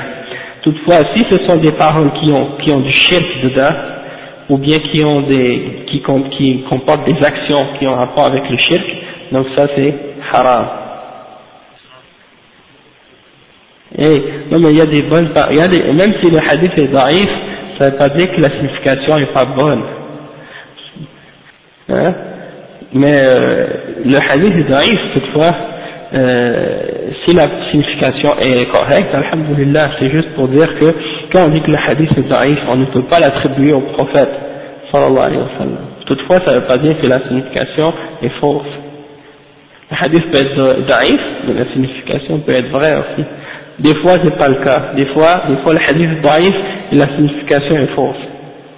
Toutefois, 0.63 0.95
si 1.13 1.25
ce 1.29 1.37
sont 1.45 1.57
des 1.57 1.73
paroles 1.73 2.11
qui 2.13 2.31
ont, 2.71 2.79
du 2.79 2.93
shirk 2.93 3.43
dedans, 3.43 3.75
ou 4.49 4.57
bien 4.57 4.79
qui 4.79 5.03
ont 5.03 5.21
des, 5.21 5.83
qui, 5.87 6.01
qui 6.37 6.63
comportent 6.69 7.05
des 7.05 7.21
actions 7.21 7.67
qui 7.77 7.85
ont 7.85 7.95
rapport 7.95 8.27
avec 8.27 8.49
le 8.49 8.57
shirk, 8.57 8.85
donc 9.33 9.47
ça 9.57 9.67
c'est 9.75 9.93
haram. 10.31 10.65
Et, 13.97 14.23
non 14.49 14.59
mais 14.59 14.69
il 14.69 14.77
y 14.77 14.81
a 14.81 14.85
des 14.85 15.03
bonnes, 15.03 15.29
il 15.51 15.57
y 15.57 15.61
a 15.61 15.67
des, 15.67 15.93
même 15.93 16.13
si 16.21 16.29
le 16.29 16.39
hadith 16.39 16.77
est 16.77 16.87
daif, 16.87 17.29
ça 17.77 17.85
ne 17.85 17.91
veut 17.91 17.97
pas 17.97 18.09
dire 18.09 18.33
que 18.33 18.41
la 18.41 18.49
signification 18.51 19.13
n'est 19.17 19.33
pas 19.33 19.45
bonne. 19.45 19.83
Hein? 21.89 22.13
Mais 22.93 23.21
euh, 23.21 23.67
le 24.05 24.17
hadith 24.17 24.55
est 24.55 24.69
daif, 24.69 24.99
toutefois, 25.13 25.55
euh, 26.13 26.92
si 27.25 27.33
la 27.33 27.47
signification 27.69 28.35
est 28.39 28.71
correcte, 28.71 29.13
alhamdulillah, 29.13 29.91
c'est 29.99 30.09
juste 30.09 30.29
pour 30.35 30.47
dire 30.47 30.67
que 30.79 30.85
quand 31.31 31.45
on 31.45 31.49
dit 31.49 31.61
que 31.61 31.71
le 31.71 31.77
hadith 31.77 32.11
est 32.17 32.29
daif, 32.29 32.59
on 32.73 32.77
ne 32.77 32.85
peut 32.85 33.03
pas 33.03 33.19
l'attribuer 33.19 33.73
au 33.73 33.81
prophète, 33.81 34.29
sallallahu 34.91 35.25
alayhi 35.25 35.41
wa 35.41 35.49
sallam. 35.57 35.77
Toutefois, 36.05 36.39
ça 36.45 36.53
ne 36.53 36.59
veut 36.59 36.67
pas 36.67 36.77
dire 36.77 36.95
que 37.01 37.07
la 37.07 37.19
signification 37.27 37.93
est 38.21 38.31
fausse. 38.39 38.67
Le 39.91 39.97
hadith 39.99 40.31
peut 40.31 40.39
être 40.39 40.85
daif, 40.87 41.21
mais 41.47 41.53
la 41.53 41.71
signification 41.71 42.39
peut 42.39 42.53
être 42.53 42.69
vraie 42.69 42.95
aussi. 42.97 43.25
Des 43.79 43.95
fois, 43.95 44.13
c'est 44.23 44.37
pas 44.37 44.49
le 44.49 44.55
cas. 44.63 44.93
Des 44.95 45.05
fois, 45.07 45.43
des 45.49 45.57
fois, 45.57 45.73
le 45.73 45.79
hadith 45.79 46.09
est 46.09 46.21
daif 46.21 46.55
et 46.91 46.95
la 46.95 47.07
signification 47.15 47.75
est 47.75 47.95
fausse. 47.95 48.23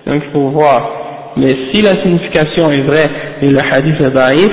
Donc, 0.07 0.23
il 0.26 0.32
faut 0.32 0.49
voir. 0.49 1.34
Mais 1.38 1.53
si 1.71 1.82
la 1.82 2.01
signification 2.01 2.69
est 2.69 2.82
vraie 2.84 3.09
et 3.41 3.49
le 3.49 3.59
hadith 3.59 3.99
est 3.99 4.11
daif, 4.11 4.51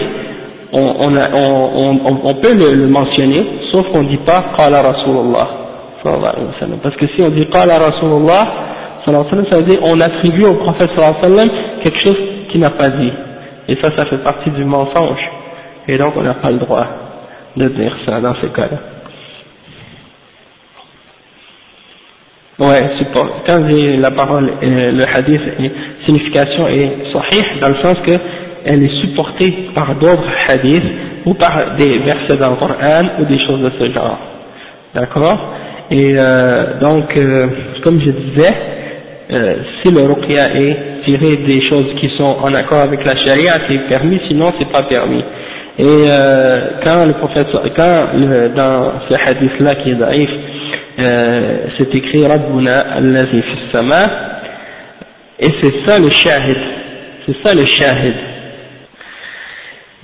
on, 0.72 0.80
on, 0.80 2.00
on, 2.04 2.20
on, 2.24 2.34
peut 2.36 2.54
le, 2.54 2.86
mentionner, 2.86 3.46
sauf 3.70 3.86
qu'on 3.92 4.02
ne 4.02 4.08
dit 4.08 4.18
pas 4.18 4.44
Qala 4.56 4.82
Rasulullah. 4.82 5.48
Parce 6.02 6.96
que 6.96 7.06
si 7.08 7.22
on 7.22 7.30
dit 7.30 7.46
Qala 7.50 7.78
Rasulullah, 7.78 8.46
ça 9.04 9.12
veut 9.12 9.62
dire 9.64 9.80
on 9.82 10.00
attribue 10.00 10.44
au 10.44 10.54
prophète 10.54 10.90
quelque 11.82 11.98
chose 12.02 12.16
qu'il 12.50 12.60
n'a 12.60 12.70
pas 12.70 12.88
dit. 12.88 13.12
Et 13.68 13.76
ça, 13.76 13.90
ça 13.96 14.06
fait 14.06 14.18
partie 14.24 14.50
du 14.50 14.64
mensonge. 14.64 15.20
Et 15.88 15.98
donc 15.98 16.14
on 16.16 16.22
n'a 16.22 16.34
pas 16.34 16.50
le 16.50 16.58
droit 16.58 16.86
de 17.56 17.68
dire 17.68 17.96
ça 18.06 18.20
dans 18.20 18.34
ces 18.36 18.48
cas-là. 18.48 18.78
Ouais, 22.58 22.90
quand 23.46 23.60
la 23.66 24.10
parole, 24.12 24.52
euh, 24.62 24.92
le 24.92 25.04
hadith, 25.04 25.40
signification 26.04 26.68
est 26.68 27.12
sahih, 27.12 27.60
dans 27.60 27.68
le 27.68 27.76
sens 27.76 27.98
que 28.06 28.12
elle 28.64 28.82
est 28.82 29.00
supportée 29.00 29.68
par 29.74 29.94
d'autres 29.96 30.28
hadiths 30.48 30.92
ou 31.26 31.34
par 31.34 31.76
des 31.76 31.98
versets 31.98 32.36
dans 32.36 32.50
le 32.50 32.56
Coran 32.56 33.20
ou 33.20 33.24
des 33.24 33.38
choses 33.46 33.60
de 33.60 33.70
ce 33.78 33.92
genre. 33.92 34.18
D'accord? 34.94 35.54
Et 35.90 36.14
euh, 36.16 36.78
donc, 36.80 37.16
euh, 37.16 37.46
comme 37.82 38.00
je 38.00 38.10
disais, 38.10 38.54
euh, 39.30 39.54
si 39.82 39.90
le 39.92 40.02
ruqya 40.04 40.56
est 40.56 41.04
tiré 41.04 41.36
des 41.38 41.66
choses 41.68 41.94
qui 42.00 42.08
sont 42.16 42.36
en 42.42 42.54
accord 42.54 42.80
avec 42.80 43.04
la 43.04 43.16
charia, 43.16 43.60
c'est 43.68 43.88
permis, 43.88 44.20
sinon 44.28 44.52
c'est 44.58 44.70
pas 44.70 44.82
permis. 44.84 45.24
Et 45.78 45.84
euh, 45.84 46.58
quand 46.84 47.06
le 47.06 47.14
prophète, 47.14 47.46
quand 47.76 48.06
le, 48.14 48.48
dans 48.54 48.92
ce 49.08 49.14
hadith-là 49.14 49.74
qui 49.76 49.90
est 49.90 49.94
daïf, 49.94 50.30
euh, 50.98 51.56
c'est 51.78 51.94
écrit 51.94 52.26
Rabbuna 52.26 52.80
allazi 52.92 53.40
fi 53.40 53.58
sama, 53.72 54.02
et 55.40 55.48
c'est 55.62 55.74
ça 55.86 55.98
le 55.98 56.10
shahid, 56.10 56.58
c'est 57.26 57.36
ça 57.42 57.54
le 57.54 57.66
shahid. 57.66 58.14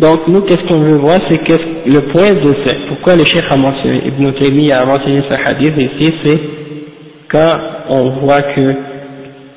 Donc 0.01 0.29
nous, 0.29 0.43
qu'est-ce 0.43 0.67
qu'on 0.69 0.81
veut 0.81 0.97
voir, 0.99 1.19
c'est 1.29 1.43
que 1.45 1.55
le 1.87 2.01
point 2.13 2.33
de 2.33 2.55
ce, 2.65 2.89
pourquoi 2.89 3.17
le 3.17 3.25
cheikh 3.25 3.45
a 3.51 3.57
mentionné, 3.57 4.03
Ibn 4.07 4.33
Taymiyyah 4.33 4.83
a 4.83 4.87
mentionné 4.87 5.23
ce 5.29 5.35
hadith 5.35 5.75
ici, 5.77 6.15
c'est 6.23 6.41
quand 7.29 7.59
on 7.89 8.11
voit 8.21 8.43
que 8.43 8.75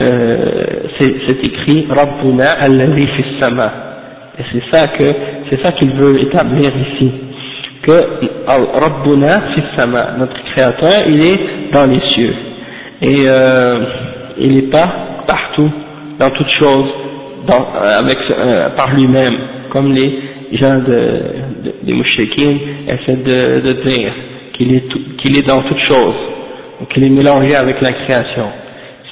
euh, 0.02 0.52
c'est 1.00 1.44
écrit 1.44 1.86
Rabbuna 1.90 2.54
allazi 2.54 3.08
fi 3.08 3.24
sama. 3.40 3.72
Et 4.40 4.44
c'est 4.52 4.76
ça 4.76 4.88
que 4.88 5.14
c'est 5.50 5.62
ça 5.62 5.74
qu'il 5.74 5.92
veut 5.92 6.20
établir 6.22 6.72
ici. 6.76 7.12
Que 7.84 8.04
Rabbuna 8.48 9.42
fi 9.54 9.62
sama, 9.76 10.14
notre 10.18 10.42
créateur, 10.54 11.08
il 11.08 11.22
est 11.22 11.72
dans 11.72 11.86
les 11.86 12.00
cieux. 12.14 12.34
Et 13.04 13.20
euh, 13.28 13.80
il 14.40 14.56
n'est 14.56 14.72
pas 14.72 14.88
partout, 15.28 15.70
dans 16.20 16.30
toutes 16.32 16.52
choses, 16.60 16.90
dans, 17.48 17.68
euh, 17.76 18.70
par 18.76 18.94
lui-même, 18.96 19.38
comme 19.70 19.94
les 19.94 20.31
gens 20.58 20.80
de, 20.80 20.84
de, 21.64 21.74
des 21.84 21.94
essaient 22.88 23.16
de, 23.16 23.74
dire 23.84 24.14
qu'il 24.54 24.76
est, 24.76 24.88
qu'il 25.18 25.38
est 25.38 25.48
dans 25.48 25.62
toutes 25.64 25.86
choses, 25.86 26.16
qu'il 26.90 27.04
est 27.04 27.10
mélangé 27.10 27.56
avec 27.56 27.80
la 27.82 27.94
création. 27.94 28.50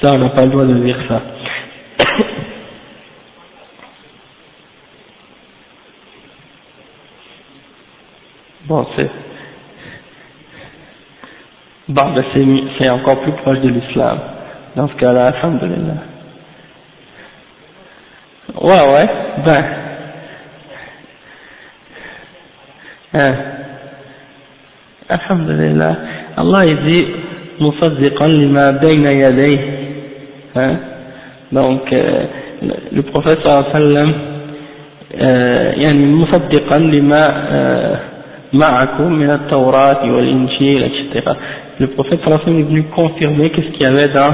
Ça, 0.00 0.12
on 0.12 0.18
n'a 0.18 0.28
pas 0.30 0.42
le 0.42 0.50
droit 0.50 0.64
de 0.64 0.74
dire 0.74 0.98
ça. 1.08 1.22
bon, 8.66 8.86
c'est... 8.96 9.10
Bon, 11.88 12.10
ben 12.14 12.24
c'est 12.78 12.88
encore 12.90 13.20
plus 13.22 13.32
proche 13.32 13.60
de 13.60 13.68
l'islam. 13.68 14.18
Dans 14.76 14.88
ce 14.88 14.94
cas-là, 14.94 15.32
alhamdulillah. 15.34 15.96
Ouais, 18.60 18.92
ouais, 18.92 19.08
ben... 19.44 19.79
Hein. 23.13 23.35
Alhamdulillah. 25.09 25.95
Allah, 26.37 26.65
il 26.65 26.77
dit, 26.85 27.05
مصدقا 27.59 28.27
لما 28.27 28.71
بين 28.71 29.05
يديه 29.05 29.59
Hein 30.55 30.77
Donc, 31.51 31.91
euh, 31.91 32.25
le 32.91 33.01
prophète 33.03 33.39
sallallahu 33.43 33.65
alayhi 33.65 33.73
wa 33.73 33.79
sallam, 33.79 34.13
يعني 35.77 36.05
مصدقا 36.05 36.77
لما 36.77 37.23
معكم 38.53 39.11
من 39.13 39.29
التوراة 39.29 40.11
والإنجيل 40.11 40.83
etc. 40.83 41.29
Le 41.79 41.87
prophète 41.87 42.19
sallallahu 42.23 42.41
alayhi 42.41 42.41
wa 42.41 42.45
sallam 42.45 42.59
est 42.59 42.69
venu 42.69 42.83
confirmer 42.83 43.49
qu'est-ce 43.49 43.71
qu'il 43.71 43.83
y 43.83 43.85
avait 43.85 44.09
dans 44.09 44.33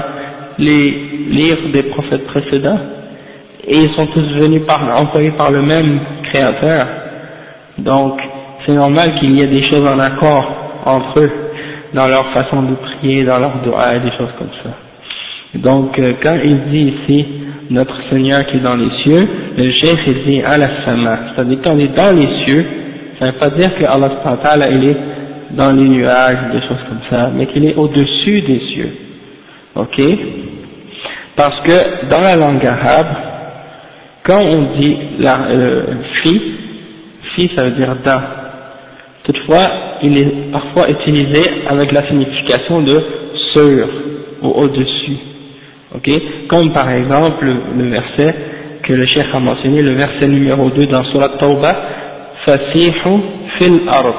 les 0.59 0.91
livres 1.29 1.71
des 1.73 1.83
prophètes 1.89 2.25
précédents 2.25 2.79
et 3.67 3.77
ils 3.77 3.93
sont 3.95 4.07
tous 4.07 4.27
venus 4.35 4.63
par, 4.65 4.81
envoyés 4.97 5.31
par 5.31 5.51
le 5.51 5.61
même 5.61 5.99
créateur. 6.23 6.87
Donc, 7.77 8.19
c'est 8.66 8.72
normal 8.72 9.14
qu'il 9.18 9.38
y 9.38 9.42
ait 9.42 9.46
des 9.46 9.62
choses 9.68 9.86
en 9.86 9.98
accord 9.98 10.82
entre 10.84 11.20
eux 11.20 11.30
dans 11.94 12.06
leur 12.08 12.26
façon 12.32 12.62
de 12.62 12.74
prier, 12.74 13.24
dans 13.24 13.38
leur 13.38 13.62
doigt 13.62 13.98
des 13.98 14.10
choses 14.12 14.32
comme 14.38 14.50
ça. 14.62 14.70
Donc, 15.54 15.98
euh, 15.98 16.12
quand 16.22 16.36
il 16.44 16.64
dit 16.70 16.94
ici, 16.94 17.26
notre 17.70 17.96
Seigneur 18.10 18.44
qui 18.46 18.56
est 18.56 18.60
dans 18.60 18.76
les 18.76 18.90
cieux, 19.02 19.28
le 19.56 19.70
chef 19.72 20.24
dit 20.26 20.42
à 20.42 20.56
la 20.58 20.84
sama, 20.84 21.18
c'est-à-dire 21.34 21.58
quand 21.64 21.78
est 21.78 21.96
dans 21.96 22.12
les 22.12 22.44
cieux, 22.44 22.66
ça 23.18 23.26
ne 23.26 23.30
veut 23.32 23.38
pas 23.38 23.50
dire 23.50 23.74
que 23.74 23.84
Allah 23.84 24.68
il 24.70 24.84
est 24.84 24.96
dans 25.52 25.72
les 25.72 25.88
nuages, 25.88 26.52
des 26.52 26.60
choses 26.60 26.82
comme 26.88 27.00
ça, 27.08 27.30
mais 27.34 27.46
qu'il 27.46 27.64
est 27.64 27.74
au-dessus 27.74 28.42
des 28.42 28.60
cieux. 28.72 28.92
Ok? 29.74 30.00
Parce 31.36 31.60
que 31.62 32.08
dans 32.10 32.20
la 32.20 32.36
langue 32.36 32.64
arabe, 32.64 33.06
quand 34.24 34.40
on 34.42 34.78
dit 34.78 34.96
la, 35.18 35.48
euh, 35.50 35.82
fi, 36.22 36.40
fi 37.34 37.50
ça 37.54 37.64
veut 37.64 37.70
dire 37.72 37.96
dans. 38.04 38.45
Toutefois, 39.26 39.98
il 40.02 40.16
est 40.18 40.52
parfois 40.52 40.88
utilisé 40.88 41.40
avec 41.68 41.90
la 41.92 42.06
signification 42.06 42.80
de 42.82 43.02
sur 43.52 43.88
ou 44.42 44.48
au-dessus. 44.48 45.16
Ok? 45.94 46.10
Comme 46.48 46.72
par 46.72 46.90
exemple 46.90 47.44
le, 47.76 47.88
verset 47.90 48.34
que 48.82 48.92
le 48.92 49.06
cheikh 49.06 49.26
a 49.32 49.40
mentionné, 49.40 49.82
le 49.82 49.94
verset 49.94 50.28
numéro 50.28 50.70
2 50.70 50.86
dans 50.86 51.04
Surat 51.04 51.30
Tawbah, 51.38 51.76
Fasihu 52.44 53.20
fil 53.58 53.80
ard, 53.88 54.14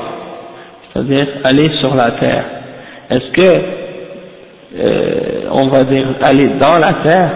c'est-à-dire 0.91 1.27
aller 1.43 1.69
sur 1.79 1.95
la 1.95 2.11
terre. 2.11 2.45
Est-ce 3.09 3.31
que 3.31 3.61
euh, 4.79 5.49
on 5.51 5.67
va 5.69 5.83
dire 5.85 6.07
aller 6.21 6.49
dans 6.59 6.77
la 6.77 6.93
terre? 7.03 7.31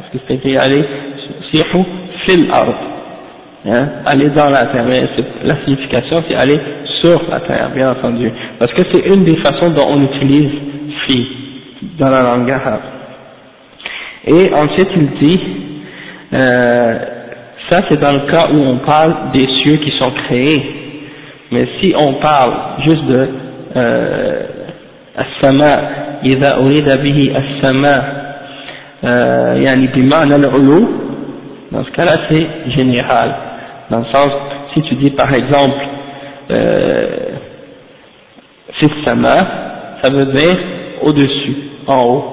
Est-ce 0.00 0.18
que 0.18 0.24
c'est 0.26 0.34
écrit 0.34 0.56
aller 0.56 0.84
Sihu 1.50 1.84
fil 2.26 2.50
ard 2.50 2.74
hein, 3.66 3.88
Aller 4.06 4.30
dans 4.30 4.48
la 4.48 4.66
terre, 4.66 4.84
mais 4.86 5.08
la 5.44 5.56
signification 5.64 6.22
c'est 6.28 6.34
aller 6.34 6.58
sur 7.01 7.21
la 7.29 7.39
terre, 7.41 7.71
bien 7.73 7.91
entendu. 7.91 8.31
Parce 8.59 8.73
que 8.73 8.81
c'est 8.91 9.07
une 9.07 9.23
des 9.23 9.37
façons 9.37 9.69
dont 9.71 9.87
on 9.87 10.01
utilise 10.03 10.51
fi 11.05 11.27
dans 11.99 12.09
la 12.09 12.21
langue 12.21 12.49
arabe. 12.49 12.81
Et 14.25 14.51
ensuite 14.53 14.89
il 14.95 15.09
dit, 15.19 15.39
euh, 16.33 16.99
ça 17.69 17.81
c'est 17.87 17.99
dans 17.99 18.13
le 18.13 18.31
cas 18.31 18.49
où 18.51 18.57
on 18.57 18.77
parle 18.79 19.31
des 19.33 19.47
cieux 19.61 19.77
qui 19.77 19.91
sont 19.99 20.11
créés. 20.27 20.63
Mais 21.51 21.67
si 21.79 21.93
on 21.95 22.15
parle 22.15 22.53
juste 22.83 23.05
de 23.05 23.29
euh, 23.75 24.41
as-sama, 25.15 26.07
إذا 26.25 26.55
أريد 26.55 26.89
به 27.03 27.37
السماء 27.37 28.27
يعني 29.63 29.87
بمعنى 29.87 30.35
العلو 30.35 30.87
dans 31.71 31.83
ce 31.83 31.91
cas-là 31.91 32.13
c'est 32.29 32.47
général 32.71 33.35
dans 33.91 33.99
le 33.99 34.05
sens 34.05 34.31
si 34.73 34.81
tu 34.83 34.95
dis 34.95 35.11
par 35.11 35.33
exemple 35.33 35.77
euh, 36.52 37.32
sama 39.04 39.46
ça 40.02 40.10
veut 40.10 40.26
dire 40.26 40.58
au-dessus 41.02 41.56
en 41.86 42.04
haut 42.04 42.24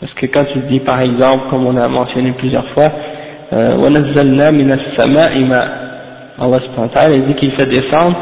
parce 0.00 0.12
que 0.14 0.26
quand 0.26 0.44
tu 0.52 0.58
dis 0.70 0.80
par 0.80 1.00
exemple, 1.00 1.50
comme 1.50 1.66
on 1.66 1.76
a 1.76 1.88
mentionné 1.88 2.32
plusieurs 2.32 2.68
fois, 2.68 2.90
euh, 3.52 3.76
Allah 6.38 6.60
il 7.14 7.26
dit 7.26 7.34
qu'il 7.34 7.50
fait 7.52 7.66
descendre 7.66 8.16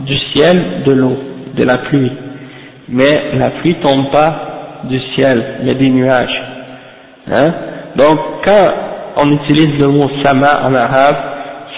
du 0.00 0.16
ciel 0.34 0.82
de 0.84 0.92
l'eau, 0.92 1.16
de 1.56 1.64
la 1.64 1.78
pluie. 1.78 2.10
Mais 2.88 3.20
la 3.38 3.50
pluie 3.50 3.76
tombe 3.76 4.10
pas 4.10 4.80
du 4.84 4.98
ciel, 5.14 5.44
il 5.60 5.68
y 5.68 5.70
a 5.70 5.74
des 5.74 5.90
nuages. 5.90 6.42
Hein? 7.30 7.54
Donc 7.96 8.18
quand 8.44 8.72
on 9.18 9.30
utilise 9.30 9.78
le 9.78 9.88
mot 9.88 10.10
sama 10.24 10.64
en 10.64 10.74
arabe, 10.74 11.16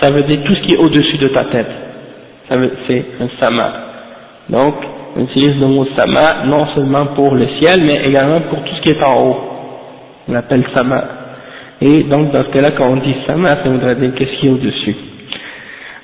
ça 0.01 0.11
veut 0.11 0.23
dire 0.23 0.39
tout 0.45 0.55
ce 0.55 0.61
qui 0.63 0.75
est 0.75 0.79
au-dessus 0.79 1.19
de 1.19 1.29
ta 1.29 1.45
tête 1.45 1.71
C'est 2.88 3.06
un 3.22 3.30
sama. 3.40 3.74
Donc 4.50 4.76
on 5.16 5.22
utilise 5.24 5.60
le 5.60 5.68
mot 5.68 5.86
sama 5.96 6.46
non 6.46 6.66
seulement 6.76 7.08
pour 7.16 7.36
le 7.36 7.48
ciel, 7.60 7.84
mais 7.84 7.98
également 8.08 8.42
pour 8.50 8.64
tout 8.64 8.76
ce 8.76 8.82
qui 8.82 8.90
est 8.90 9.04
en 9.04 9.24
haut. 9.24 9.38
On 10.28 10.34
l'appelle 10.34 10.64
sama. 10.74 11.04
Et 11.82 12.04
donc 12.04 12.32
dans 12.32 12.44
ce 12.44 12.50
cas-là, 12.50 12.72
quand 12.72 12.90
on 12.90 12.98
dit 12.98 13.16
sama, 13.28 13.50
ça 13.64 13.70
voudrait 13.70 13.96
dire 13.96 14.12
qu'est-ce 14.16 14.40
qui 14.40 14.48
est 14.48 14.50
au-dessus. 14.50 14.96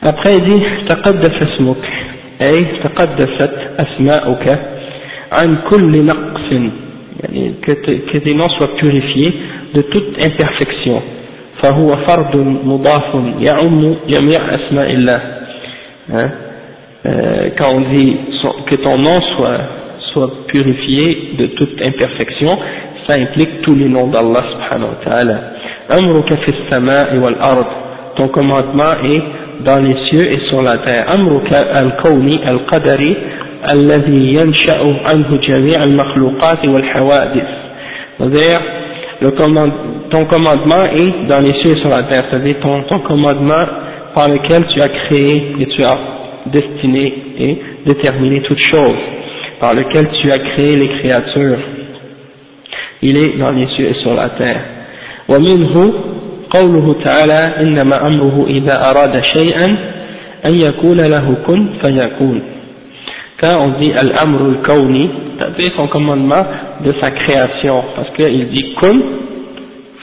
Après 0.02 0.38
il 0.38 0.44
dit 0.44 0.64
تقدس 0.88 1.42
اسمك 1.42 1.84
أي 2.42 2.66
تقدست 2.84 3.54
أسماؤك 3.80 4.60
عن 5.32 5.56
كل 5.70 6.06
نقص 6.06 6.52
يعني 7.24 7.54
que 7.62 8.18
tes 8.20 8.34
noms 8.36 8.50
soient 8.50 8.76
purifiés 8.78 9.34
de 9.74 9.82
toute 9.82 10.18
imperfection 10.22 11.02
فهو 11.64 11.92
فرد 12.08 12.36
مضاف 12.66 13.16
يعم 13.40 13.96
جميع 14.10 14.40
أسماء 14.56 14.92
الله 14.92 15.22
hein? 16.14 16.30
Euh, 17.06 17.50
quand 17.58 17.72
on 17.72 17.82
dit 17.82 18.18
que 18.68 18.76
ton 18.78 18.98
nom 18.98 19.22
soit, 19.36 19.60
soit 20.12 20.32
purifié 20.48 21.36
de 21.38 21.46
toute 21.48 21.86
imperfection, 21.86 22.58
ça 23.08 23.16
implique 23.16 23.62
tous 23.62 23.76
les 23.76 23.88
noms 23.88 24.08
d'Allah 24.08 24.44
subhanahu 24.52 24.90
wa 24.90 25.06
ta'ala. 25.06 25.40
Amruka 25.90 26.38
fi 26.38 26.54
sama'i 26.70 27.20
wal 27.20 27.38
ard. 27.40 27.68
Ton 28.16 28.30
commandement 28.30 28.94
est 29.04 29.22
dans 29.64 29.78
les 29.78 29.96
cieux 30.10 30.32
et 30.32 30.40
sur 30.50 30.62
la 30.64 30.80
terre. 30.80 31.06
Amruka 31.16 31.60
al-kawni 31.74 32.40
al-qadari 32.44 33.18
الذي 33.66 34.34
ينشأ 34.34 34.78
عنه 35.06 35.38
جميع 35.38 35.84
المخلوقات 35.84 36.68
والحوادث. 36.68 37.48
C'est-à-dire, 38.20 38.60
le 39.22 39.32
command, 39.32 39.72
ton 40.12 40.26
commandement 40.26 40.84
est 40.86 41.28
dans 41.28 41.40
les 41.40 41.54
cieux 41.62 41.72
et 41.76 41.82
sur 41.82 41.90
la 41.90 42.04
terre. 42.04 42.26
C'est-à-dire, 42.30 42.60
ton, 42.60 42.84
ton 42.84 43.00
commandement 43.00 43.66
par 44.14 44.28
lequel 44.28 44.66
tu 44.74 44.82
as 44.82 44.90
créé 44.90 45.56
et 45.60 45.66
tu 45.66 45.84
as 45.84 45.98
destiné 46.48 47.14
et 47.40 47.58
déterminé 47.86 48.42
toutes 48.42 48.60
choses, 48.72 49.02
par 49.60 49.74
lequel 49.74 50.10
tu 50.22 50.32
as 50.32 50.40
créé 50.40 50.76
les 50.76 50.90
créatures. 51.00 51.60
Il 53.02 53.18
est 53.18 53.38
dans 53.38 53.52
les 53.52 53.68
cieux 53.76 53.90
et 53.90 54.02
sur 54.02 54.14
la 54.14 54.30
terre. 54.30 54.62
ومنه 55.30 55.94
قوله 56.50 56.96
تعالى 57.04 57.42
إنما 57.62 58.08
أمره 58.08 58.46
إذا 58.48 58.90
أراد 58.90 59.24
شيئا 59.34 59.78
أن 60.46 60.54
يكون 60.54 61.02
له 61.02 61.36
كن 61.48 61.68
فيكون 61.82 62.42
quand 63.38 63.54
on 63.60 63.80
dit 63.80 63.92
al-amr 63.92 64.42
al-kawni, 64.44 65.10
c'est 65.58 65.72
son 65.76 65.88
commandement 65.88 66.44
de 66.86 66.94
sa 67.02 67.12
création, 67.12 67.84
parce 67.94 68.10
qu'il 68.12 68.48
dit 68.48 68.76
kun, 68.80 69.02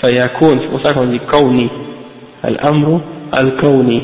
fayakun, 0.02 0.58
c'est 0.60 0.68
pour 0.68 0.82
ça 0.82 0.92
qu'on 0.92 1.06
dit 1.06 1.20
kawni, 1.32 1.70
al-amr 2.42 3.00
al-kawni. 3.32 4.02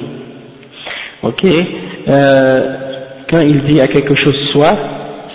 Ok, 1.23 1.45
euh, 1.45 2.77
quand 3.31 3.41
il 3.41 3.63
dit 3.65 3.81
à 3.81 3.89
quelque 3.89 4.15
chose 4.15 4.37
soit, 4.53 4.77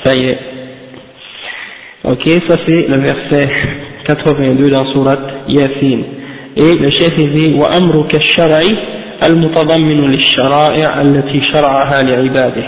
ça 0.03 0.15
y 0.15 0.25
est. 0.29 0.37
Ok, 2.05 2.27
ça 2.47 2.57
c'est 2.65 2.87
le 2.89 2.97
verset 2.97 3.49
82 4.05 4.69
dans 4.69 4.85
surat 4.91 5.17
Yasin. 5.47 5.99
Et 6.55 6.77
le 6.79 6.89
chef 6.91 7.15
dit 7.15 7.53
wa 7.55 7.69
amru 7.75 8.03
كالشرع 8.07 8.61
المتضمن 9.27 10.11
للشرائع 10.11 11.01
التي 11.01 11.41
شرعها 11.53 12.03
لعباده 12.03 12.63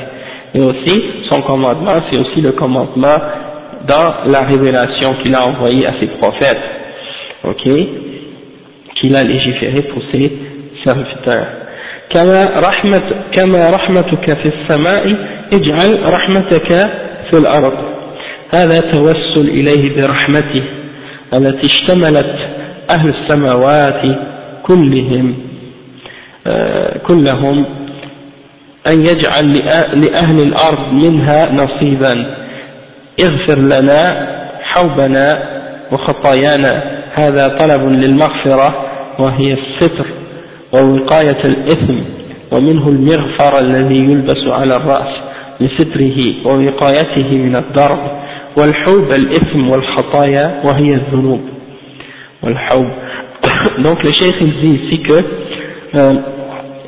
et 0.56 0.60
aussi 0.62 1.04
son 1.30 1.42
commandement 1.42 1.98
c'est 2.10 2.20
aussi 2.20 2.42
le 2.42 2.54
commandement 2.54 3.18
dans 3.88 4.32
la 4.32 4.42
révélation 4.44 5.10
qu'il 5.22 5.36
a 5.36 5.46
envoyée 5.48 5.86
à 5.86 5.94
ses 6.00 6.08
prophètes 6.08 6.66
ok 7.44 7.68
qu'il 8.96 9.16
a 9.16 9.24
légiféré 9.24 9.82
pour 9.84 10.02
ses 10.12 10.20
serviteurs 10.22 10.49
كما 12.11 12.51
رحمة 12.57 13.03
كما 13.33 13.67
رحمتك 13.67 14.39
في 14.39 14.49
السماء 14.49 15.09
اجعل 15.53 16.13
رحمتك 16.15 16.69
في 17.31 17.37
الأرض. 17.39 17.75
هذا 18.55 18.81
توسل 18.93 19.49
إليه 19.49 19.97
برحمته 19.97 20.63
التي 21.37 21.67
اشتملت 21.67 22.37
أهل 22.91 23.09
السماوات 23.09 24.17
كلهم 24.63 25.35
كلهم 27.07 27.65
أن 28.87 29.01
يجعل 29.01 29.57
لأهل 30.05 30.41
الأرض 30.41 30.93
منها 30.93 31.53
نصيبا. 31.53 32.37
اغفر 33.21 33.59
لنا 33.59 34.29
حوبنا 34.63 35.29
وخطايانا. 35.93 36.83
هذا 37.15 37.49
طلب 37.49 37.89
للمغفرة 37.93 38.87
وهي 39.19 39.53
الستر 39.53 40.07
ووقاية 40.73 41.45
الإثم 41.45 41.99
ومنه 42.53 42.89
المغفر 42.89 43.59
الذي 43.59 43.95
يلبس 43.95 44.47
على 44.47 44.77
الرأس 44.77 45.09
لستره 45.61 46.17
ووقايته 46.45 47.29
من 47.31 47.57
الضرب 47.57 47.99
والحوب 48.57 49.13
الإثم 49.13 49.69
والخطايا 49.69 50.61
وهي 50.65 50.95
الذنوب 50.95 51.41
والحوب 52.43 52.87
donc 53.79 54.03
le 54.03 54.13
cheikh 54.13 54.37
il 54.41 54.53
dit 54.61 54.81
ici 54.85 55.03
que 55.03 55.19
euh, 55.95 56.15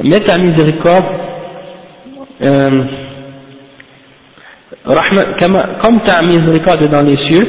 mets 0.05 0.21
ta 0.21 0.39
miséricorde 0.39 1.05
euh, 2.43 2.85
comme 5.83 6.01
ta 6.01 6.23
miséricorde 6.23 6.91
dans 6.91 7.03
les 7.03 7.17
cieux, 7.29 7.47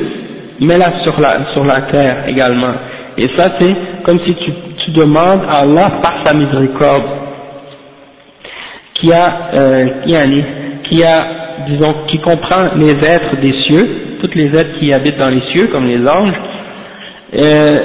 mets-la 0.62 1.04
sur 1.04 1.20
la, 1.20 1.54
sur 1.54 1.64
la 1.64 1.82
terre 1.84 2.28
également. 2.28 2.74
Et 3.18 3.28
ça 3.38 3.54
c'est 3.60 3.76
comme 4.04 4.20
si 4.20 4.36
tu, 4.36 4.52
tu 4.86 4.92
demandes 4.92 5.44
à 5.48 5.62
Allah 5.62 5.92
par 6.02 6.26
sa 6.26 6.34
miséricorde 6.34 7.04
qui 8.96 9.12
a, 9.12 9.50
euh, 9.54 9.86
qui 10.84 11.04
a, 11.04 11.28
disons, 11.68 11.94
qui 12.08 12.20
comprend 12.20 12.76
les 12.76 12.94
êtres 13.04 13.40
des 13.42 13.54
cieux, 13.64 14.18
toutes 14.22 14.36
les 14.36 14.48
êtres 14.48 14.80
qui 14.80 14.94
habitent 14.94 15.18
dans 15.18 15.30
les 15.30 15.42
cieux 15.52 15.68
comme 15.68 15.86
les 15.86 16.08
anges, 16.08 16.34
euh, 17.36 17.80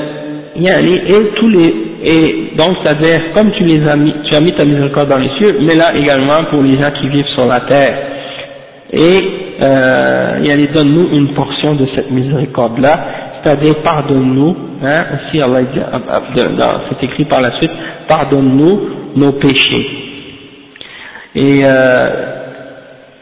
et 0.57 1.35
tous 1.37 1.49
les 1.49 1.75
et 2.01 2.53
donc 2.57 2.77
c'est-à-dire 2.83 3.33
comme 3.35 3.51
tu 3.53 3.65
les 3.65 3.87
as 3.89 3.97
mis, 3.97 4.15
tu 4.25 4.37
as 4.37 4.41
mis 4.41 4.55
ta 4.55 4.65
miséricorde 4.65 5.09
dans 5.09 5.19
les 5.19 5.31
cieux, 5.39 5.59
mais 5.61 5.75
là 5.75 5.95
également 5.97 6.45
pour 6.51 6.63
les 6.63 6.79
gens 6.79 6.91
qui 6.93 7.09
vivent 7.09 7.29
sur 7.35 7.47
la 7.47 7.61
terre. 7.61 7.99
Et 8.93 9.49
euh, 9.61 10.69
donne-nous 10.73 11.11
une 11.13 11.35
portion 11.35 11.75
de 11.75 11.87
cette 11.95 12.11
miséricorde 12.11 12.79
là, 12.79 13.01
c'est-à-dire 13.43 13.83
pardonne-nous, 13.83 14.57
hein, 14.83 15.05
aussi 15.15 15.41
Allah 15.41 15.63
dit, 15.63 15.81
c'est 16.89 17.05
écrit 17.07 17.25
par 17.25 17.41
la 17.41 17.59
suite, 17.59 17.71
pardonne-nous 18.09 18.81
nos 19.17 19.33
péchés. 19.33 19.87
Et 21.35 21.65
euh, 21.65 22.11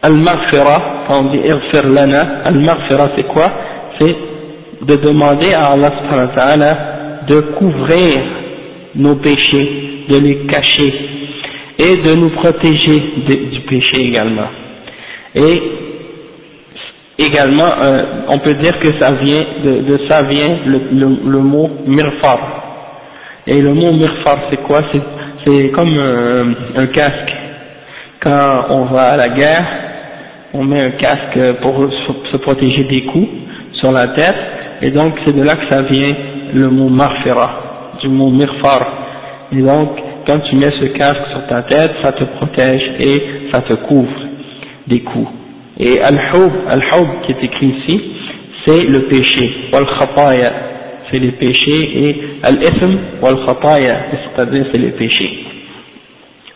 al-maghfira, 0.01 1.05
quand 1.07 1.19
on 1.19 1.31
dit 1.31 1.39
irfir 1.39 1.89
lana, 1.89 2.41
al-maghfira 2.45 3.09
c'est 3.15 3.27
quoi? 3.27 3.51
C'est 3.99 4.15
de 4.85 4.95
demander 4.95 5.53
à 5.53 5.73
Allah 5.73 6.77
de 7.27 7.39
couvrir 7.57 8.21
nos 8.95 9.15
péchés, 9.15 10.05
de 10.09 10.17
les 10.17 10.45
cacher 10.47 10.93
et 11.79 11.97
de 12.07 12.15
nous 12.15 12.29
protéger 12.29 12.99
du 13.51 13.59
péché 13.61 14.01
également. 14.01 14.47
Également, 17.17 17.67
euh, 17.81 18.03
on 18.29 18.39
peut 18.39 18.53
dire 18.55 18.79
que 18.79 18.97
ça 18.99 19.11
vient 19.11 19.45
de, 19.63 19.99
ça 20.07 20.23
vient 20.23 20.59
le, 20.65 21.29
le, 21.29 21.39
mot 21.39 21.69
mirfar. 21.85 22.39
Et 23.47 23.57
le 23.57 23.73
mot 23.73 23.91
mirfar, 23.93 24.39
c'est 24.49 24.61
quoi? 24.63 24.81
C'est 25.45 25.71
comme 25.71 25.97
un, 25.97 26.81
un, 26.81 26.87
casque. 26.87 27.33
Quand 28.19 28.65
on 28.69 28.85
va 28.85 29.07
à 29.07 29.17
la 29.17 29.29
guerre, 29.29 29.65
on 30.53 30.63
met 30.63 30.81
un 30.81 30.91
casque 30.91 31.39
pour 31.61 31.87
se 32.31 32.37
protéger 32.37 32.83
des 32.85 33.05
coups 33.05 33.29
sur 33.73 33.91
la 33.91 34.09
tête, 34.09 34.35
et 34.81 34.91
donc 34.91 35.13
c'est 35.23 35.35
de 35.35 35.41
là 35.41 35.55
que 35.55 35.69
ça 35.69 35.81
vient 35.83 36.15
le 36.53 36.69
mot 36.69 36.89
marfira 36.89 37.67
du 38.01 38.09
mot 38.09 38.29
mirfar. 38.29 38.85
Et 39.51 39.61
donc, 39.61 39.89
quand 40.27 40.39
tu 40.41 40.55
mets 40.55 40.71
ce 40.71 40.85
casque 40.97 41.27
sur 41.31 41.47
ta 41.47 41.61
tête, 41.63 41.91
ça 42.03 42.11
te 42.11 42.23
protège 42.23 42.83
et 42.99 43.23
ça 43.51 43.61
te 43.61 43.73
couvre 43.73 44.19
des 44.87 45.01
coups. 45.01 45.46
Et 45.78 46.00
al-hub, 46.00 46.52
al-hub 46.68 47.08
qui 47.24 47.32
est 47.32 47.44
écrit 47.44 47.66
ici, 47.66 48.00
c'est 48.64 48.84
le 48.84 49.00
péché. 49.08 49.54
Wal-khataya, 49.72 50.52
c'est 51.10 51.18
les 51.18 51.32
péchés. 51.32 51.90
Et 52.04 52.16
al-ithm, 52.42 52.98
wal-khataya, 53.22 53.96
c'est-à-dire 54.10 54.66
c'est 54.70 54.78
les 54.78 54.92
péchés. 54.92 55.44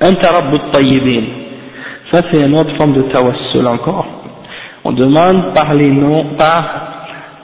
Anta 0.01 0.43
tayyibin. 0.73 1.25
Ça 2.13 2.19
c'est 2.31 2.45
une 2.45 2.55
autre 2.55 2.77
forme 2.77 2.93
de 2.93 3.03
tawassul 3.03 3.67
encore. 3.67 4.07
On 4.85 4.93
demande 4.93 5.55
par 5.55 5.75
les 5.75 5.91
noms, 5.91 6.37
par 6.37 6.93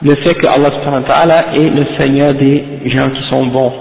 le 0.01 0.15
fait 0.15 0.35
que 0.35 0.47
Allah 0.47 1.45
est 1.53 1.69
le 1.69 1.85
Seigneur 1.97 2.33
des 2.35 2.63
gens 2.85 3.09
qui 3.09 3.29
sont 3.29 3.47
bons. 3.47 3.73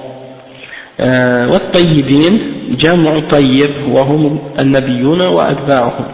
والطيبين 1.00 2.40
جمع 2.70 3.16
طيب 3.30 3.70
وهم 3.88 4.38
النبيون 4.60 5.20
وأتباعهم 5.20 6.04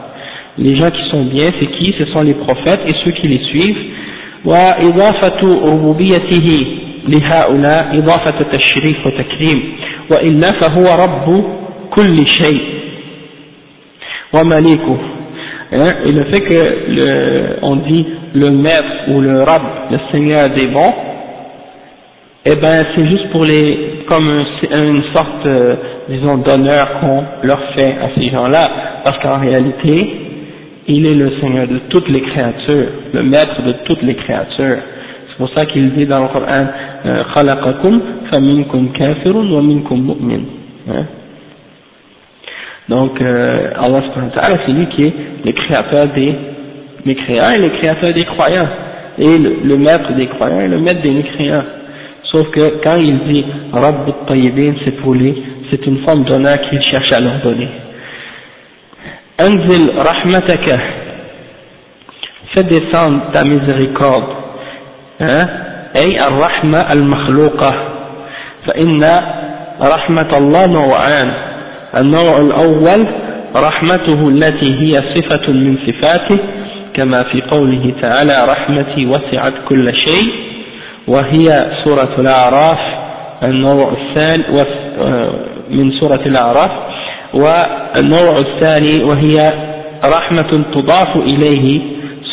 les 0.59 0.76
gens 0.76 0.91
qui 0.91 1.11
sont 1.11 1.24
bien 1.24 1.51
c'est 1.59 1.66
qui 1.66 1.95
ce 1.99 2.07
sont 2.07 2.22
les 2.22 2.35
prophètes 2.35 2.81
et 2.87 2.95
ceux 3.05 3.12
qui 3.12 3.29
les 3.29 3.43
suivent 3.45 3.85
وإضافة 4.45 5.41
ربوبيته 5.43 6.66
لهؤلاء 7.09 7.99
إضافة 7.99 8.43
تشريف 8.53 9.07
وتكريم 9.07 9.62
وإلا 10.11 10.53
فهو 10.61 11.05
رب 11.05 11.45
كل 11.91 12.26
شيء 12.26 12.61
ومليكه 14.33 14.99
et 15.70 16.12
le 16.12 16.24
fait 16.24 16.41
que 16.41 16.76
le, 16.89 17.57
on 17.61 17.76
dit 17.76 18.07
le 18.35 18.51
maître 18.51 19.11
ou 19.11 19.20
le 19.20 19.43
rab, 19.43 19.61
le 19.91 19.99
seigneur 20.11 20.49
des 20.49 20.68
bons, 20.68 20.95
eh 22.47 22.57
ben 22.57 22.87
c'est 22.97 23.07
juste 23.07 23.29
pour 23.33 23.45
les 23.45 24.03
comme 24.09 24.35
une 24.62 25.03
sorte 25.12 25.45
euh, 25.45 25.76
disons 26.09 26.39
d'honneur 26.39 27.01
qu'on 27.01 27.22
leur 27.43 27.61
fait 27.74 27.97
à 28.01 28.09
ces 28.16 28.31
gens-là 28.31 28.70
parce 29.05 29.18
qu'en 29.18 29.41
réalité 29.41 30.22
il 30.88 31.06
est 31.06 31.16
le 31.16 31.32
Seigneur 31.40 31.68
de 31.68 31.80
toutes 31.90 32.08
les 32.10 32.22
créatures 32.22 32.88
le 33.14 33.24
maître 33.24 33.62
de 33.62 33.74
toutes 33.86 34.02
les 34.02 34.16
créatures 34.16 34.78
c'est 35.30 35.38
pour 35.38 35.50
ça 35.56 35.66
qu'il 35.66 35.92
dit 35.94 36.06
dans 36.06 36.24
le 36.24 36.28
Coran 36.30 36.68
kafirun 38.94 39.52
wa 39.52 39.62
minkum 39.62 40.02
mu'min 40.02 40.42
hein? 40.90 41.06
donc 42.90 43.22
euh, 43.22 43.70
Allah 43.76 44.02
c'est 44.66 44.72
lui 44.72 44.88
qui 44.88 45.04
est 45.04 45.14
le 45.46 45.52
créateur 45.52 46.08
des 46.14 46.36
mécréants 47.06 47.52
et 47.56 47.60
le 47.60 47.70
créateur 47.80 48.14
des 48.14 48.26
croyants 48.26 48.68
et 49.18 49.38
le, 49.38 49.78
maître 49.78 50.14
des 50.14 50.28
croyants 50.28 50.62
et 50.62 50.68
le 50.68 50.80
maître 50.80 51.02
des 51.02 51.12
mécréants 51.12 51.64
Sauf 52.34 52.50
que 52.50 52.82
quand 52.84 52.98
il 52.98 53.20
dit 53.32 53.46
Rabb 53.72 54.12
c'est 54.84 54.98
pour 55.02 55.14
lui, 55.14 55.36
c'est 55.70 55.86
une 55.86 56.00
forme 56.00 56.24
d'honneur 56.24 56.60
qu'il 56.62 56.82
cherche 56.82 57.12
à 57.12 57.20
leur 57.20 57.40
donner. 57.44 57.68
Rahmataka, 59.44 60.80
fais 62.54 62.64
descendre 62.64 63.32
ta 63.34 63.44
miséricorde. 63.44 64.32
Hein? 65.20 65.48
أي 65.96 66.28
الرحمة 66.28 66.91
المخلوقة. 66.91 67.74
فإن 68.66 69.04
رحمة 69.82 70.38
الله 70.38 70.66
نوعان. 70.68 71.34
النوع 71.98 72.38
الأول 72.38 73.08
رحمته 73.56 74.30
التي 74.30 74.70
هي 74.82 74.94
صفة 75.14 75.52
من 75.52 75.78
صفاته 75.88 76.39
كما 76.94 77.24
في 77.24 77.41
قوله 77.41 77.94
تعالى 78.02 78.46
رحمتي 78.50 79.06
وسعت 79.06 79.54
كل 79.70 79.94
شيء 79.96 80.34
وهي 81.08 81.72
سورة 81.84 82.14
الأعراف. 82.18 82.80
النوع 83.44 83.94
الثاني 83.94 84.66
من 85.70 85.91
سورة 85.91 86.22
الأعراف. 86.26 86.72
والنوع 87.34 88.38
الثاني 88.40 89.04
وهي 89.04 89.54
رحمة 90.06 90.64
تضاف 90.74 91.16
إليه 91.18 91.82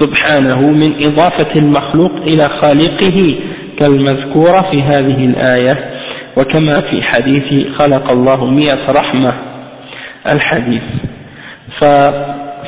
سبحانه 0.00 0.60
من 0.60 1.04
إضافة 1.04 1.54
المخلوق 1.56 2.12
إلى 2.16 2.48
خالقه 2.48 3.36
كالمذكورة 3.78 4.70
في 4.70 4.82
هذه 4.82 5.24
الآية 5.24 5.90
وكما 6.36 6.80
في 6.80 7.02
حديث 7.02 7.66
خلق 7.78 8.10
الله 8.10 8.44
مئة 8.44 8.92
رحمة 8.92 9.30
الحديث. 10.32 10.82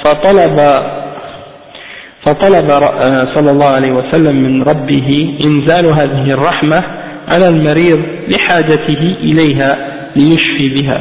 فطلب 0.05 0.83
فطلب 2.27 2.69
صلى 3.35 3.51
الله 3.51 3.67
عليه 3.67 3.93
وسلم 3.93 4.37
من 4.37 4.63
ربه 4.63 5.39
إنزال 5.45 5.87
هذه 5.95 6.31
الرحمة 6.31 6.85
على 7.29 7.49
المريض 7.49 8.03
لحاجته 8.29 9.17
إليها 9.21 9.79
ليشفي 10.17 10.69
بها. 10.83 11.01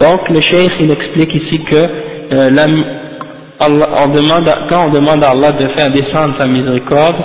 Donc 0.00 0.28
le 0.28 0.40
cheikh 0.40 0.72
il 0.80 0.90
explique 0.90 1.34
ici 1.34 1.60
que 1.64 1.88
euh, 2.34 2.50
quand 3.60 4.86
on 4.86 4.90
demande 4.92 5.24
à 5.24 5.30
Allah 5.30 5.52
de 5.52 5.66
faire 5.68 5.90
descendre 5.92 6.36
sa 6.38 6.46
miséricorde 6.46 7.16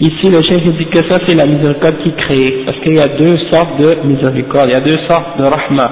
ici 0.00 0.28
le 0.28 0.42
cheikh 0.42 0.76
dit 0.78 0.86
que 0.86 1.08
ça 1.10 1.18
c'est 1.26 1.34
la 1.34 1.46
miséricorde 1.46 1.98
qui 2.02 2.12
crée 2.12 2.62
parce 2.64 2.78
qu'il 2.78 2.96
y 2.96 3.00
a 3.00 3.08
deux 3.08 3.38
sortes 3.50 3.78
de 3.78 4.06
miséricorde 4.06 4.68
il 4.68 4.72
y 4.72 4.74
a 4.74 4.80
deux 4.80 4.98
sortes 5.08 5.38
de 5.38 5.44
rahma. 5.44 5.90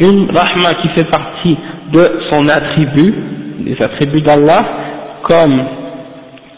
Une 0.00 0.30
rahma 0.30 0.70
qui 0.82 0.88
fait 0.88 1.10
partie 1.10 1.56
de 1.92 2.20
son 2.30 2.48
attribut 2.48 3.14
des 3.60 3.80
attributs 3.82 4.22
d'Allah 4.22 4.64
comme 5.22 5.64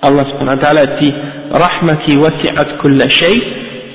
Allah 0.02 0.24
subhanahu 0.30 0.56
wa 0.56 0.62
ta'ala 0.62 0.86
dit 0.98 1.14
Rahmati 1.50 2.16
wasi'at 2.16 2.78
kulla 2.80 3.10
shay 3.10 3.42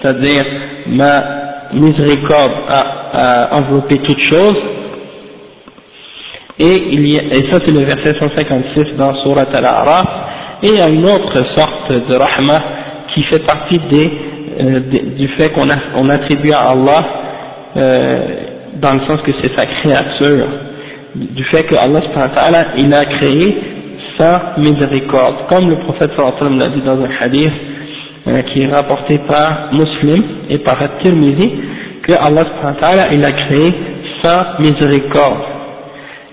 c'est-à-dire 0.01 0.45
ma 0.87 1.46
miséricorde 1.73 2.51
a, 2.69 3.49
a 3.51 3.55
enveloppé 3.59 3.99
toute 3.99 4.19
chose 4.31 4.55
et, 6.59 6.83
il 6.91 7.07
y 7.07 7.19
a, 7.19 7.23
et 7.23 7.49
ça 7.51 7.59
c'est 7.63 7.71
le 7.71 7.83
verset 7.83 8.15
156 8.19 8.97
dans 8.97 9.13
Surat 9.21 9.45
Al-A'raf. 9.53 10.07
Et 10.63 10.69
il 10.69 10.75
y 10.75 10.81
a 10.81 10.89
une 10.89 11.05
autre 11.05 11.37
sorte 11.55 11.91
de 11.91 12.15
rahma 12.15 12.63
qui 13.13 13.21
fait 13.23 13.45
partie 13.45 13.79
des, 13.91 14.11
euh, 14.59 14.79
du 15.17 15.27
fait 15.37 15.51
qu'on 15.51 15.67
on 15.95 16.09
attribue 16.09 16.51
à 16.51 16.71
Allah 16.71 17.05
euh, 17.75 18.19
dans 18.81 18.93
le 18.93 18.99
sens 19.05 19.21
que 19.21 19.31
c'est 19.41 19.55
sa 19.55 19.67
créature. 19.67 20.47
Du 21.15 21.43
fait 21.45 21.63
que 21.65 21.75
Allah 21.75 22.01
wa 22.15 22.65
il 22.77 22.93
a 22.93 23.05
créé 23.05 23.57
sa 24.19 24.53
miséricorde, 24.57 25.47
comme 25.49 25.69
le 25.69 25.77
prophète 25.77 26.11
sallallahu 26.15 26.57
l'a 26.57 26.69
dit 26.69 26.81
dans 26.81 26.99
un 26.99 27.09
hadith 27.21 27.53
qui 28.43 28.61
est 28.61 28.71
rapporté 28.71 29.19
par 29.27 29.69
Muslim 29.73 30.23
et 30.49 30.57
par 30.59 30.81
At-Tirmidhi, 30.81 31.51
que 32.03 32.13
Allah 32.13 32.43
il 33.11 33.23
a 33.23 33.31
créé 33.31 33.73
sa 34.21 34.55
miséricorde. 34.59 35.43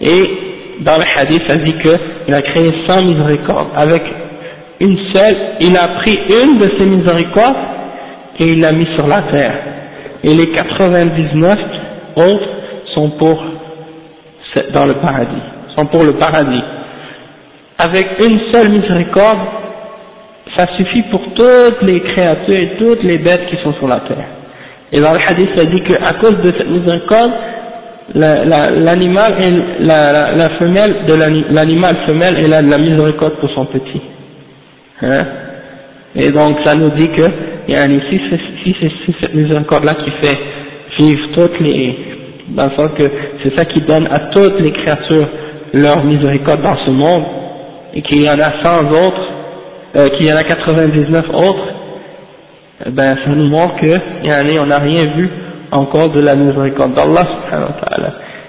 Et 0.00 0.30
dans 0.80 0.96
le 0.96 1.04
hadith, 1.16 1.42
ça 1.46 1.56
dit 1.56 1.74
qu'il 1.78 2.34
a 2.34 2.42
créé 2.42 2.72
sa 2.86 3.00
miséricorde 3.00 3.68
avec 3.76 4.02
une 4.80 4.98
seule, 5.14 5.36
il 5.60 5.76
a 5.76 5.88
pris 6.00 6.18
une 6.28 6.58
de 6.58 6.70
ses 6.78 6.86
miséricordes 6.86 7.56
et 8.40 8.52
il 8.52 8.60
l'a 8.60 8.72
mis 8.72 8.88
sur 8.96 9.06
la 9.06 9.22
terre. 9.22 9.58
Et 10.22 10.34
les 10.34 10.50
99 10.50 11.58
autres 12.16 12.48
sont 12.94 13.10
pour 13.10 13.42
dans 14.72 14.86
le 14.86 14.94
paradis, 14.94 15.42
sont 15.76 15.86
pour 15.86 16.04
le 16.04 16.12
paradis 16.14 16.62
avec 17.78 18.06
une 18.24 18.40
seule 18.52 18.70
miséricorde, 18.70 19.40
ça 20.56 20.66
suffit 20.76 21.02
pour 21.10 21.22
toutes 21.34 21.82
les 21.82 22.00
créatures 22.00 22.54
et 22.54 22.76
toutes 22.78 23.02
les 23.02 23.18
bêtes 23.18 23.46
qui 23.48 23.56
sont 23.62 23.72
sur 23.74 23.88
la 23.88 24.00
terre. 24.00 24.26
Et 24.92 25.00
dans 25.00 25.12
le 25.12 25.18
hadith, 25.26 25.50
ça 25.56 25.64
dit 25.64 25.80
qu'à 25.80 26.14
cause 26.14 26.40
de 26.42 26.52
cette 26.56 26.70
miséricorde, 26.70 27.32
l'animal 28.14 29.34
et 29.40 29.82
la, 29.84 30.36
la, 30.36 30.50
femelle 30.50 30.94
de 31.08 31.14
l'animal 31.54 31.96
femelle, 32.06 32.34
elle 32.38 32.52
a 32.52 32.62
de 32.62 32.68
la 32.68 32.78
miséricorde 32.78 33.34
pour 33.40 33.50
son 33.50 33.66
petit. 33.66 34.00
Hein? 35.02 35.26
Et 36.14 36.30
donc 36.30 36.58
ça 36.64 36.74
nous 36.74 36.90
dit 36.90 37.10
que 37.10 37.22
si 37.22 38.76
c'est 38.80 38.92
cette 39.20 39.34
miséricorde-là 39.34 39.94
qui 39.94 40.10
fait 40.10 40.38
vivre 40.98 41.28
toutes 41.34 41.60
les, 41.60 41.98
dans 42.50 42.66
le 42.66 42.70
sens 42.70 42.90
que 42.96 43.10
c'est 43.42 43.56
ça 43.56 43.64
qui 43.64 43.80
donne 43.80 44.06
à 44.10 44.20
toutes 44.30 44.60
les 44.60 44.70
créatures 44.70 45.28
leur 45.72 46.04
miséricorde 46.04 46.62
dans 46.62 46.76
ce 46.84 46.90
monde, 46.90 47.24
et 47.94 48.02
qu'il 48.02 48.22
y 48.22 48.28
en 48.28 48.38
a 48.38 48.62
100 48.62 48.90
autres, 48.92 49.28
euh, 49.96 50.08
qu'il 50.10 50.26
y 50.26 50.32
en 50.32 50.36
a 50.36 50.44
99 50.44 51.24
autres, 51.32 51.68
eh 52.86 52.90
ben 52.90 53.16
ça 53.24 53.30
nous 53.30 53.48
montre 53.48 53.76
que 53.76 54.58
on 54.60 54.66
n'a 54.66 54.78
rien 54.78 55.06
vu 55.06 55.30
encore 55.70 56.10
de 56.10 56.20
la 56.20 56.34
miséricorde 56.34 56.94
d'Allah 56.94 57.26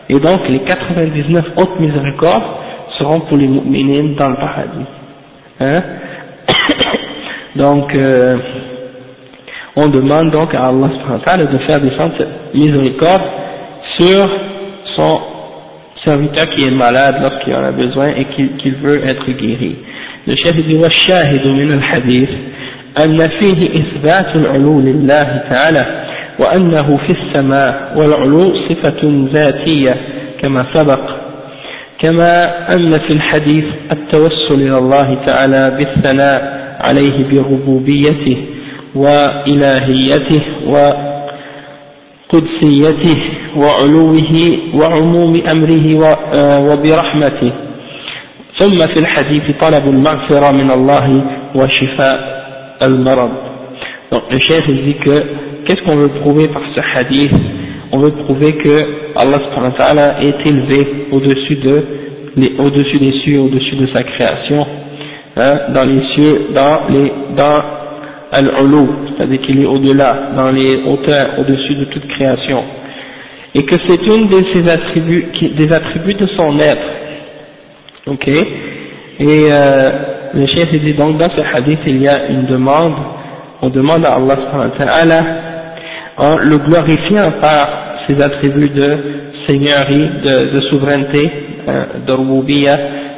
Et 0.10 0.20
donc 0.20 0.50
les 0.50 0.60
99 0.60 1.46
autres 1.58 1.80
miséricordes 1.80 2.44
seront 2.98 3.22
pour 3.22 3.38
les 3.38 3.48
mu'minines 3.48 4.16
dans 4.16 4.30
le 4.30 4.36
paradis. 4.36 4.86
Hein? 5.60 5.82
Donc 7.56 7.94
euh, 7.96 8.38
on 9.76 9.88
demande 9.88 10.32
donc 10.32 10.54
à 10.54 10.68
Allah 10.68 10.90
de 10.90 11.58
faire 11.60 11.82
descendre 11.82 12.14
cette 12.18 12.54
miséricorde 12.54 13.24
sur 14.00 14.30
son 14.96 15.20
serviteur 16.04 16.50
qui 16.52 16.66
est 16.66 16.72
malade 16.72 17.18
lorsqu'il 17.22 17.56
en 17.56 17.64
a 17.64 17.72
besoin 17.72 18.08
et 18.10 18.26
qu'il 18.26 18.76
veut 18.76 19.06
être 19.08 19.26
guéri. 19.32 19.76
Dit 20.28 20.74
والشاهد 20.74 21.48
من 21.48 21.72
الحديث 21.74 22.30
أن 23.04 23.18
فيه 23.18 23.70
إثبات 23.70 24.36
العلو 24.36 24.80
لله 24.80 25.44
تعالى 25.50 26.06
وأنه 26.40 26.98
في 26.98 27.10
السماء 27.10 27.94
والعلو 27.98 28.54
صفة 28.70 29.28
ذاتية 29.34 29.96
كما 30.42 30.66
سبق 30.74 31.00
كما 32.00 32.30
أن 32.74 32.92
في 32.92 33.14
الحديث 33.14 33.66
التوسل 33.92 34.54
إلى 34.54 34.78
الله 34.78 35.26
تعالى 35.26 35.78
بالثناء 35.78 36.66
عليه 36.86 37.26
بربوبيته 37.32 38.38
وإلهيته 38.96 40.42
وقدسيته 42.34 43.24
وعلوه 43.56 44.58
وعموم 44.74 45.42
أمره 45.52 46.18
آه، 46.34 46.60
وبرحمته. 46.60 47.52
ثم 48.59 48.87
في 48.87 48.99
الحديث 48.99 49.43
طلب 49.61 49.89
المغفرة 49.89 50.51
من 50.53 50.71
الله 50.71 51.25
وشفاء 51.55 52.41
المرض 52.83 53.31
Donc 54.13 54.23
le 54.31 54.39
chef 54.41 54.67
dit 54.67 54.95
que 55.05 55.15
qu'est-ce 55.65 55.83
qu'on 55.85 55.97
veut 55.97 56.09
prouver 56.21 56.49
par 56.49 56.63
ce 56.75 56.81
hadith 56.95 57.33
On 57.93 57.99
veut 57.99 58.11
prouver 58.11 58.57
que 58.57 58.77
Allah 59.17 59.39
subhanahu 59.45 59.73
wa 59.73 59.79
ta'ala 59.79 60.23
est 60.23 60.45
élevé 60.47 60.87
au-dessus 61.13 61.57
de 61.57 61.85
au-dessus 62.59 62.99
des 62.99 63.13
cieux, 63.23 63.41
au-dessus 63.41 63.77
de 63.77 63.87
sa 63.89 64.03
création, 64.03 64.67
hein, 65.37 65.59
dans 65.75 65.85
les 65.85 66.03
cieux, 66.15 66.47
dans 66.55 66.81
les 66.89 67.13
dans 67.37 67.61
al-ulu, 68.33 68.87
c'est-à-dire 69.09 69.41
qu'il 69.43 69.63
est 69.63 69.67
au-delà, 69.67 70.31
dans 70.37 70.51
les 70.53 70.83
hauteurs, 70.87 71.39
au-dessus 71.41 71.75
de 71.75 71.85
toute 71.87 72.07
création 72.09 72.63
et 73.55 73.65
que 73.65 73.75
c'est 73.89 74.07
une 74.07 74.29
de 74.29 74.45
ses 74.55 74.69
attributs, 74.69 75.27
des 75.57 75.73
attributs 75.73 76.15
de 76.15 76.27
son 76.37 76.59
être. 76.61 76.83
Ok. 78.08 78.28
Et 78.28 78.44
euh, 79.20 79.90
le 80.36 80.46
chef 80.48 80.70
dit 80.72 80.94
donc 80.94 81.18
dans 81.18 81.30
ce 81.30 81.42
hadith 81.42 81.80
il 81.88 82.04
y 82.04 82.08
a 82.08 82.28
une 82.30 82.46
demande, 82.46 82.94
on 83.64 83.70
demande 83.70 84.06
à 84.06 84.14
Allah 84.14 85.24
en 86.18 86.38
le 86.38 86.58
glorifiant 86.60 87.32
par 87.42 88.04
ses 88.06 88.22
attributs 88.22 88.70
de 88.70 88.98
seigneurie, 89.48 90.10
de, 90.24 90.60
souveraineté, 90.70 91.32
euh, 91.68 91.86
de 92.06 92.14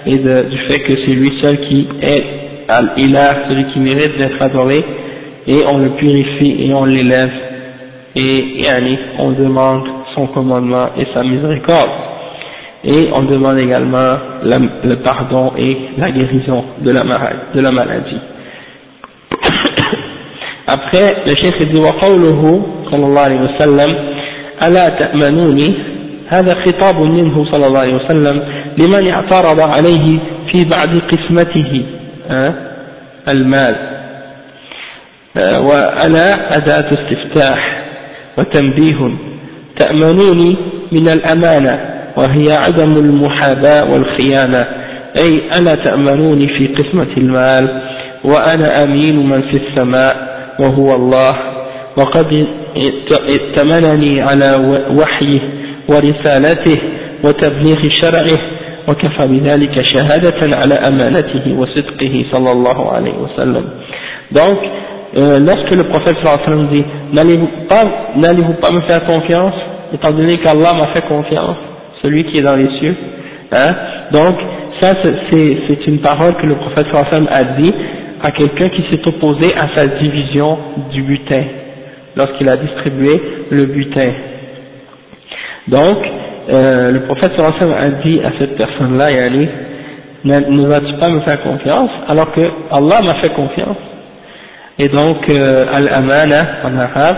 et 0.10 0.18
du 0.20 0.58
fait 0.70 0.80
que 0.80 0.96
c'est 1.06 1.12
lui 1.12 1.34
seul 1.42 1.60
qui 1.68 1.88
est 2.02 2.24
al-ilah, 2.70 3.50
celui 3.50 3.66
qui 3.74 3.80
mérite 3.80 4.18
d'être 4.18 4.42
adoré, 4.42 4.84
et 5.48 5.64
on 5.68 5.80
le 5.80 5.90
purifie 5.92 6.64
et 6.66 6.74
on 6.74 6.86
l'élève, 6.86 7.32
et 8.16 8.64
yani, 8.64 8.98
on 9.20 9.32
demande 9.32 9.84
son 10.16 10.28
commandement 10.28 10.90
et 10.98 11.06
sa 11.14 11.24
miséricorde 11.24 12.16
Et 12.85 13.11
on 13.12 13.23
demande 13.23 13.59
également 13.59 14.16
le 14.43 14.95
pardon 14.97 15.53
et 15.57 15.77
la 15.99 16.11
guérison 16.11 16.64
de 16.81 16.91
la, 16.91 17.03
de 17.55 17.61
la 17.61 17.70
maladie. 17.70 18.18
Après, 20.66 21.23
le 21.27 21.35
chef 21.35 21.59
dit 21.68 21.77
وقوله 21.77 22.62
صلى 22.91 23.07
الله 23.07 23.20
عليه 23.23 23.41
وسلم 23.41 23.97
ألا 24.62 24.85
تأمنوني 24.85 25.75
هذا 26.29 26.55
خطاب 26.55 27.01
منه 27.01 27.45
صلى 27.53 27.66
الله 27.66 27.81
عليه 27.81 27.95
وسلم 27.95 28.43
لمن 28.79 29.09
اعترض 29.09 29.61
عليه 29.61 30.18
في 30.53 30.64
بعد 30.70 30.99
قسمته 31.12 31.83
المال 33.29 33.77
وألا 35.37 36.57
أداة 36.57 36.89
استفتاح 36.95 37.83
وتنبيه 38.39 39.11
تأمنوني 39.79 40.57
من 40.93 41.09
الأمانة 41.09 41.95
وهي 42.18 42.51
عدم 42.51 42.97
المحاباة 42.97 43.93
والخيانة. 43.93 44.68
أي 45.22 45.59
ألا 45.59 45.76
تأمنوني 45.76 46.47
في 46.47 46.68
قسمة 46.68 47.18
المال؟ 47.18 47.82
وأنا 48.24 48.84
أمين 48.84 49.30
من 49.30 49.41
في 49.41 49.57
السماء 49.57 50.15
وهو 50.59 50.95
الله. 50.95 51.34
وقد 51.97 52.47
ائتمنني 53.30 54.22
على 54.22 54.55
وحيه 54.99 55.39
ورسالته 55.89 56.80
وتبليغ 57.24 57.78
شرعه 58.01 58.39
وكفى 58.88 59.28
بذلك 59.28 59.76
شهادة 59.93 60.55
على 60.55 60.76
أمانته 60.76 61.53
وصدقه 61.59 62.26
صلى 62.32 62.51
الله 62.51 62.91
عليه 62.91 63.13
وسلم. 63.13 63.65
Donc 64.32 64.59
euh, 65.18 65.39
lorsque 65.39 65.72
le 65.72 65.84
prophète 65.84 66.18
sallallahu 66.22 66.39
alayhi 66.39 66.45
wa 66.45 66.45
sallam 66.45 66.68
dit 66.68 66.86
n'allez-vous 67.13 67.49
pas, 67.70 67.86
n'allez-vous 68.15 68.53
pas 68.61 68.72
me 68.72 68.82
faire 68.82 69.05
confiance? 69.05 69.55
Étant 69.93 70.11
donné 70.11 70.38
qu'Allah 70.38 70.74
m'a 70.74 70.88
fait 70.88 71.07
confiance 71.07 71.57
celui 72.02 72.24
qui 72.26 72.39
est 72.39 72.43
dans 72.43 72.56
les 72.56 72.70
cieux 72.80 72.95
hein. 73.52 73.76
Donc 74.12 74.36
ça 74.80 74.89
c'est, 75.32 75.88
une 75.88 76.00
parole 76.00 76.36
que 76.36 76.45
le 76.45 76.56
prophète 76.56 76.88
sallam 76.91 77.28
a 77.32 77.43
dit 77.43 77.74
à 78.22 78.32
quelqu'un 78.32 78.70
qui 78.70 78.84
s'est 78.91 79.08
opposé 79.08 79.54
à 79.56 79.76
sa 79.76 79.88
division 79.88 80.58
du 80.91 81.02
butin 81.04 81.43
lorsqu'il 82.16 82.50
a 82.50 82.58
distribué 82.58 83.22
le 83.52 83.66
butin. 83.66 84.12
Donc 85.68 85.98
euh, 86.50 86.91
le 86.91 87.00
prophète 87.02 87.34
sallallahu 87.36 87.74
a 87.74 87.89
dit 88.04 88.20
à 88.24 88.32
cette 88.39 88.56
personne-là, 88.56 89.12
Yani, 89.12 89.48
ne 90.24 90.68
vas-tu 90.68 90.93
pas 91.00 91.10
me 91.10 91.22
faire 91.22 91.41
confiance 91.41 91.91
alors 92.08 92.32
que 92.32 92.41
Allah 92.72 93.02
m'a 93.02 93.16
fait 93.22 93.34
confiance? 93.34 93.78
Et 94.80 94.89
donc, 94.89 95.18
euh, 95.32 95.66
al-amana 95.74 96.45
en 96.64 96.78
arabe, 96.78 97.18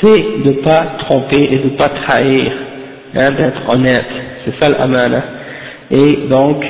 c'est 0.00 0.24
de 0.44 0.50
ne 0.50 0.62
pas 0.62 0.84
tromper 1.00 1.48
et 1.50 1.58
de 1.58 1.64
ne 1.64 1.76
pas 1.76 1.88
trahir, 1.88 2.52
hein, 3.14 3.32
d'être 3.32 3.74
honnête, 3.74 4.06
c'est 4.44 4.64
ça 4.64 4.70
l'amana. 4.70 5.22
Et 5.90 6.28
donc, 6.28 6.64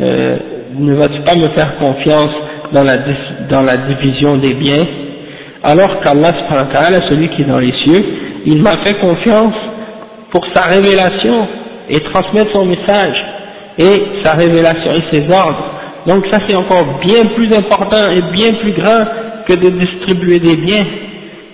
euh, 0.00 0.36
ne 0.78 0.94
vas-tu 0.94 1.20
pas 1.20 1.34
me 1.36 1.48
faire 1.50 1.76
confiance 1.78 2.32
dans 2.72 2.82
la, 2.82 2.98
dans 3.48 3.62
la 3.62 3.76
division 3.76 4.36
des 4.36 4.54
biens? 4.54 4.84
Alors 5.62 6.00
qu'Allah, 6.00 6.32
celui 7.08 7.28
qui 7.30 7.42
est 7.42 7.46
dans 7.46 7.58
les 7.58 7.72
cieux, 7.72 8.04
il 8.46 8.62
m'a 8.62 8.76
fait 8.78 8.94
confiance 8.94 9.54
pour 10.30 10.44
sa 10.52 10.68
révélation 10.68 11.46
et 11.88 12.00
transmettre 12.00 12.52
son 12.52 12.66
message 12.66 13.24
et 13.78 14.02
sa 14.22 14.32
révélation 14.32 14.92
et 14.92 15.02
ses 15.10 15.30
ordres. 15.30 15.64
Donc 16.06 16.26
ça 16.30 16.40
c'est 16.46 16.54
encore 16.54 16.98
bien 17.00 17.24
plus 17.34 17.54
important 17.54 18.10
et 18.10 18.22
bien 18.32 18.54
plus 18.54 18.72
grand 18.72 19.04
que 19.48 19.54
de 19.54 19.70
distribuer 19.70 20.40
des 20.40 20.56
biens. 20.56 20.84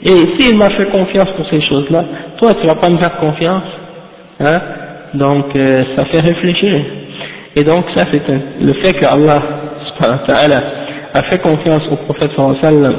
Et 0.02 0.38
s'il 0.38 0.56
m'a 0.56 0.70
fait 0.70 0.90
confiance 0.90 1.28
pour 1.36 1.46
ces 1.48 1.60
choses-là, 1.60 2.04
toi 2.38 2.50
tu 2.60 2.66
vas 2.66 2.74
pas 2.74 2.88
me 2.88 2.98
faire 2.98 3.16
confiance. 3.18 3.64
Hein? 4.40 4.60
Donc 5.14 5.54
euh, 5.54 5.84
ça 5.96 6.04
fait 6.06 6.20
réfléchir. 6.20 6.80
Et 7.56 7.64
donc 7.64 7.84
ça 7.94 8.06
c'est 8.10 8.22
le 8.60 8.72
fait 8.74 8.94
que 8.94 9.04
Allah 9.04 9.42
a 11.12 11.22
fait 11.24 11.42
confiance 11.42 11.82
au 11.90 11.96
prophète 11.96 12.30
sallam 12.62 12.94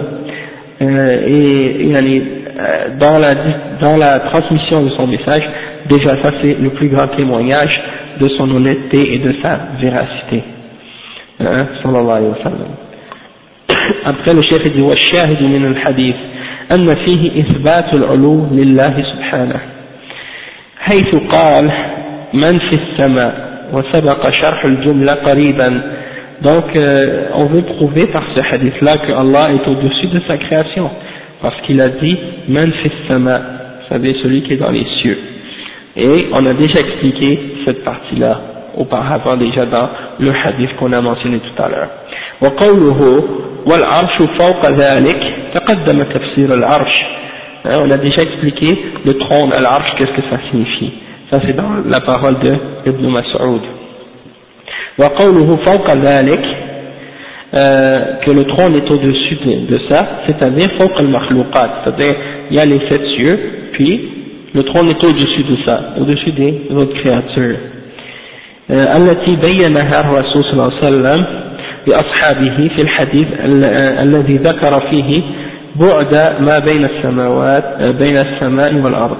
euh, 0.81 1.21
et, 1.25 1.89
et 1.89 1.95
euh, 1.95 2.89
dans, 2.99 3.17
la, 3.17 3.33
dans 3.79 3.95
la 3.97 4.19
transmission 4.19 4.83
de 4.83 4.89
son 4.89 5.07
message, 5.07 5.43
déjà 5.87 6.21
ça 6.21 6.33
c'est 6.41 6.57
le 6.59 6.71
plus 6.71 6.89
grand 6.89 7.07
témoignage 7.07 7.81
de 8.19 8.27
son 8.29 8.51
honnêteté 8.51 9.15
et 9.15 9.19
de 9.19 9.33
sa 9.43 9.57
véracité. 9.79 10.43
Hein, 11.39 11.67
sallam. 11.83 12.35
Après 14.05 14.33
le 14.33 14.41
chef 14.41 14.63
dit 14.73 14.81
«Wa 14.83 14.95
min 15.41 15.63
al-hadith,» 15.63 16.15
حيث 20.81 21.15
قال 21.15 21.71
من 22.33 22.59
في 22.59 22.75
السماء 22.75 23.33
وسبق 23.73 24.29
شرح 24.29 24.65
الجملة 24.65 25.13
قريبا 25.13 25.81
donc 26.41 26.75
euh, 26.75 27.29
on 27.35 27.45
veut 27.45 27.61
prouver 27.61 28.07
par 28.07 28.23
ce 28.35 28.41
hadith 28.41 28.81
là 28.81 28.97
que 28.97 29.11
Allah 29.11 29.53
est 29.53 29.67
au-dessus 29.69 30.07
de 30.07 30.19
sa 30.27 30.37
création 30.37 30.89
parce 31.41 31.59
qu'il 31.61 31.79
a 31.79 31.89
dit 31.89 32.17
man 32.49 32.71
fi 32.81 32.91
sama 33.07 33.41
savez 33.89 34.15
celui 34.23 34.41
qui 34.41 34.53
est 34.53 34.57
dans 34.57 34.71
les 34.71 34.85
cieux 35.01 35.19
et 35.95 36.27
on 36.33 36.45
a 36.45 36.53
déjà 36.53 36.79
expliqué 36.79 37.39
cette 37.65 37.83
partie-là 37.83 38.41
auparavant 38.77 39.37
déjà 39.37 39.65
dans 39.65 39.89
le 40.19 40.31
hadith 40.31 40.75
qu'on 40.77 40.93
a 40.93 41.01
mentionné 41.01 41.39
tout 41.39 41.61
à 41.61 41.67
l'heure. 41.69 41.89
وقوله 42.41 43.23
والعرش 43.65 44.17
فوق 44.39 44.65
ذلك 44.69 45.33
تقدم 45.53 46.03
تفسير 46.03 46.53
العرش 46.53 46.93
on 47.64 47.90
a 47.90 47.98
déjà 47.98 48.22
expliqué 48.22 48.78
le 49.04 49.14
trône 49.14 49.52
al-arsh 49.52 49.94
qu'est-ce 49.96 50.12
que 50.12 50.28
ça 50.30 50.38
signifie 50.50 50.92
ça 51.30 51.40
c'est 51.44 51.56
dans 51.56 51.82
la 51.86 52.00
parole 52.00 52.38
de 52.38 52.56
Ibn 52.86 53.06
Mas'ud 53.08 53.62
وقوله 54.98 55.56
فوق 55.56 55.90
ذلك 55.90 56.44
euh, 57.54 58.00
que 58.24 58.30
le 58.30 58.44
trône 58.46 58.74
est 58.76 58.90
au-dessus 58.90 59.36
de, 59.44 59.66
de 59.72 59.80
ça 59.88 60.22
c'est-à-dire 60.26 60.68
فوق 60.78 60.98
المخلوقات 60.98 61.70
c'est-à-dire 61.84 62.14
il 62.50 62.56
y 62.56 62.60
a 62.60 62.64
les 62.64 62.80
sept 62.88 63.02
cieux 63.16 63.38
puis 63.72 64.16
le 64.56 64.62
trône 64.62 64.88
est 64.88 65.04
au-dessus 65.04 65.42
de 65.42 65.56
ça, 65.66 65.94
au-dessus 66.00 66.32
des 66.32 66.60
autres 66.74 66.94
créatures. 67.02 67.58
التي 68.70 69.36
بينها 69.36 69.94
الرسول 70.00 70.44
صلى 70.44 70.52
الله 70.52 70.64
عليه 70.64 70.86
وسلم 70.86 71.26
لأصحابه 71.86 72.68
في 72.68 72.82
الحديث 72.82 73.28
الذي 74.06 74.36
ذكر 74.36 74.80
فيه 74.90 75.22
بعد 75.75 76.41
ما 76.41 76.59
بين 76.59 76.85
السماوات 76.85 77.63
بين 77.81 78.17
السماء 78.17 78.73
والأرض. 78.75 79.17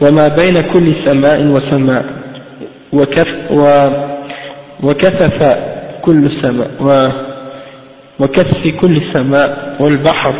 وما 0.00 0.28
بين 0.28 0.60
كل 0.72 0.94
سماء 1.04 1.46
وسماء. 1.46 2.04
وكف 2.92 3.28
وكثف 4.82 5.58
كل 6.02 6.30
سماء 6.42 7.12
وكثف 8.20 8.80
كل 8.80 9.02
سماء 9.12 9.76
والبحر 9.80 10.34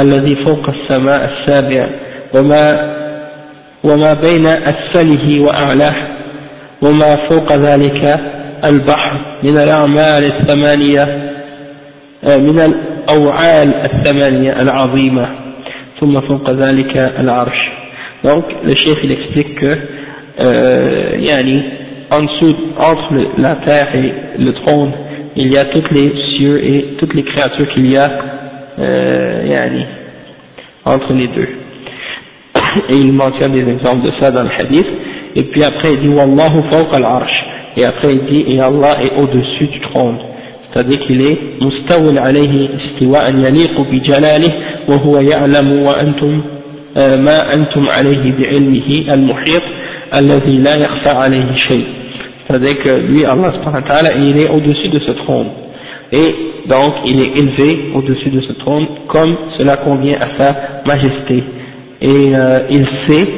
الذي 0.00 0.44
فوق 0.44 0.68
السماء 0.68 1.30
السابع. 1.30 1.88
وما 2.34 2.90
وما 3.84 4.14
بين 4.14 4.46
أسفله 4.46 5.40
وأعلاه. 5.40 5.96
وما 6.82 7.16
فوق 7.28 7.52
ذلك 7.52 8.20
البحر. 8.64 9.20
من 9.42 9.56
الأعمال 9.56 10.24
الثمانية 10.24 11.30
آه، 12.24 12.36
من 12.36 12.74
الأوعال 13.09 13.73
الثمانية 13.73 14.61
العظيمة 14.61 15.27
ثم 15.99 16.21
فوق 16.21 16.49
ذلك 16.51 16.97
العرش 16.97 17.71
donc 18.23 18.45
le 18.63 18.73
chef 18.75 18.97
il 19.03 19.11
explique 19.11 19.55
que 19.55 19.77
euh, 20.39 21.17
yani, 21.19 21.63
en 22.09 22.23
dessous, 22.23 22.55
entre 22.77 23.13
la 23.37 23.55
terre 23.57 23.95
et 23.95 24.13
le 24.39 24.53
trône 24.53 24.91
il 25.35 25.51
y 25.51 25.57
a 25.57 25.65
toutes 25.65 25.91
les 25.91 26.11
cieux 26.37 26.63
et 26.63 26.85
toutes 26.97 27.13
les 27.13 27.23
créatures 27.23 27.69
qu'il 27.73 27.91
y 27.91 27.97
a 27.97 28.07
euh, 28.79 29.43
yani, 29.45 29.85
entre 30.85 31.13
les 31.13 31.27
deux 31.27 31.49
et 32.89 32.97
il 32.97 33.13
mentionne 33.13 33.53
des 33.53 33.67
exemples 33.69 34.05
de 34.05 34.11
ça 34.19 34.31
dans 34.31 34.43
le 34.43 34.49
hadith, 34.57 34.87
et 35.35 35.43
puis 35.43 35.63
après 35.63 35.93
il 35.93 36.01
dit 36.01 36.09
Wallahu 36.09 36.63
fawqa 36.69 36.97
al-arsh, 36.97 37.45
et 37.77 37.85
après 37.85 38.13
il 38.13 38.25
dit 38.25 38.45
et 38.47 38.59
Allah 38.59 38.97
est 39.01 39.15
au-dessus 39.17 39.67
du 39.67 39.79
trône, 39.81 40.17
c'est-à-dire 40.72 41.00
qu'il 41.00 41.20
est 41.20 41.38
mustawil 41.60 42.18
alayhi 42.18 42.70
istiwa'an 42.78 43.40
yaliqu 43.40 43.82
bi 43.90 44.04
jalalih 44.04 44.52
wa 44.88 44.96
huwa 44.98 45.22
ya'lamu 45.22 45.84
wa 45.84 45.98
antum 45.98 46.42
euh, 46.96 47.16
ma 47.18 47.36
antum 47.54 47.88
alayhi 47.88 48.32
bi 48.32 48.44
ilmihi 48.44 49.10
al-muhit 49.10 49.64
alladhi 50.12 50.58
la 50.58 50.76
yakhfa 50.76 51.20
alayhi 51.20 51.58
shay. 51.58 51.84
C'est-à-dire 52.46 52.82
que 52.82 52.88
lui 52.88 53.24
Allah 53.24 53.52
subhanahu 53.52 53.82
wa 53.82 53.88
ta'ala 53.88 54.14
il 54.16 54.38
est 54.38 54.48
au-dessus 54.48 54.88
de 54.88 54.98
ce 55.00 55.12
trône. 55.12 55.48
Et 56.12 56.34
donc 56.68 56.94
il 57.06 57.20
est 57.20 57.38
élevé 57.38 57.90
au-dessus 57.94 58.30
de 58.30 58.40
ce 58.40 58.52
trône 58.54 58.86
comme 59.08 59.36
cela 59.58 59.76
convient 59.78 60.16
à 60.20 60.38
sa 60.38 60.56
majesté. 60.86 61.42
Et 62.02 62.34
euh, 62.34 62.60
il 62.70 62.86
sait 63.08 63.28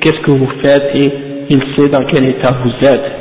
qu'est-ce 0.00 0.20
que 0.20 0.30
vous 0.30 0.48
faites 0.62 0.94
et 0.94 1.12
il 1.50 1.60
sait 1.76 1.88
dans 1.88 2.04
quel 2.04 2.24
état 2.26 2.56
vous 2.62 2.86
êtes. 2.86 3.12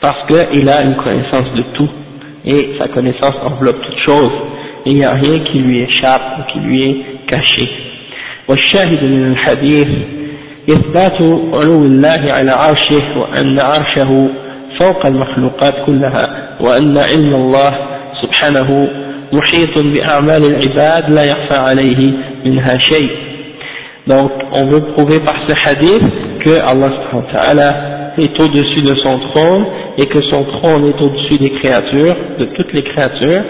Parce 0.00 0.26
qu'il 0.26 0.68
a 0.68 0.82
une 0.84 0.94
connaissance 0.94 1.52
de 1.54 1.62
tout 1.74 1.88
et 2.45 2.75
sa 2.79 2.87
connaissance 2.89 3.35
enveloppe 3.43 3.81
toute 3.81 3.99
chose 4.05 4.31
et 4.85 4.91
il 4.91 4.97
n'y 4.97 5.05
a 5.05 5.13
rien 5.13 5.39
qui 5.39 5.59
lui 5.59 5.81
échappe 5.81 6.39
ou 6.39 6.51
qui 6.51 6.59
lui 6.59 6.89
est 6.89 6.97
caché 7.27 7.67
والشاهد 8.47 9.03
من 9.03 9.31
الحديث 9.31 9.87
إثبات 10.69 11.21
علو 11.53 11.83
الله 11.85 12.21
على 12.31 12.51
عرشه 12.51 13.17
وأن 13.17 13.59
عرشه 13.59 14.29
فوق 14.79 15.05
المخلوقات 15.05 15.73
كلها 15.85 16.49
وأن 16.61 16.97
علم 16.97 17.35
الله 17.35 17.71
سبحانه 18.21 18.89
محيط 19.33 19.77
بأعمال 19.77 20.43
العباد 20.45 21.09
لا 21.09 21.23
يخفى 21.23 21.55
عليه 21.55 22.11
منها 22.45 22.77
شيء 22.77 23.09
Donc, 24.07 24.31
on 24.51 24.67
veut 24.67 24.85
prouver 24.93 25.19
par 25.25 25.35
ce 25.47 25.53
hadith 25.65 26.03
que 26.45 26.59
Allah 26.61 26.91
est 28.17 28.39
au-dessus 28.39 28.81
de 28.81 28.95
son 28.95 29.19
trône 29.19 29.65
et 29.97 30.05
que 30.07 30.21
son 30.21 30.43
trône 30.45 30.87
est 30.87 31.01
au-dessus 31.01 31.37
des 31.37 31.51
créatures, 31.51 32.15
de 32.39 32.45
toutes 32.45 32.73
les 32.73 32.83
créatures, 32.83 33.43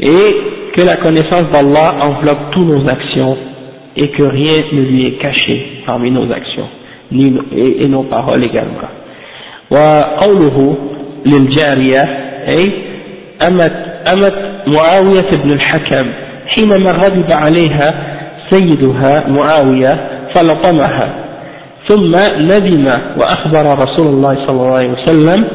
et 0.00 0.36
que 0.74 0.82
la 0.82 0.96
connaissance 0.96 1.50
d'Allah 1.52 1.96
enveloppe 2.02 2.50
toutes 2.52 2.66
nos 2.68 2.88
actions 2.88 3.36
et 3.96 4.08
que 4.08 4.22
rien 4.22 4.62
ne 4.72 4.82
lui 4.82 5.06
est 5.06 5.18
caché 5.18 5.82
parmi 5.86 6.10
nos 6.10 6.30
actions. 6.32 6.68
et, 7.12 7.84
et 7.84 7.88
nos 7.88 8.04
paroles 8.04 8.44
également. 8.44 8.88
وقوله 9.70 10.76
للجارية 11.26 12.02
أي 12.48 12.72
أمت, 13.48 13.72
أمت 14.14 14.34
معاوية 14.66 15.30
بن 15.44 15.52
الحكم 15.52 16.06
حينما 16.46 16.90
غضب 16.92 17.32
عليها 17.32 17.94
سيدها 18.50 19.28
معاوية 19.28 20.00
فلطمها 20.34 21.14
ثم 21.87 22.15
ندم 22.39 22.85
وأخبر 23.17 23.83
رسول 23.83 24.07
الله 24.07 24.35
صلى 24.35 24.49
الله 24.49 24.77
عليه 24.77 24.89
وسلم 24.89 25.47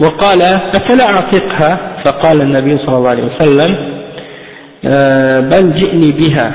وقال 0.00 0.42
أفلا 0.76 1.04
أعتقها؟ 1.04 1.78
فقال 2.04 2.42
النبي 2.42 2.78
صلى 2.78 2.96
الله 2.96 3.10
عليه 3.10 3.24
وسلم 3.24 3.76
آه، 4.88 5.40
بل 5.40 5.74
جئني 5.74 6.10
بها. 6.12 6.52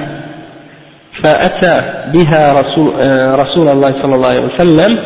فأتى 1.24 1.76
بها 2.14 2.62
رسول, 2.62 2.94
آه، 3.00 3.36
رسول 3.36 3.68
الله 3.68 4.02
صلى 4.02 4.16
الله 4.16 4.28
عليه 4.28 4.46
وسلم 4.46 5.00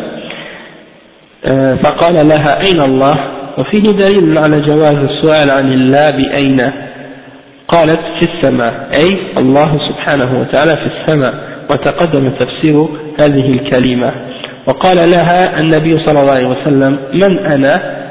آه، 1.45 1.73
فقال 1.75 2.27
لها 2.27 2.61
أين 2.61 2.81
الله؟ 2.81 3.15
وفيه 3.57 3.81
دليل 3.81 4.37
على 4.37 4.61
جواز 4.61 5.03
السؤال 5.03 5.51
عن 5.51 5.73
الله 5.73 6.09
بأين؟ 6.09 6.71
قالت 7.67 7.99
في 8.19 8.29
السماء. 8.33 8.73
أي 8.73 9.17
الله 9.37 9.79
سبحانه 9.89 10.39
وتعالى 10.39 10.77
في 10.77 10.89
السماء. 10.97 11.54
وتقدم 11.69 12.29
تفسير 12.29 12.87
هذه 13.19 13.49
الكلمة. 13.49 14.11
وقال 14.67 15.11
لها 15.11 15.59
النبي 15.59 16.05
صلى 16.05 16.21
الله 16.21 16.31
عليه 16.31 16.47
وسلم 16.47 16.99
من 17.13 17.39
أنا؟ 17.39 18.05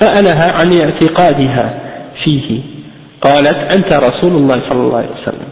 سألها 0.00 0.52
عن 0.52 0.80
اعتقادها 0.80 1.74
فيه. 2.24 2.60
قالت 3.20 3.78
أنت 3.78 3.92
رسول 3.92 4.32
الله 4.32 4.62
صلى 4.70 4.80
الله 4.80 4.96
عليه 4.96 5.10
وسلم. 5.22 5.48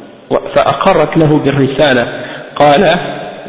فأقرت 0.57 1.17
له 1.17 1.39
بالرسالة. 1.39 2.09
قال 2.57 2.99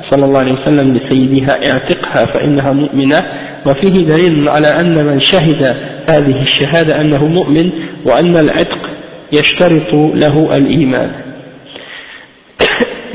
صلى 0.09 0.25
الله 0.25 0.39
عليه 0.39 0.53
وسلم 0.53 0.97
لسيدها 0.97 1.59
اعتقها 1.69 2.25
فإنها 2.25 2.71
مؤمنة. 2.71 3.25
وفيه 3.65 4.05
دليل 4.05 4.49
على 4.49 4.79
أن 4.79 5.05
من 5.05 5.21
شهد 5.21 5.63
هذه 6.09 6.41
الشهادة 6.41 7.01
أنه 7.01 7.25
مؤمن 7.25 7.71
وأن 8.05 8.37
العتق 8.37 8.89
يشترط 9.33 9.93
له 9.93 10.57
الإيمان. 10.57 11.11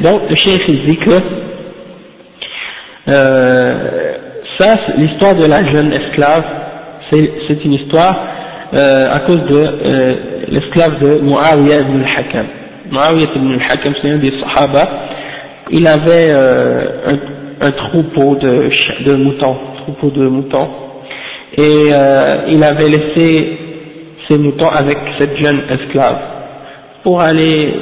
Donc 0.02 0.22
le 0.30 0.36
cheikh 0.36 0.86
dit 0.86 0.96
que 0.96 1.22
euh, 3.08 3.74
ça, 4.58 4.78
l'histoire 4.96 5.36
de 5.36 5.46
la 5.46 5.64
jeune 5.70 5.92
esclave, 5.92 6.44
c'est 7.10 7.64
une 7.64 7.72
histoire 7.72 8.16
euh, 8.72 9.12
à 9.12 9.20
cause 9.20 9.42
de 9.46 9.56
euh, 9.56 10.14
l'esclave 10.48 11.00
de 11.00 11.20
Muawiyah 11.22 11.80
ibn 11.80 12.02
al-Hakam. 12.02 12.46
Muawiyah 12.90 13.28
ibn 13.34 13.52
al-Hakam, 13.54 13.94
c'est 14.00 14.10
un 14.10 14.18
des 14.18 14.32
Sahaba. 14.40 14.88
Il 15.70 15.86
avait 15.86 16.30
euh, 16.32 17.16
un, 17.60 17.72
troupeau 17.72 18.36
de, 18.36 18.70
de 19.04 19.16
moutons, 19.16 19.56
troupeau 19.82 20.10
de 20.10 20.28
moutons, 20.28 20.68
et 21.56 21.90
il 22.48 22.64
avait 22.64 22.86
laissé 22.86 23.58
ses 24.28 24.38
moutons 24.38 24.68
avec 24.68 24.98
cette 25.18 25.36
jeune 25.36 25.62
esclave 25.68 26.18
pour 27.02 27.20
aller 27.20 27.74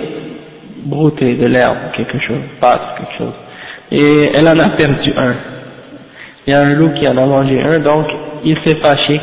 brouter 0.89 1.35
de 1.35 1.47
l'herbe, 1.47 1.93
quelque 1.97 2.19
chose, 2.19 2.41
battre 2.61 2.97
quelque 2.97 3.19
chose. 3.19 3.35
Et 3.91 4.31
elle 4.35 4.49
en 4.49 4.59
a 4.59 4.71
perdu 4.71 5.13
un. 5.17 5.35
Il 6.47 6.51
y 6.51 6.55
a 6.55 6.61
un 6.61 6.75
loup 6.75 6.93
qui 6.95 7.07
en 7.07 7.17
a 7.17 7.27
mangé 7.27 7.61
un, 7.63 7.81
donc 7.81 8.07
il 8.45 8.57
s'est 8.65 8.77
fâché 8.77 9.21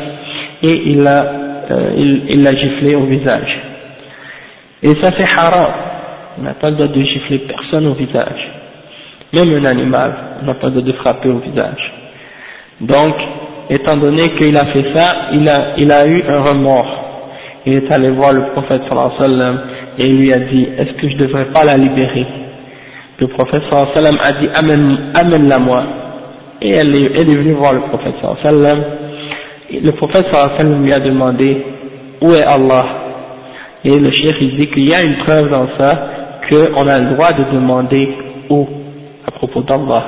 et 0.62 0.82
il 0.86 1.02
l'a 1.02 1.24
euh, 1.70 1.90
il, 1.96 2.22
il 2.30 2.42
l'a 2.42 2.54
giflé 2.54 2.94
au 2.94 3.04
visage. 3.04 3.58
Et 4.82 4.94
ça 5.00 5.10
c'est 5.16 5.28
haram. 5.36 5.72
On 6.38 6.42
n'a 6.42 6.54
pas 6.54 6.70
le 6.70 6.76
droit 6.76 6.88
de 6.88 7.02
gifler 7.02 7.38
personne 7.40 7.86
au 7.86 7.94
visage. 7.94 8.50
Même 9.32 9.54
un 9.54 9.64
animal, 9.64 10.12
on 10.42 10.46
n'a 10.46 10.54
pas 10.54 10.66
le 10.66 10.74
droit 10.74 10.84
de 10.84 10.92
frapper 10.92 11.28
au 11.28 11.38
visage. 11.38 11.92
Donc, 12.80 13.14
étant 13.70 13.96
donné 13.96 14.30
qu'il 14.36 14.56
a 14.56 14.66
fait 14.66 14.92
ça, 14.94 15.30
il 15.32 15.48
a, 15.48 15.78
il 15.78 15.90
a 15.90 16.06
eu 16.06 16.22
un 16.28 16.40
remords. 16.42 17.02
Il 17.64 17.72
est 17.72 17.90
allé 17.90 18.10
voir 18.10 18.32
le 18.34 18.42
prophète 18.52 18.82
sallallahu 18.88 19.12
alayhi 19.18 19.20
wa 19.20 19.26
sallam 19.26 19.60
et 19.98 20.08
lui 20.08 20.32
a 20.32 20.38
dit, 20.40 20.68
est-ce 20.78 20.92
que 20.94 21.08
je 21.08 21.14
ne 21.14 21.26
devrais 21.26 21.46
pas 21.46 21.64
la 21.64 21.76
libérer? 21.76 22.26
Le 23.18 23.28
prophète 23.28 23.62
sallam 23.70 24.18
a 24.22 24.32
dit, 24.32 24.48
amène, 24.54 25.12
amène-la 25.14 25.58
moi. 25.58 25.82
Et 26.60 26.70
elle 26.70 26.94
est, 26.94 27.24
venue 27.24 27.52
voir 27.52 27.72
le 27.74 27.80
prophète 27.80 28.14
sallam. 28.42 28.82
Le 29.70 29.90
prophète 29.92 30.26
sallam 30.32 30.82
lui 30.82 30.92
a 30.92 31.00
demandé, 31.00 31.64
où 32.20 32.32
est 32.34 32.42
Allah? 32.42 32.86
Et 33.84 33.98
le 33.98 34.10
cheikh 34.10 34.36
il 34.40 34.56
dit 34.56 34.70
qu'il 34.70 34.88
y 34.88 34.94
a 34.94 35.02
une 35.02 35.16
preuve 35.18 35.48
dans 35.48 35.68
ça, 35.78 36.08
qu'on 36.48 36.88
a 36.88 36.98
le 36.98 37.14
droit 37.14 37.32
de 37.32 37.44
demander 37.52 38.08
où 38.50 38.66
à 39.26 39.30
propos 39.30 39.62
d'Allah. 39.62 40.04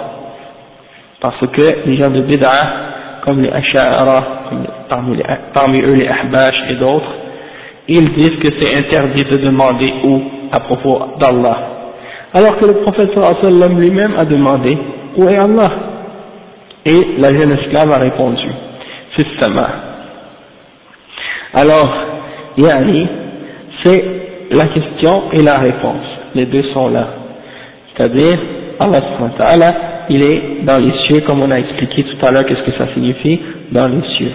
Parce 1.21 1.41
que 1.41 1.87
les 1.87 1.97
gens 1.97 2.11
de 2.11 2.23
Bid'a, 2.23 2.53
comme 3.25 3.43
les 3.43 3.51
Asha'ara, 3.51 4.25
parmi, 4.89 5.19
parmi 5.53 5.81
eux 5.81 5.95
les 5.95 6.09
Ahbash 6.09 6.57
et 6.71 6.75
d'autres, 6.75 7.13
ils 7.88 8.10
disent 8.10 8.40
que 8.40 8.50
c'est 8.60 8.76
interdit 8.78 9.26
de 9.26 9.38
demander 9.38 9.94
où 10.04 10.22
à 10.52 10.60
propos 10.62 11.00
d'Allah. 11.20 11.58
Alors 12.34 12.58
que 12.58 12.66
le 12.66 12.74
prophète 12.82 13.12
sallam 13.14 13.80
lui-même 13.80 14.14
a 14.18 14.26
demandé 14.26 14.78
où 15.18 15.28
est 15.28 15.38
Allah 15.38 15.72
Et 16.86 17.20
la 17.20 17.30
jeune 17.30 17.52
esclave 17.52 17.92
a 17.92 18.00
répondu, 18.00 18.48
c'est 19.16 19.26
Sama. 19.40 19.70
Alors, 21.54 21.94
Yani, 22.58 23.08
c'est 23.84 24.04
la 24.52 24.68
question 24.68 25.32
et 25.32 25.42
la 25.42 25.58
réponse. 25.60 26.06
Les 26.36 26.46
deux 26.46 26.64
sont 26.74 26.90
là. 26.90 27.08
C'est-à-dire, 27.96 28.40
Allah 28.80 29.76
il 30.10 30.22
est 30.22 30.42
dans 30.64 30.78
les 30.78 30.92
cieux, 31.08 31.22
comme 31.22 31.42
on 31.42 31.52
a 31.52 31.60
expliqué 31.60 32.04
tout 32.04 32.26
à 32.26 32.32
l'heure, 32.32 32.46
qu'est-ce 32.46 32.64
que 32.64 32.78
ça 32.78 32.94
signifie 32.94 33.40
dans 33.72 33.88
les 33.88 34.02
cieux. 34.18 34.34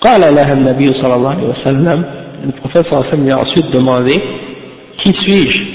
قال 0.00 0.20
لها 0.34 0.52
النبي 0.52 0.92
صلى 1.02 1.14
الله 1.14 1.30
عليه 1.30 1.48
وسلم 1.48 2.04
le 2.43 2.51
prophète 2.51 2.85
lui 3.17 3.31
a 3.31 3.39
ensuite 3.39 3.71
demandé 3.71 4.21
Qui 4.97 5.13
suis-je? 5.13 5.73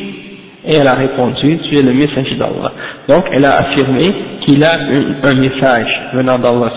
Et 0.66 0.74
elle 0.78 0.86
a 0.86 0.94
répondu 0.94 1.58
Tu 1.68 1.78
es 1.78 1.82
le 1.82 1.94
messager 1.94 2.36
d'Allah. 2.36 2.72
Donc 3.08 3.24
elle 3.32 3.46
a 3.46 3.52
affirmé 3.52 4.14
qu'il 4.40 4.62
a 4.62 4.74
un, 5.22 5.34
message 5.34 6.00
venant 6.14 6.38
d'Allah. 6.38 6.72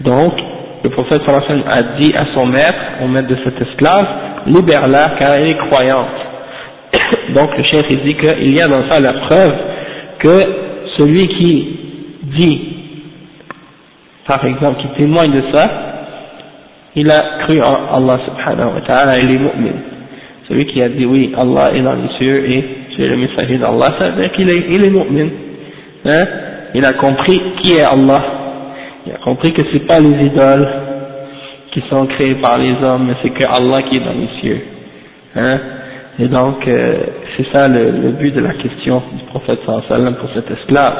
Donc 0.00 0.32
le 0.82 0.90
prophète 0.90 1.22
a 1.28 1.82
dit 1.98 2.12
à 2.16 2.26
son 2.34 2.46
maître, 2.46 2.84
au 3.04 3.08
maître 3.08 3.28
de 3.28 3.36
cet 3.44 3.60
esclave 3.60 4.06
Libère-la 4.46 5.16
car 5.18 5.36
elle 5.36 5.50
est 5.50 5.58
croyante. 5.58 6.08
Donc 7.34 7.56
le 7.56 7.64
chef 7.64 7.86
dit 7.88 8.16
qu'il 8.16 8.54
y 8.54 8.60
a 8.60 8.68
dans 8.68 8.88
ça 8.88 8.98
la 8.98 9.12
preuve 9.12 9.54
que 10.18 10.38
celui 10.96 11.28
qui 11.28 11.78
dit, 12.22 12.60
par 14.26 14.44
exemple, 14.44 14.80
qui 14.80 14.88
témoigne 14.96 15.32
de 15.32 15.44
ça, 15.52 15.89
il 16.96 17.10
a 17.10 17.44
cru 17.44 17.60
en 17.62 17.94
Allah 17.94 18.20
subhanahu 18.26 18.74
wa 18.74 18.80
ta'ala, 18.80 19.18
il 19.20 19.30
est 19.30 19.38
mu'min. 19.38 19.76
Celui 20.48 20.66
qui 20.66 20.82
a 20.82 20.88
dit 20.88 21.06
oui, 21.06 21.32
Allah 21.36 21.72
est 21.74 21.82
dans 21.82 21.94
les 21.94 22.08
cieux 22.18 22.50
et 22.50 22.64
tu 22.94 23.04
es 23.04 23.08
le 23.08 23.16
messager 23.16 23.58
d'Allah, 23.58 23.94
ça 23.98 24.10
veut 24.10 24.22
dire 24.22 24.32
qu'il 24.32 24.48
est, 24.50 24.64
il 24.68 24.84
est 24.84 24.90
mu'min. 24.90 25.28
Hein? 26.06 26.26
Il 26.74 26.84
a 26.84 26.94
compris 26.94 27.40
qui 27.60 27.74
est 27.74 27.82
Allah. 27.82 28.22
Il 29.06 29.12
a 29.12 29.18
compris 29.18 29.52
que 29.52 29.62
c'est 29.72 29.86
pas 29.86 30.00
les 30.00 30.26
idoles 30.26 30.68
qui 31.72 31.82
sont 31.88 32.06
créées 32.06 32.36
par 32.36 32.58
les 32.58 32.74
hommes, 32.82 33.06
mais 33.06 33.14
c'est 33.22 33.30
que 33.30 33.44
Allah 33.44 33.82
qui 33.82 33.96
est 33.96 34.00
dans 34.00 34.12
les 34.12 34.28
cieux. 34.40 34.60
Hein? 35.36 35.58
Et 36.18 36.28
donc, 36.28 36.66
euh, 36.66 36.98
c'est 37.36 37.46
ça 37.52 37.68
le, 37.68 37.90
le, 37.90 38.10
but 38.10 38.34
de 38.34 38.40
la 38.40 38.54
question 38.54 39.02
du 39.16 39.24
prophète 39.24 39.60
sallallahu 39.64 40.14
pour 40.16 40.28
cet 40.34 40.50
esclave. 40.50 40.94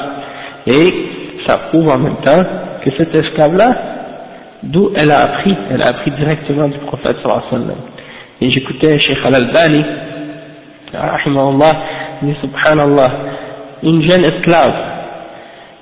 Et 0.65 0.93
ça 1.45 1.57
prouve 1.69 1.89
en 1.89 1.99
même 1.99 2.17
temps 2.23 2.43
que 2.83 2.91
cet 2.97 3.13
esclave-là, 3.13 4.00
d'où 4.63 4.91
elle 4.95 5.11
a 5.11 5.21
appris, 5.21 5.55
elle 5.71 5.81
a 5.81 5.87
appris 5.89 6.11
directement 6.11 6.67
du 6.67 6.77
prophète 6.79 7.17
sallallahu 7.21 7.43
alayhi 7.51 7.53
wa 7.53 7.59
sallam. 7.59 7.77
Et 8.41 8.49
j'écoutais 8.51 8.99
Sheikh 8.99 9.19
Al-Albani, 9.23 9.85
rahimahullah, 10.93 11.75
dit 12.23 12.35
subhanallah, 12.41 13.11
une 13.83 14.01
jeune 14.03 14.23
esclave, 14.25 14.73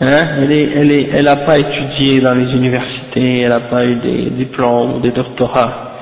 hein, 0.01 0.27
elle 0.41 0.51
est, 0.51 0.69
elle 0.75 0.91
est, 0.91 1.09
elle 1.13 1.25
n'a 1.25 1.37
pas 1.37 1.57
étudié 1.57 2.21
dans 2.21 2.33
les 2.33 2.51
universités, 2.53 3.41
elle 3.41 3.49
n'a 3.49 3.61
pas 3.61 3.85
eu 3.85 3.95
des 3.95 4.29
diplômes 4.31 4.95
ou 4.95 4.99
des 4.99 5.11
doctorats, 5.11 5.93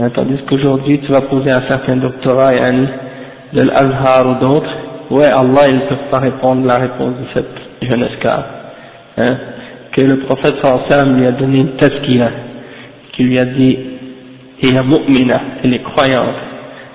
hein, 0.00 0.10
tandis 0.14 0.38
qu'aujourd'hui 0.48 1.00
tu 1.00 1.12
vas 1.12 1.22
poser 1.22 1.50
un 1.50 1.62
certain 1.68 1.96
doctorat, 1.96 2.54
yani, 2.54 2.88
de 3.52 3.62
l'Azhar 3.62 4.28
ou 4.28 4.34
d'autres, 4.40 4.76
ouais 5.10 5.26
Allah 5.26 5.68
il 5.68 5.76
ne 5.76 5.80
peut 5.88 5.96
pas 6.10 6.18
répondre 6.18 6.66
la 6.66 6.78
réponse 6.78 7.14
de 7.14 7.26
cette 7.32 7.88
jeune 7.88 8.02
esclave, 8.02 8.44
hein, 9.16 9.36
le 10.06 10.18
prophète 10.20 10.56
sallam 10.88 11.18
lui 11.18 11.26
a 11.26 11.32
donné 11.32 11.58
une 11.58 11.76
tazkira, 11.76 12.28
qui 13.12 13.24
lui 13.24 13.38
a 13.38 13.44
dit 13.44 13.78
il 14.62 14.76
est 14.76 14.82
mu'mina, 14.82 15.40
elle 15.62 15.74
est 15.74 15.82
croyante. 15.82 16.36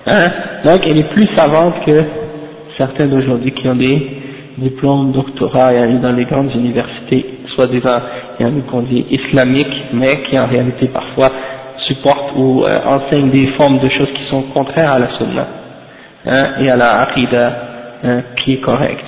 Hein? 0.05 0.31
Donc 0.65 0.81
elle 0.85 0.97
est 0.97 1.09
plus 1.13 1.27
savante 1.35 1.75
que 1.85 1.97
certains 2.77 3.07
d'aujourd'hui 3.07 3.51
qui 3.51 3.67
ont 3.67 3.75
des 3.75 4.21
diplômes 4.57 5.11
doctorats 5.11 5.73
dans 5.73 6.11
les 6.11 6.25
grandes 6.25 6.53
universités, 6.53 7.25
soi-disant 7.55 7.99
qu'on 8.69 8.81
dit 8.81 9.05
islamiques, 9.09 9.87
mais 9.93 10.23
qui 10.23 10.37
en 10.37 10.47
réalité 10.47 10.87
parfois 10.87 11.31
supportent 11.87 12.33
ou 12.35 12.63
euh, 12.63 12.79
enseignent 12.85 13.31
des 13.31 13.47
formes 13.57 13.79
de 13.79 13.89
choses 13.89 14.09
qui 14.13 14.23
sont 14.29 14.43
contraires 14.53 14.91
à 14.91 14.99
la 14.99 15.17
sunna 15.17 15.47
hein, 16.25 16.47
et 16.61 16.69
à 16.69 16.77
la 16.77 17.01
aqidah 17.01 17.53
hein, 18.03 18.21
qui 18.37 18.53
est 18.53 18.61
correcte. 18.61 19.05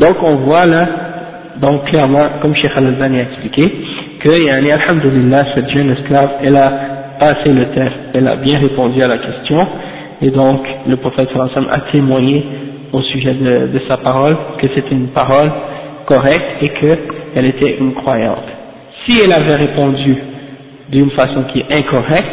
Donc 0.00 0.22
on 0.22 0.36
voit 0.36 0.64
là 0.64 1.11
donc 1.60 1.84
clairement, 1.84 2.40
comme 2.40 2.54
Cheikh 2.54 2.72
Al-Albani 2.74 3.18
a 3.18 3.22
expliqué, 3.22 3.72
que, 4.20 4.46
yani, 4.46 4.70
alhamdulillah, 4.70 5.46
cette 5.54 5.68
jeune 5.70 5.90
esclave, 5.90 6.30
elle 6.42 6.56
a 6.56 6.72
passé 7.18 7.52
le 7.52 7.66
test, 7.70 7.94
elle 8.14 8.28
a 8.28 8.36
bien 8.36 8.58
répondu 8.58 9.02
à 9.02 9.08
la 9.08 9.18
question, 9.18 9.66
et 10.20 10.30
donc 10.30 10.66
le 10.86 10.96
prophète 10.96 11.28
sallam 11.32 11.68
a 11.70 11.80
témoigné 11.92 12.44
au 12.92 13.00
sujet 13.02 13.34
de, 13.34 13.68
de 13.68 13.80
sa 13.88 13.96
parole, 13.98 14.36
que 14.60 14.68
c'était 14.74 14.94
une 14.94 15.08
parole 15.08 15.50
correcte 16.06 16.62
et 16.62 16.68
qu'elle 16.70 17.46
était 17.46 17.76
une 17.78 17.94
croyante. 17.94 18.44
Si 19.04 19.18
elle 19.24 19.32
avait 19.32 19.56
répondu 19.56 20.16
d'une 20.90 21.10
façon 21.10 21.44
qui 21.52 21.60
est 21.60 21.72
incorrecte, 21.72 22.30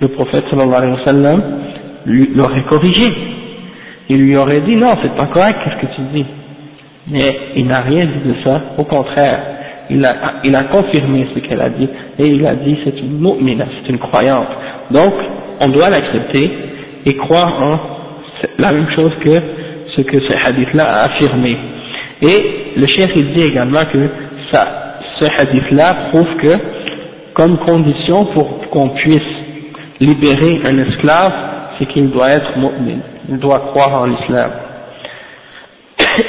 le 0.00 0.08
prophète 0.08 0.44
sallallahu 0.50 0.74
alayhi 0.74 0.92
wa 0.92 1.04
sallam 1.04 1.42
l'aurait 2.34 2.64
corrigé. 2.64 3.06
Il 4.08 4.22
lui 4.22 4.36
aurait 4.36 4.62
dit 4.62 4.76
non, 4.76 4.96
c'est 5.02 5.14
pas 5.14 5.26
correct, 5.26 5.58
qu'est-ce 5.62 5.86
que 5.86 5.94
tu 5.94 6.00
dis? 6.12 6.26
Mais 7.08 7.52
il 7.56 7.66
n'a 7.66 7.80
rien 7.80 8.04
dit 8.06 8.28
de 8.28 8.34
ça, 8.44 8.60
au 8.78 8.84
contraire, 8.84 9.40
il 9.90 10.04
a, 10.54 10.62
confirmé 10.64 11.26
ce 11.34 11.40
qu'elle 11.40 11.60
a 11.60 11.70
dit, 11.70 11.88
et 12.18 12.28
il 12.28 12.46
a 12.46 12.54
dit 12.54 12.78
c'est 12.84 12.98
une 13.00 13.18
mu'mina, 13.18 13.66
c'est 13.82 13.90
une 13.90 13.98
croyante. 13.98 14.48
Donc, 14.90 15.12
on 15.60 15.68
doit 15.68 15.90
l'accepter 15.90 16.50
et 17.06 17.16
croire 17.16 17.62
en 17.62 17.78
la 18.58 18.72
même 18.72 18.88
chose 18.94 19.12
que 19.22 19.42
ce 19.96 20.02
que 20.02 20.20
ce 20.20 20.32
hadith-là 20.46 20.84
a 20.84 21.04
affirmé. 21.06 21.56
Et 22.22 22.76
le 22.76 22.86
chef 22.86 23.10
il 23.16 23.32
dit 23.32 23.42
également 23.42 23.84
que 23.86 23.98
ce 24.52 25.40
hadith-là 25.40 26.10
prouve 26.10 26.36
que, 26.36 26.54
comme 27.34 27.58
condition 27.58 28.26
pour 28.26 28.68
qu'on 28.70 28.90
puisse 28.90 29.22
libérer 30.00 30.60
un 30.64 30.78
esclave, 30.78 31.32
c'est 31.78 31.86
qu'il 31.86 32.10
doit 32.10 32.30
être 32.30 32.56
mu'min, 32.56 33.00
il 33.28 33.38
doit 33.38 33.60
croire 33.74 34.02
en 34.02 34.06
l'islam. 34.06 34.50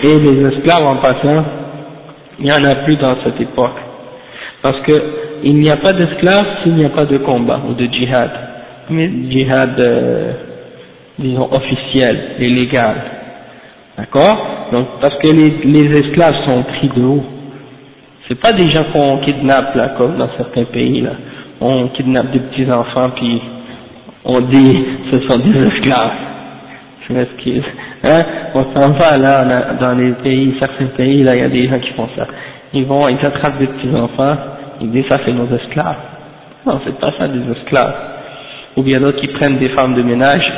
Et 0.03 0.19
les 0.19 0.45
esclaves 0.47 0.85
en 0.85 0.95
passant, 0.97 1.43
il 2.39 2.45
n'y 2.45 2.51
en 2.51 2.63
a 2.63 2.75
plus 2.75 2.95
dans 2.97 3.15
cette 3.23 3.39
époque. 3.39 3.77
Parce 4.61 4.79
que 4.81 4.93
il 5.43 5.55
n'y 5.55 5.69
a 5.71 5.77
pas 5.77 5.93
d'esclaves 5.93 6.45
s'il 6.61 6.75
n'y 6.75 6.85
a 6.85 6.89
pas 6.89 7.05
de 7.05 7.17
combat 7.17 7.61
ou 7.67 7.73
de 7.73 7.85
djihad. 7.85 8.31
Mais 8.89 9.09
djihad, 9.29 9.79
euh, 9.79 10.31
disons, 11.17 11.47
officiel 11.51 12.35
et 12.39 12.49
légal. 12.49 12.95
D'accord? 13.97 14.67
Donc, 14.71 14.87
parce 15.01 15.15
que 15.17 15.27
les, 15.27 15.65
les 15.65 15.99
esclaves 15.99 16.35
sont 16.45 16.63
pris 16.63 16.89
de 16.89 17.03
haut. 17.03 17.23
C'est 18.27 18.39
pas 18.39 18.53
des 18.53 18.69
gens 18.71 18.85
qu'on 18.93 19.17
kidnappe, 19.17 19.75
là, 19.75 19.89
comme 19.97 20.17
dans 20.17 20.29
certains 20.37 20.65
pays, 20.65 21.01
là. 21.01 21.11
On 21.59 21.89
kidnappe 21.89 22.31
des 22.31 22.39
petits 22.39 22.71
enfants, 22.71 23.11
puis 23.15 23.41
on 24.25 24.41
dit, 24.41 24.85
ce 25.11 25.19
sont 25.27 25.37
des 25.39 25.63
esclaves. 25.63 26.11
M'excuse. 27.11 27.63
Hein? 28.03 28.25
On 28.55 28.65
s'en 28.73 28.91
va, 28.91 29.17
là, 29.17 29.73
dans 29.79 29.93
les 29.97 30.11
pays, 30.23 30.55
certains 30.59 30.87
pays, 30.97 31.23
là, 31.23 31.35
il 31.35 31.41
y 31.41 31.45
a 31.45 31.49
des 31.49 31.67
gens 31.67 31.79
qui 31.79 31.91
font 31.93 32.09
ça. 32.15 32.27
Ils 32.73 32.85
vont, 32.85 33.07
ils 33.07 33.25
attrapent 33.25 33.59
des 33.59 33.67
petits 33.67 33.95
enfants, 33.95 34.35
ils 34.81 34.91
disent, 34.91 35.07
ça 35.09 35.19
c'est 35.25 35.33
nos 35.33 35.47
esclaves. 35.55 35.97
Non, 36.65 36.79
c'est 36.85 36.97
pas 36.99 37.11
ça 37.17 37.27
des 37.27 37.51
esclaves. 37.51 37.95
Ou 38.77 38.83
bien 38.83 38.99
d'autres 38.99 39.19
qui 39.19 39.27
prennent 39.27 39.57
des 39.57 39.69
femmes 39.69 39.95
de 39.95 40.03
ménage, 40.03 40.49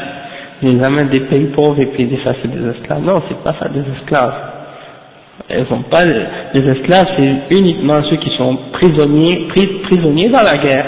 ils 0.62 0.78
les 0.78 0.84
amènent 0.84 1.10
des 1.10 1.22
pays 1.22 1.48
pauvres 1.48 1.80
et 1.80 1.88
puis 1.88 2.04
ils 2.04 2.10
disent 2.10 2.24
ça 2.24 2.34
c'est 2.42 2.52
des 2.52 2.70
esclaves. 2.70 3.04
Non, 3.04 3.22
c'est 3.28 3.42
pas 3.44 3.56
ça 3.60 3.70
des 3.70 3.84
esclaves. 4.00 4.34
Elles 5.50 5.66
sont 5.68 5.82
pas 5.84 6.06
des 6.06 6.70
esclaves, 6.70 7.08
c'est 7.18 7.56
uniquement 7.56 8.02
ceux 8.10 8.18
qui 8.18 8.30
sont 8.38 8.58
prisonniers, 8.74 9.48
prisonniers 9.84 10.30
dans 10.30 10.44
la 10.44 10.58
guerre. 10.58 10.86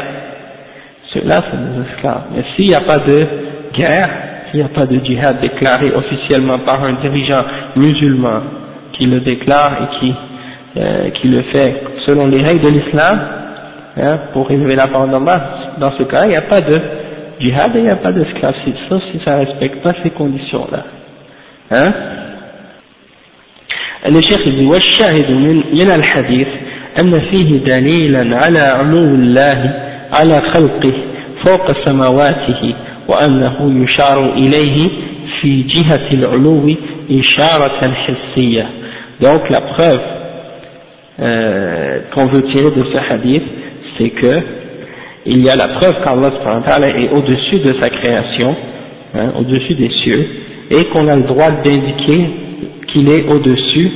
Ceux-là 1.14 1.44
c'est 1.50 1.58
des 1.58 1.90
esclaves. 1.90 2.24
Mais 2.36 2.44
s'il 2.56 2.70
n'y 2.70 2.76
a 2.76 2.82
pas 2.82 3.00
de 3.00 3.28
guerre, 3.74 4.10
s'il 4.55 4.61
n'y 4.61 4.67
a 4.67 4.69
pas 4.69 4.87
de 4.87 4.99
djihad 5.05 5.41
déclaré 5.41 5.93
officiellement 5.95 6.59
par 6.61 6.83
un 6.85 6.95
dirigeant 6.95 7.45
musulman 7.77 8.43
qui 8.93 9.07
le 9.07 9.21
déclare 9.21 9.73
et 9.83 9.99
qui, 9.99 10.15
euh, 10.77 11.11
qui 11.11 11.29
le 11.29 11.43
fait 11.53 11.83
selon 12.07 12.27
les 12.27 12.43
règles 12.43 12.63
de 12.63 12.69
l'islam, 12.69 13.21
hein, 13.97 14.19
pour 14.33 14.51
élever 14.51 14.77
la 14.77 14.89
parole 14.89 15.11
d'Allah, 15.11 15.77
dans 15.79 15.93
ce 15.93 16.03
cas 16.05 16.25
il 16.25 16.31
n'y 16.31 16.37
a 16.37 16.43
pas 16.43 16.61
de 16.61 16.81
jihad 17.41 17.75
et 17.77 17.79
il 17.79 17.85
n'y 17.85 17.91
a 17.91 17.97
pas 17.97 18.13
d'esclave, 18.13 18.55
sauf 18.89 19.03
si 19.13 19.21
ça 19.25 19.37
ne 19.39 19.47
respecte 19.47 19.83
pas 19.83 19.95
ces 20.03 20.11
conditions-là. 20.11 20.85
Hein 21.71 21.93
الشيخ 24.07 24.47
يقول 24.47 24.67
والشاهد 24.67 25.31
من, 25.31 25.57
من 25.73 25.91
الحديث 25.91 26.49
أن 27.03 27.21
فيه 27.21 27.59
دليلا 27.59 28.37
على 28.37 28.59
علو 28.59 29.15
الله 29.15 29.75
على 30.13 30.41
خلقه 30.41 30.93
فوق 31.45 31.85
سماواته 31.85 32.75
وأنه 33.09 33.83
يشار 33.85 34.33
إليه 34.33 34.89
في 35.41 35.63
جهة 35.63 36.09
العلو 36.13 36.75
إشارة 37.11 37.95
حسية 37.95 38.67
donc 39.21 39.51
la 39.51 39.61
preuve 39.61 40.01
euh, 41.21 41.99
qu'on 42.15 42.27
veut 42.27 42.45
tirer 42.45 42.71
de 42.71 42.85
ce 42.85 43.13
hadith 43.13 43.45
c'est 43.99 44.11
que 44.11 44.41
il 45.27 45.43
y 45.43 45.51
a 45.51 45.57
la 45.57 45.69
preuve 45.69 45.97
qu'Allah 46.03 46.89
est 46.99 47.13
au-dessus 47.13 47.59
de 47.59 47.75
sa 47.79 47.91
création, 47.91 48.57
hein, 49.15 49.33
au-dessus 49.39 49.75
des 49.75 49.91
cieux, 50.03 50.27
et 50.71 50.87
qu'on 50.87 51.07
a 51.09 51.17
le 51.17 51.23
droit 51.23 51.51
d'indiquer 51.51 52.25
qu'il 52.89 53.09
est 53.11 53.29
au-dessus 53.29 53.91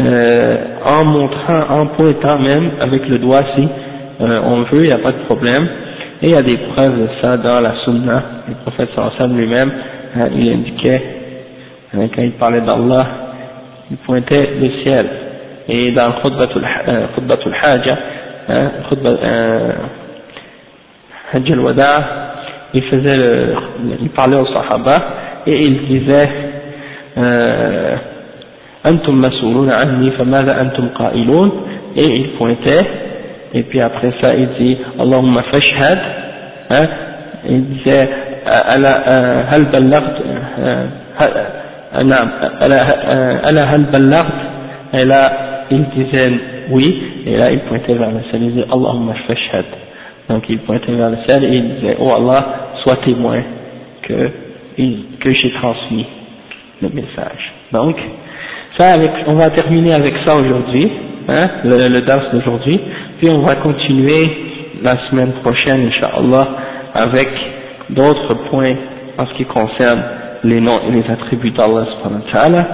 euh, 0.00 0.56
en 0.84 1.04
montrant, 1.04 1.60
en 1.70 1.86
pointant 1.86 2.38
même 2.38 2.70
avec 2.80 3.08
le 3.08 3.18
doigt 3.18 3.44
si 3.56 3.62
euh, 4.20 4.40
on 4.44 4.62
veut, 4.64 4.84
il 4.84 4.88
n'y 4.88 4.94
a 4.94 4.98
pas 4.98 5.12
de 5.12 5.24
problème. 5.24 5.66
Et 6.21 6.27
il 6.27 6.31
y 6.31 6.35
a 6.35 6.41
des 6.41 6.57
preuves 6.57 6.99
de 6.99 7.07
ça 7.21 7.37
dans 7.37 7.59
la 7.59 7.75
Sunna. 7.83 8.23
Le 8.47 8.55
prophète 8.63 8.89
sallam 8.95 9.37
lui-même, 9.37 9.71
hein, 10.15 10.29
il 10.35 10.51
indiquait, 10.51 11.01
hein, 11.93 12.07
quand 12.13 12.21
il 12.23 12.31
parlait 12.33 12.61
d'Allah, 12.61 13.07
il 13.91 13.97
pointait 13.97 14.49
le 14.59 14.69
ciel. 14.81 15.07
Et 15.69 15.91
dans 15.91 16.13
Khutbatul 16.13 16.63
euh, 16.87 17.07
Haja, 17.63 17.97
hein, 18.49 18.71
euh, 19.05 19.71
Hajj 21.33 21.51
al-Wada, 21.51 22.03
il 22.73 22.83
faisait 22.83 23.55
il 24.01 24.09
parlait 24.09 24.37
aux 24.37 24.47
Sahaba 24.47 25.01
et 25.45 25.65
il 25.65 25.87
disait 25.87 26.29
euh, 27.17 27.95
Antum 28.85 29.19
mas'ulun 29.19 29.69
anni 29.69 30.11
famada 30.11 30.61
antum 30.61 30.89
qa'ilun? 30.97 31.51
Et 31.95 32.05
il 32.05 32.29
pointait 32.37 32.85
et 33.54 33.62
puis 33.62 33.80
après 33.80 34.12
ça 34.20 34.34
il 34.34 34.48
dit 34.58 34.78
Allahumma 34.98 35.42
fashhad 35.44 35.98
hein, 36.70 36.86
il 37.48 37.64
disait 37.74 38.08
هل 39.52 39.64
بلغت 39.64 40.16
نعم 42.04 42.28
ألا 43.48 43.64
هل 43.64 43.82
بلغت 43.92 44.38
et 44.94 45.04
là 45.04 45.32
il 45.70 45.84
disait 45.96 46.32
oui 46.70 47.02
et 47.26 47.36
là 47.36 47.52
il 47.52 47.60
pointait 47.60 47.94
vers 47.94 48.10
le 48.10 48.22
ciel 48.30 48.42
il 48.42 48.52
disait 48.54 48.66
Allahumma 48.72 49.14
fashhad 49.28 49.64
Donc 50.28 50.44
il 50.48 50.58
pointait 50.60 50.92
vers 50.92 51.10
le 51.10 51.18
ciel 51.26 51.44
et 51.44 51.56
il 51.56 51.74
disait, 51.74 51.96
oh 51.98 52.10
Allah, 52.10 52.70
sois 52.82 52.96
témoin 53.04 53.42
que, 54.02 54.30
que 55.20 55.34
j'ai 55.34 55.52
transmis 55.54 56.06
le 56.80 56.88
message. 56.88 57.52
Donc, 57.72 57.96
ça 58.78 58.92
avec, 58.92 59.10
on 59.26 59.34
va 59.34 59.50
terminer 59.50 59.94
avec 59.94 60.14
ça 60.24 60.36
aujourd'hui, 60.36 60.90
hein, 61.28 61.48
le, 61.64 61.88
le 61.88 62.00
danse 62.02 62.30
d'aujourd'hui, 62.32 62.80
puis 63.18 63.28
on 63.30 63.40
va 63.42 63.56
continuer 63.56 64.28
la 64.82 64.96
semaine 65.08 65.32
prochaine, 65.42 65.86
Inch'Allah, 65.86 66.48
avec 66.94 67.28
d'autres 67.90 68.34
points 68.50 68.74
en 69.18 69.26
ce 69.26 69.34
qui 69.34 69.44
concerne 69.44 70.02
les 70.44 70.60
noms 70.60 70.80
et 70.88 70.92
les 70.92 71.04
attributs 71.10 71.50
d'Allah 71.50 71.86
subhanahu 71.92 72.22
wa 72.26 72.32
ta'ala. 72.32 72.66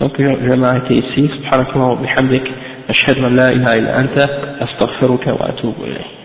Donc 0.00 0.12
je 0.18 0.24
vais 0.48 0.56
m'arrêter 0.56 0.94
ici. 0.94 1.30
Subhanakallah 1.36 1.86
wa 1.86 1.96
bihamdik. 1.96 2.42
أشهد 2.90 3.18
أن 3.24 3.36
لا 3.36 3.48
إله 3.48 3.74
إلا 3.78 4.00
أنت 4.00 4.28
أستغفرك 4.60 5.26
وأتوب 5.26 5.74
إليك 5.84 6.15